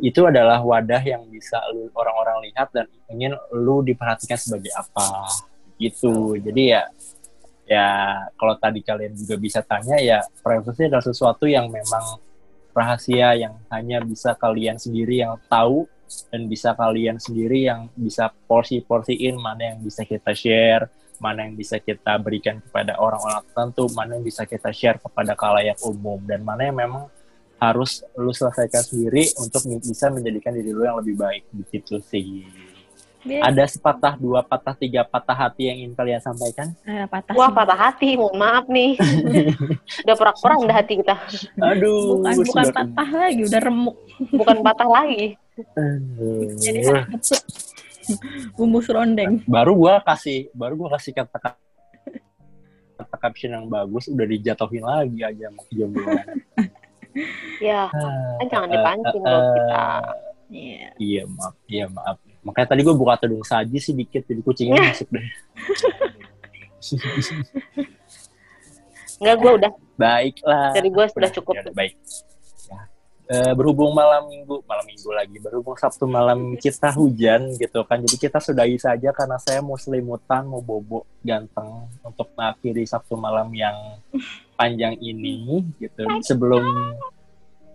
itu 0.02 0.26
adalah 0.26 0.60
wadah 0.65 0.99
yang 1.06 1.22
bisa 1.30 1.61
lu 1.72 1.88
orang-orang 1.94 2.49
lihat 2.49 2.73
dan 2.73 2.90
ingin 3.14 3.38
lu 3.53 3.86
diperhatikan 3.86 4.36
sebagai 4.36 4.73
apa. 4.73 5.30
Gitu. 5.78 6.41
Jadi 6.41 6.73
ya 6.73 6.90
ya 7.69 7.88
kalau 8.36 8.60
tadi 8.60 8.84
kalian 8.84 9.15
juga 9.15 9.40
bisa 9.40 9.64
tanya 9.64 9.95
ya 10.02 10.19
privacy 10.44 10.91
adalah 10.91 11.06
sesuatu 11.06 11.48
yang 11.48 11.72
memang 11.72 12.19
rahasia 12.76 13.38
yang 13.38 13.56
hanya 13.72 14.03
bisa 14.03 14.36
kalian 14.36 14.76
sendiri 14.76 15.23
yang 15.23 15.40
tahu 15.48 15.88
dan 16.28 16.52
bisa 16.52 16.76
kalian 16.76 17.15
sendiri 17.15 17.72
yang 17.72 17.88
bisa 17.95 18.28
porsi-porsiin 18.49 19.40
mana 19.40 19.72
yang 19.72 19.80
bisa 19.80 20.03
kita 20.03 20.36
share 20.36 20.91
mana 21.22 21.48
yang 21.48 21.56
bisa 21.56 21.80
kita 21.80 22.19
berikan 22.19 22.60
kepada 22.60 22.99
orang-orang 22.99 23.40
tertentu 23.48 23.88
mana 23.95 24.19
yang 24.19 24.26
bisa 24.26 24.44
kita 24.44 24.73
share 24.76 24.99
kepada 24.99 25.32
kalayak 25.38 25.80
umum 25.86 26.19
dan 26.28 26.44
mana 26.44 26.68
yang 26.68 26.76
memang 26.76 27.07
harus 27.61 28.01
lu 28.17 28.33
selesaikan 28.33 28.81
sendiri 28.81 29.29
untuk 29.38 29.61
bisa 29.85 30.09
menjadikan 30.09 30.49
diri 30.49 30.73
lu 30.73 30.81
yang 30.81 30.97
lebih 30.97 31.13
baik 31.13 31.45
gitu 31.69 32.01
sih. 32.01 32.41
Dia- 33.21 33.45
Ada 33.45 33.69
sepatah, 33.69 34.17
dua 34.17 34.41
patah, 34.41 34.73
tiga 34.73 35.05
patah 35.05 35.38
hati 35.38 35.69
yang 35.69 35.77
ingin 35.77 35.93
kalian 35.93 36.17
sampaikan? 36.17 36.73
eh, 36.81 37.05
patah 37.05 37.38
Wah 37.38 37.47
sih. 37.47 37.55
patah 37.55 37.77
hati, 37.77 38.09
mohon 38.17 38.33
maaf 38.33 38.65
nih. 38.65 38.97
Udah 40.03 40.15
porak-porak 40.17 40.57
dah 40.65 40.75
hati 40.75 40.93
kita. 41.05 41.15
Aduh, 41.61 42.17
bukan 42.17 42.33
bukan 42.41 42.65
patah 42.73 43.09
lagi 43.13 43.41
udah 43.45 43.61
remuk 43.61 43.95
Bukan 44.33 44.57
patah 44.65 44.89
lagi. 44.89 45.38
Aduh. 45.77 46.57
jadi 46.57 46.79
keput 46.81 47.21
bumbu 48.57 48.81
serondeng 48.81 49.45
baru 49.45 49.77
gua 49.77 50.01
kasih, 50.01 50.49
baru 50.51 50.73
gua 50.73 50.97
kasih 50.97 51.13
kata 51.13 51.38
kata 52.97 53.15
caption 53.19 53.53
yang 53.53 53.65
bagus 53.67 54.09
udah 54.09 54.25
dijatuhin 54.25 54.81
lagi 54.81 55.21
aja 55.21 55.45
sama 55.45 55.61
jombloan. 55.69 56.25
Ya, 57.59 57.91
kan 58.39 58.47
jangan 58.47 58.69
Eh, 58.69 58.73
dipancing 58.73 59.23
dong 59.23 59.47
kita. 59.55 59.85
Iya. 60.51 60.88
Iya 60.99 61.23
maaf, 61.27 61.55
iya 61.65 61.85
maaf. 61.88 62.17
Makanya 62.41 62.67
tadi 62.71 62.81
gue 62.81 62.95
buka 62.95 63.15
tudung 63.19 63.43
saji 63.43 63.77
sih 63.77 63.93
dikit, 63.93 64.25
jadi 64.25 64.41
kucingnya 64.41 64.81
masuk 64.91 65.07
deh. 65.09 65.25
Enggak, 69.21 69.35
gue 69.38 69.51
udah. 69.61 69.71
Baiklah. 69.95 70.73
Dari 70.73 70.89
gue 70.89 71.05
sudah 71.07 71.29
Udah, 71.29 71.35
cukup. 71.38 71.53
ya 71.55 71.71
baik. 71.71 71.93
Ya. 72.67 72.79
Eh, 73.31 73.53
berhubung 73.53 73.93
malam 73.93 74.27
minggu, 74.27 74.59
malam 74.65 74.83
minggu 74.83 75.09
lagi, 75.13 75.38
berhubung 75.39 75.77
Sabtu 75.77 76.03
malam 76.03 76.57
kita 76.57 76.91
hujan 76.91 77.53
gitu 77.55 77.79
kan, 77.88 78.03
jadi 78.03 78.17
kita 78.19 78.43
sudahi 78.43 78.75
saja 78.75 79.15
karena 79.15 79.39
saya 79.39 79.63
mau 79.63 79.79
selimutan, 79.79 80.43
mau 80.43 80.59
bobo 80.59 81.07
ganteng 81.23 81.88
untuk 82.03 82.27
mengakhiri 82.35 82.83
Sabtu 82.83 83.15
malam 83.15 83.47
yang 83.55 83.77
panjang 84.61 84.93
ini 85.01 85.65
gitu. 85.81 86.05
Sebelum 86.21 86.61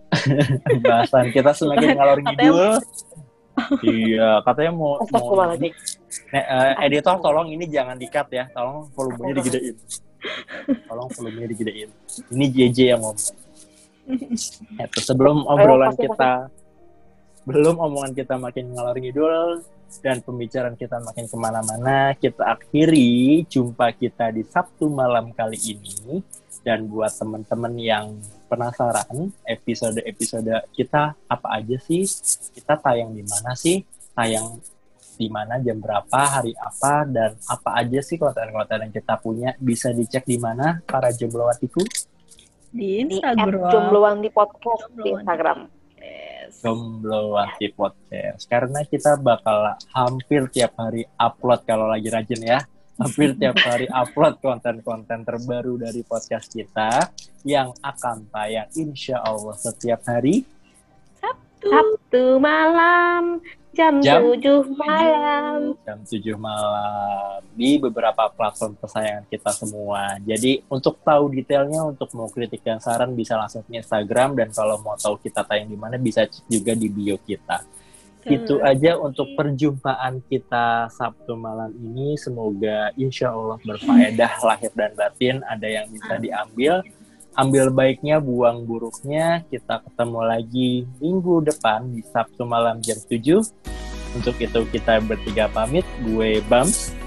bahasan 0.87 1.35
kita 1.35 1.51
semakin 1.51 1.99
ngalor 1.99 2.19
ngidul. 2.23 2.79
iya, 3.83 4.39
katanya 4.45 4.71
mau, 4.71 4.95
mau 4.95 5.03
Astagfirullahaladzim. 5.03 5.73
Nek, 6.31 6.45
eh, 6.47 6.73
editor 6.87 7.19
tolong 7.19 7.51
ini 7.51 7.67
jangan 7.67 7.99
di-cut 7.99 8.31
ya. 8.31 8.47
Tolong 8.55 8.87
volumenya 8.95 9.33
digedein. 9.43 9.75
Tolong 10.87 11.07
volumenya 11.11 11.47
digedein. 11.51 11.89
Ini 12.31 12.45
JJ 12.47 12.77
yang 12.95 13.01
ngomong. 13.03 13.35
Itu 14.79 14.99
sebelum 15.03 15.43
obrolan 15.43 15.91
kita 15.99 16.47
belum 17.47 17.79
omongan 17.79 18.11
kita 18.11 18.35
makin 18.35 18.75
ngalor 18.75 18.95
ngidul 18.99 19.63
dan 20.03 20.21
pembicaraan 20.21 20.75
kita 20.75 20.99
makin 21.01 21.25
ke 21.25 21.37
mana-mana, 21.37 22.13
kita 22.17 22.57
akhiri 22.57 23.43
jumpa 23.47 23.93
kita 23.95 24.29
di 24.31 24.43
Sabtu 24.45 24.91
malam 24.91 25.31
kali 25.33 25.57
ini. 25.57 26.21
Dan 26.65 26.91
buat 26.91 27.15
teman-teman 27.15 27.79
yang 27.79 28.19
penasaran 28.51 29.31
episode-episode 29.47 30.67
kita 30.75 31.15
apa 31.15 31.47
aja 31.55 31.79
sih? 31.79 32.03
Kita 32.51 32.75
tayang 32.75 33.15
di 33.15 33.23
mana 33.23 33.55
sih? 33.55 33.87
Tayang 34.11 34.59
di 35.17 35.27
mana 35.31 35.57
jam 35.63 35.81
berapa 35.81 36.19
hari 36.27 36.53
apa 36.53 37.07
dan 37.09 37.33
apa 37.49 37.69
aja 37.81 37.99
sih 38.05 38.21
konten-konten 38.21 38.85
yang 38.85 38.93
kita 38.93 39.17
punya 39.17 39.49
bisa 39.57 39.89
dicek 39.89 40.29
di 40.29 40.37
mana 40.37 40.77
para 40.85 41.09
jomblowatiku 41.09 41.81
di 42.69 43.01
Instagram 43.01 43.71
Jombloan 43.73 44.21
di 44.21 44.29
podcast 44.29 44.91
di 44.93 45.09
Jombloan. 45.09 45.76
Instagram. 46.47 46.55
Yes. 46.55 46.63
jomblowati 46.63 47.67
podcast 47.75 48.41
karena 48.47 48.79
kita 48.87 49.19
bakal 49.19 49.75
hampir 49.91 50.47
tiap 50.49 50.73
hari 50.79 51.03
upload 51.19 51.61
kalau 51.67 51.91
lagi 51.91 52.07
rajin 52.07 52.41
ya 52.41 52.59
hampir 52.97 53.37
tiap 53.37 53.57
hari 53.67 53.85
upload 53.91 54.41
konten-konten 54.41 55.21
terbaru 55.27 55.77
dari 55.77 56.01
podcast 56.01 56.49
kita 56.49 57.11
yang 57.45 57.71
akan 57.83 58.27
tayang 58.33 58.67
insya 58.75 59.21
Allah 59.21 59.55
setiap 59.55 60.03
hari. 60.03 60.43
Sabtu 61.61 62.37
malam, 62.37 63.41
jam, 63.77 64.01
Jam? 64.01 64.21
7 64.25 64.65
malam. 64.73 65.77
jam 65.85 65.99
7 66.01 66.33
malam 66.37 67.41
di 67.53 67.77
beberapa 67.77 68.29
platform 68.33 68.77
kesayangan 68.81 69.25
kita 69.29 69.51
semua. 69.53 70.17
Jadi 70.25 70.65
untuk 70.69 70.97
tahu 71.01 71.29
detailnya, 71.33 71.85
untuk 71.85 72.09
mau 72.17 72.29
kritik 72.29 72.61
dan 72.65 72.81
saran 72.81 73.13
bisa 73.13 73.37
langsung 73.37 73.61
ke 73.65 73.77
Instagram 73.77 74.33
dan 74.37 74.49
kalau 74.53 74.81
mau 74.81 74.97
tahu 74.97 75.17
kita 75.21 75.45
tayang 75.45 75.69
di 75.69 75.77
mana 75.77 76.01
bisa 76.01 76.25
cek 76.25 76.45
juga 76.49 76.73
di 76.73 76.89
bio 76.89 77.17
kita. 77.21 77.61
Itu 78.27 78.59
aja 78.59 78.99
untuk 78.99 79.39
perjumpaan 79.39 80.19
kita 80.27 80.91
Sabtu 80.91 81.39
malam 81.39 81.71
ini. 81.79 82.19
Semoga 82.19 82.91
insya 82.99 83.31
Allah 83.31 83.55
berfaedah 83.63 84.43
lahir 84.43 84.71
dan 84.75 84.91
batin. 84.99 85.39
Ada 85.47 85.67
yang 85.67 85.87
bisa 85.87 86.13
diambil. 86.19 86.83
Ambil 87.37 87.69
baiknya, 87.69 88.17
buang 88.17 88.65
buruknya. 88.65 89.45
Kita 89.45 89.85
ketemu 89.85 90.25
lagi 90.25 90.89
minggu 90.97 91.45
depan 91.45 91.85
di 91.93 92.01
Sabtu 92.01 92.49
malam 92.49 92.81
jam 92.81 92.97
7. 92.97 93.45
Untuk 94.17 94.41
itu 94.41 94.65
kita 94.73 94.97
bertiga 95.05 95.45
pamit. 95.53 95.85
Gue 96.01 96.41
Bams. 96.49 96.97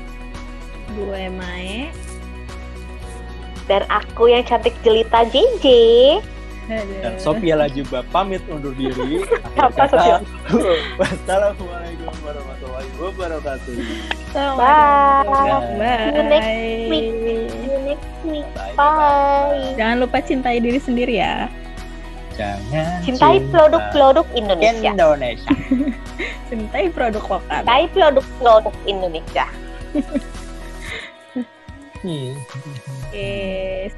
gue 0.94 1.22
Mae 1.34 1.90
Dan 3.66 3.82
aku 3.90 4.30
yang 4.30 4.46
cantik 4.46 4.74
jelita 4.86 5.26
JJ. 5.26 5.66
Dan 6.70 7.18
Sophia 7.18 7.58
Lajuba 7.58 8.06
pamit 8.14 8.38
undur 8.46 8.70
diri. 8.78 9.26
Akhir 9.26 9.62
Apa, 9.74 9.84
Sophia? 9.90 10.16
Wassalamualaikum 11.02 12.14
warahmatullahi 12.22 12.90
wabarakatuh. 12.94 13.74
Bye. 14.30 14.54
Bye. 14.54 15.98
See 15.98 16.14
you 16.14 16.22
next 16.30 16.54
week. 16.86 17.06
See 17.50 17.66
you 17.66 17.80
next 17.82 18.14
week. 18.22 18.46
Bye. 18.54 18.74
Bye. 18.78 19.74
Jangan 19.74 19.96
lupa 19.98 20.22
cintai 20.22 20.62
diri 20.62 20.78
sendiri 20.78 21.18
ya. 21.18 21.50
Jangan 22.38 23.02
Cintai 23.02 23.42
cinta 23.42 23.50
produk-produk 23.50 24.26
Indonesia. 24.38 24.90
Indonesia. 24.94 25.50
Cintai 26.48 26.86
produk 26.94 27.24
lokal. 27.26 27.60
Cintai 27.66 27.84
produk-produk 27.90 28.74
Indonesia. 28.86 29.46
Hmm. 32.00 32.32
Oke. 33.10 33.90